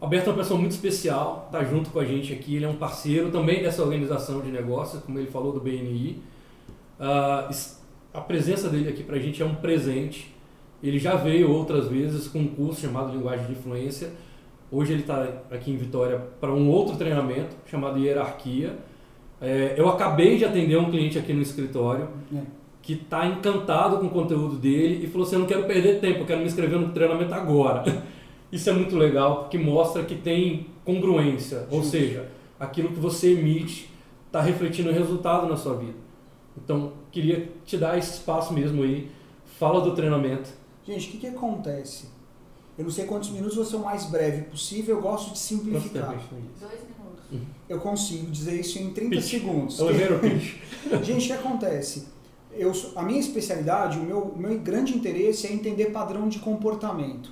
Alberto 0.00 0.28
é 0.28 0.32
uma 0.32 0.38
pessoa 0.38 0.60
muito 0.60 0.72
especial, 0.72 1.44
está 1.46 1.64
junto 1.64 1.88
com 1.90 1.98
a 1.98 2.04
gente 2.04 2.32
aqui, 2.32 2.56
ele 2.56 2.64
é 2.66 2.68
um 2.68 2.76
parceiro 2.76 3.30
também 3.30 3.62
dessa 3.62 3.82
organização 3.82 4.40
de 4.40 4.50
negócios, 4.50 5.02
como 5.02 5.18
ele 5.18 5.28
falou 5.30 5.52
do 5.52 5.60
BNI. 5.60 6.22
Ah, 7.00 7.46
es- 7.50 7.82
a 8.12 8.20
presença 8.20 8.68
dele 8.68 8.88
aqui 8.88 9.02
para 9.02 9.16
a 9.16 9.18
gente 9.18 9.42
é 9.42 9.44
um 9.44 9.54
presente. 9.54 10.34
Ele 10.82 10.98
já 10.98 11.16
veio 11.16 11.50
outras 11.50 11.88
vezes 11.88 12.28
com 12.28 12.40
um 12.40 12.46
curso 12.48 12.80
chamado 12.82 13.12
Linguagem 13.12 13.46
de 13.46 13.52
Influência. 13.52 14.10
Hoje 14.70 14.92
ele 14.92 15.02
está 15.02 15.26
aqui 15.50 15.70
em 15.70 15.76
Vitória 15.76 16.18
para 16.40 16.52
um 16.52 16.68
outro 16.68 16.96
treinamento 16.96 17.56
chamado 17.66 17.98
Hierarquia. 17.98 18.76
É, 19.40 19.74
eu 19.76 19.88
acabei 19.88 20.36
de 20.38 20.44
atender 20.44 20.76
um 20.78 20.90
cliente 20.90 21.18
aqui 21.18 21.32
no 21.32 21.42
escritório 21.42 22.08
É. 22.34 22.40
que 22.82 22.94
está 22.94 23.26
encantado 23.26 23.98
com 23.98 24.06
o 24.06 24.10
conteúdo 24.10 24.56
dele 24.56 25.04
e 25.04 25.06
falou 25.08 25.26
assim: 25.26 25.36
Eu 25.36 25.40
não 25.40 25.46
quero 25.46 25.64
perder 25.64 26.00
tempo, 26.00 26.20
eu 26.20 26.26
quero 26.26 26.40
me 26.40 26.46
inscrever 26.46 26.78
no 26.78 26.88
treinamento 26.90 27.32
agora. 27.34 27.82
Isso 28.50 28.70
é 28.70 28.72
muito 28.72 28.96
legal 28.96 29.40
porque 29.40 29.58
mostra 29.58 30.04
que 30.04 30.14
tem 30.14 30.66
congruência, 30.84 31.66
ou 31.70 31.82
seja, 31.82 32.28
aquilo 32.58 32.90
que 32.90 33.00
você 33.00 33.32
emite 33.32 33.90
está 34.26 34.40
refletindo 34.40 34.90
o 34.90 34.92
resultado 34.92 35.48
na 35.48 35.56
sua 35.56 35.76
vida. 35.76 35.98
Então, 36.56 36.92
queria 37.10 37.50
te 37.64 37.76
dar 37.76 37.98
esse 37.98 38.12
espaço 38.12 38.52
mesmo 38.52 38.82
aí. 38.82 39.10
Fala 39.58 39.80
do 39.80 39.94
treinamento. 39.94 40.50
Gente, 40.86 41.08
o 41.08 41.10
que, 41.12 41.18
que 41.18 41.26
acontece? 41.26 42.08
Eu 42.78 42.84
não 42.84 42.90
sei 42.90 43.06
quantos 43.06 43.30
minutos, 43.30 43.56
vou 43.56 43.64
ser 43.64 43.76
o 43.76 43.80
mais 43.80 44.04
breve 44.04 44.42
possível, 44.42 44.96
eu 44.96 45.02
gosto 45.02 45.32
de 45.32 45.38
simplificar. 45.38 46.08
Dois 46.10 46.22
minutos. 46.30 47.48
Eu 47.68 47.80
consigo 47.80 48.30
dizer 48.30 48.60
isso 48.60 48.78
em 48.78 48.92
30 48.92 49.16
Pitch. 49.16 49.24
segundos. 49.24 49.80
É 49.80 49.82
o 49.82 49.90
Elevator 49.90 50.20
pitch. 50.20 50.56
Gente, 51.02 51.24
o 51.24 51.26
que 51.26 51.32
acontece? 51.32 52.06
Eu, 52.52 52.72
a 52.94 53.02
minha 53.02 53.18
especialidade, 53.18 53.98
o 53.98 54.02
meu, 54.02 54.18
o 54.18 54.38
meu 54.38 54.58
grande 54.60 54.96
interesse 54.96 55.46
é 55.46 55.52
entender 55.52 55.86
padrão 55.86 56.28
de 56.28 56.38
comportamento. 56.38 57.30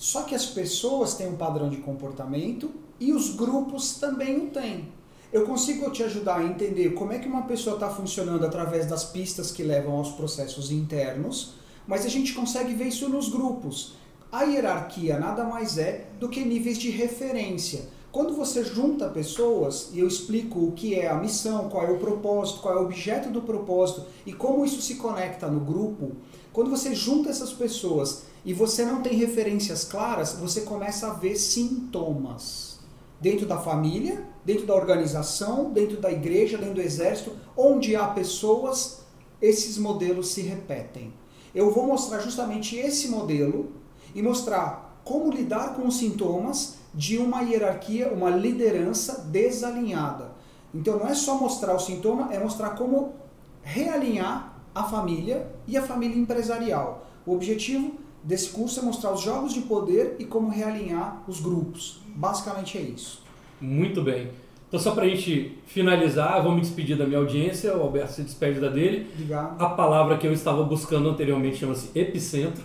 Só 0.00 0.22
que 0.22 0.34
as 0.34 0.46
pessoas 0.46 1.12
têm 1.12 1.28
um 1.28 1.36
padrão 1.36 1.68
de 1.68 1.76
comportamento 1.76 2.70
e 2.98 3.12
os 3.12 3.36
grupos 3.36 3.96
também 3.96 4.38
o 4.38 4.46
têm. 4.46 4.88
Eu 5.30 5.44
consigo 5.44 5.90
te 5.90 6.02
ajudar 6.02 6.38
a 6.38 6.42
entender 6.42 6.94
como 6.94 7.12
é 7.12 7.18
que 7.18 7.28
uma 7.28 7.42
pessoa 7.42 7.74
está 7.74 7.90
funcionando 7.90 8.46
através 8.46 8.86
das 8.86 9.04
pistas 9.04 9.50
que 9.50 9.62
levam 9.62 9.98
aos 9.98 10.12
processos 10.12 10.70
internos, 10.70 11.52
mas 11.86 12.06
a 12.06 12.08
gente 12.08 12.32
consegue 12.32 12.72
ver 12.72 12.86
isso 12.86 13.10
nos 13.10 13.28
grupos. 13.28 13.92
A 14.32 14.44
hierarquia 14.44 15.18
nada 15.18 15.44
mais 15.44 15.76
é 15.76 16.06
do 16.18 16.30
que 16.30 16.46
níveis 16.46 16.78
de 16.78 16.88
referência. 16.88 17.82
Quando 18.10 18.34
você 18.34 18.64
junta 18.64 19.06
pessoas 19.06 19.90
e 19.92 19.98
eu 19.98 20.08
explico 20.08 20.60
o 20.60 20.72
que 20.72 20.94
é 20.94 21.10
a 21.10 21.16
missão, 21.16 21.68
qual 21.68 21.84
é 21.84 21.90
o 21.90 21.98
propósito, 21.98 22.60
qual 22.60 22.74
é 22.74 22.78
o 22.78 22.84
objeto 22.84 23.28
do 23.28 23.42
propósito 23.42 24.06
e 24.24 24.32
como 24.32 24.64
isso 24.64 24.80
se 24.80 24.94
conecta 24.94 25.46
no 25.46 25.60
grupo, 25.60 26.12
quando 26.54 26.70
você 26.70 26.94
junta 26.94 27.28
essas 27.28 27.52
pessoas 27.52 28.29
e 28.44 28.54
você 28.54 28.84
não 28.84 29.02
tem 29.02 29.14
referências 29.14 29.84
claras, 29.84 30.32
você 30.32 30.62
começa 30.62 31.08
a 31.08 31.14
ver 31.14 31.36
sintomas. 31.36 32.78
Dentro 33.20 33.46
da 33.46 33.58
família, 33.58 34.24
dentro 34.44 34.66
da 34.66 34.74
organização, 34.74 35.70
dentro 35.70 36.00
da 36.00 36.10
igreja, 36.10 36.56
dentro 36.56 36.74
do 36.74 36.80
exército, 36.80 37.36
onde 37.56 37.94
há 37.94 38.06
pessoas, 38.08 39.00
esses 39.42 39.76
modelos 39.76 40.28
se 40.28 40.40
repetem. 40.40 41.12
Eu 41.54 41.70
vou 41.70 41.86
mostrar 41.86 42.20
justamente 42.20 42.76
esse 42.76 43.08
modelo 43.08 43.72
e 44.14 44.22
mostrar 44.22 45.00
como 45.04 45.30
lidar 45.30 45.74
com 45.74 45.86
os 45.86 45.98
sintomas 45.98 46.76
de 46.94 47.18
uma 47.18 47.42
hierarquia, 47.42 48.12
uma 48.12 48.30
liderança 48.30 49.20
desalinhada. 49.22 50.32
Então 50.74 50.98
não 50.98 51.06
é 51.06 51.14
só 51.14 51.36
mostrar 51.36 51.74
o 51.74 51.78
sintoma, 51.78 52.32
é 52.32 52.38
mostrar 52.38 52.70
como 52.70 53.14
realinhar 53.62 54.62
a 54.74 54.84
família 54.84 55.50
e 55.66 55.76
a 55.76 55.82
família 55.82 56.16
empresarial. 56.16 57.06
O 57.26 57.34
objetivo 57.34 57.94
desse 58.22 58.50
curso 58.50 58.80
é 58.80 58.82
mostrar 58.82 59.12
os 59.12 59.20
jogos 59.20 59.52
de 59.52 59.62
poder 59.62 60.16
e 60.18 60.24
como 60.24 60.48
realinhar 60.48 61.22
os 61.26 61.40
grupos. 61.40 62.00
Basicamente 62.14 62.78
é 62.78 62.82
isso. 62.82 63.22
Muito 63.60 64.02
bem. 64.02 64.28
Então, 64.68 64.78
só 64.78 64.92
para 64.92 65.04
a 65.04 65.08
gente 65.08 65.58
finalizar, 65.66 66.36
eu 66.36 66.44
vou 66.44 66.52
me 66.52 66.60
despedir 66.60 66.96
da 66.96 67.04
minha 67.04 67.18
audiência. 67.18 67.76
O 67.76 67.82
Alberto 67.82 68.12
se 68.12 68.22
despede 68.22 68.60
da 68.60 68.68
dele. 68.68 69.08
Obrigado. 69.14 69.60
A 69.60 69.68
palavra 69.70 70.16
que 70.16 70.26
eu 70.26 70.32
estava 70.32 70.62
buscando 70.62 71.08
anteriormente 71.08 71.56
chama-se 71.56 71.90
epicentro. 71.98 72.62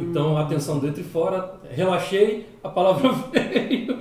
Então, 0.00 0.36
atenção 0.36 0.78
dentro 0.78 1.00
e 1.00 1.04
fora. 1.04 1.54
Relaxei, 1.70 2.46
a 2.62 2.68
palavra 2.68 3.10
veio. 3.32 4.00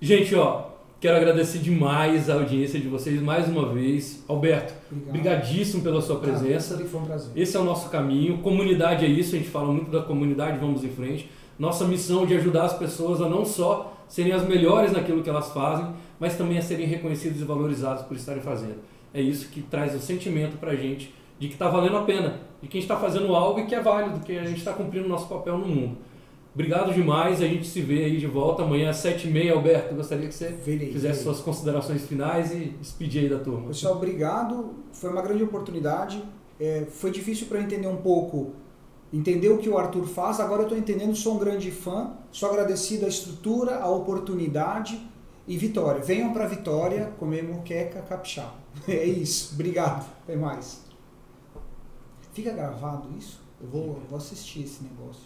Gente, 0.00 0.34
ó, 0.34 0.64
quero 1.00 1.16
agradecer 1.16 1.58
demais 1.58 2.28
a 2.30 2.34
audiência 2.34 2.80
de 2.80 2.88
vocês 2.88 3.20
mais 3.20 3.48
uma 3.48 3.72
vez. 3.72 4.24
Alberto, 4.28 4.74
Obrigado. 4.90 5.12
brigadíssimo 5.12 5.82
pela 5.82 6.00
sua 6.00 6.16
presença. 6.18 6.78
Foi 6.78 7.00
um 7.00 7.04
prazer. 7.04 7.32
Esse 7.34 7.56
é 7.56 7.60
o 7.60 7.64
nosso 7.64 7.90
caminho. 7.90 8.38
Comunidade 8.38 9.04
é 9.04 9.08
isso, 9.08 9.34
a 9.34 9.38
gente 9.38 9.50
fala 9.50 9.72
muito 9.72 9.90
da 9.90 10.02
comunidade, 10.02 10.58
vamos 10.58 10.84
em 10.84 10.88
frente. 10.88 11.30
Nossa 11.58 11.86
missão 11.86 12.26
de 12.26 12.34
ajudar 12.34 12.64
as 12.64 12.74
pessoas 12.74 13.20
a 13.20 13.28
não 13.28 13.44
só 13.44 13.96
serem 14.08 14.32
as 14.32 14.46
melhores 14.46 14.92
naquilo 14.92 15.22
que 15.22 15.30
elas 15.30 15.50
fazem, 15.52 15.86
mas 16.18 16.36
também 16.36 16.58
a 16.58 16.62
serem 16.62 16.86
reconhecidas 16.86 17.40
e 17.40 17.44
valorizadas 17.44 18.02
por 18.02 18.16
estarem 18.16 18.42
fazendo. 18.42 18.76
É 19.12 19.20
isso 19.20 19.48
que 19.48 19.62
traz 19.62 19.94
o 19.94 19.98
sentimento 19.98 20.58
pra 20.58 20.74
gente 20.74 21.14
de 21.38 21.48
que 21.48 21.54
está 21.54 21.68
valendo 21.68 21.96
a 21.96 22.02
pena, 22.02 22.40
de 22.62 22.68
que 22.68 22.78
a 22.78 22.80
gente 22.80 22.90
está 22.90 22.96
fazendo 22.96 23.34
algo 23.34 23.60
e 23.60 23.66
que 23.66 23.74
é 23.74 23.80
válido, 23.80 24.20
que 24.20 24.38
a 24.38 24.44
gente 24.44 24.58
está 24.58 24.72
cumprindo 24.72 25.06
o 25.06 25.08
nosso 25.08 25.28
papel 25.28 25.58
no 25.58 25.66
mundo. 25.66 25.96
Obrigado 26.56 26.90
demais, 26.94 27.42
a 27.42 27.46
gente 27.46 27.66
se 27.66 27.82
vê 27.82 28.06
aí 28.06 28.16
de 28.16 28.26
volta 28.26 28.62
amanhã 28.62 28.88
às 28.88 28.96
sete 28.96 29.28
e 29.28 29.30
meia. 29.30 29.52
Alberto, 29.52 29.94
gostaria 29.94 30.26
que 30.26 30.34
você 30.34 30.48
Verei, 30.48 30.90
fizesse 30.90 31.22
suas 31.22 31.40
considerações 31.40 32.06
finais 32.06 32.50
e 32.50 32.74
despedir 32.80 33.24
aí 33.24 33.28
da 33.28 33.38
turma. 33.38 33.66
Pessoal, 33.66 33.96
obrigado. 33.96 34.70
Foi 34.90 35.10
uma 35.10 35.20
grande 35.20 35.42
oportunidade. 35.42 36.24
É, 36.58 36.86
foi 36.88 37.10
difícil 37.10 37.46
para 37.46 37.60
entender 37.60 37.86
um 37.88 37.98
pouco, 37.98 38.54
entender 39.12 39.50
o 39.50 39.58
que 39.58 39.68
o 39.68 39.76
Arthur 39.76 40.06
faz. 40.06 40.40
Agora 40.40 40.62
eu 40.62 40.64
estou 40.64 40.78
entendendo, 40.78 41.14
sou 41.14 41.34
um 41.34 41.38
grande 41.38 41.70
fã. 41.70 42.12
Sou 42.32 42.48
agradecido 42.48 43.04
à 43.04 43.08
estrutura, 43.10 43.76
à 43.80 43.90
oportunidade 43.90 44.98
e 45.46 45.58
Vitória. 45.58 46.00
Venham 46.00 46.32
para 46.32 46.46
Vitória 46.46 47.12
comer 47.18 47.44
moqueca 47.44 48.00
capixaba. 48.00 48.54
É 48.88 49.04
isso. 49.04 49.52
Obrigado. 49.52 50.06
Até 50.22 50.34
mais. 50.34 50.80
Fica 52.32 52.50
gravado 52.50 53.10
isso? 53.18 53.42
Eu 53.60 53.68
vou, 53.68 54.00
vou 54.08 54.16
assistir 54.16 54.62
esse 54.62 54.82
negócio. 54.82 55.25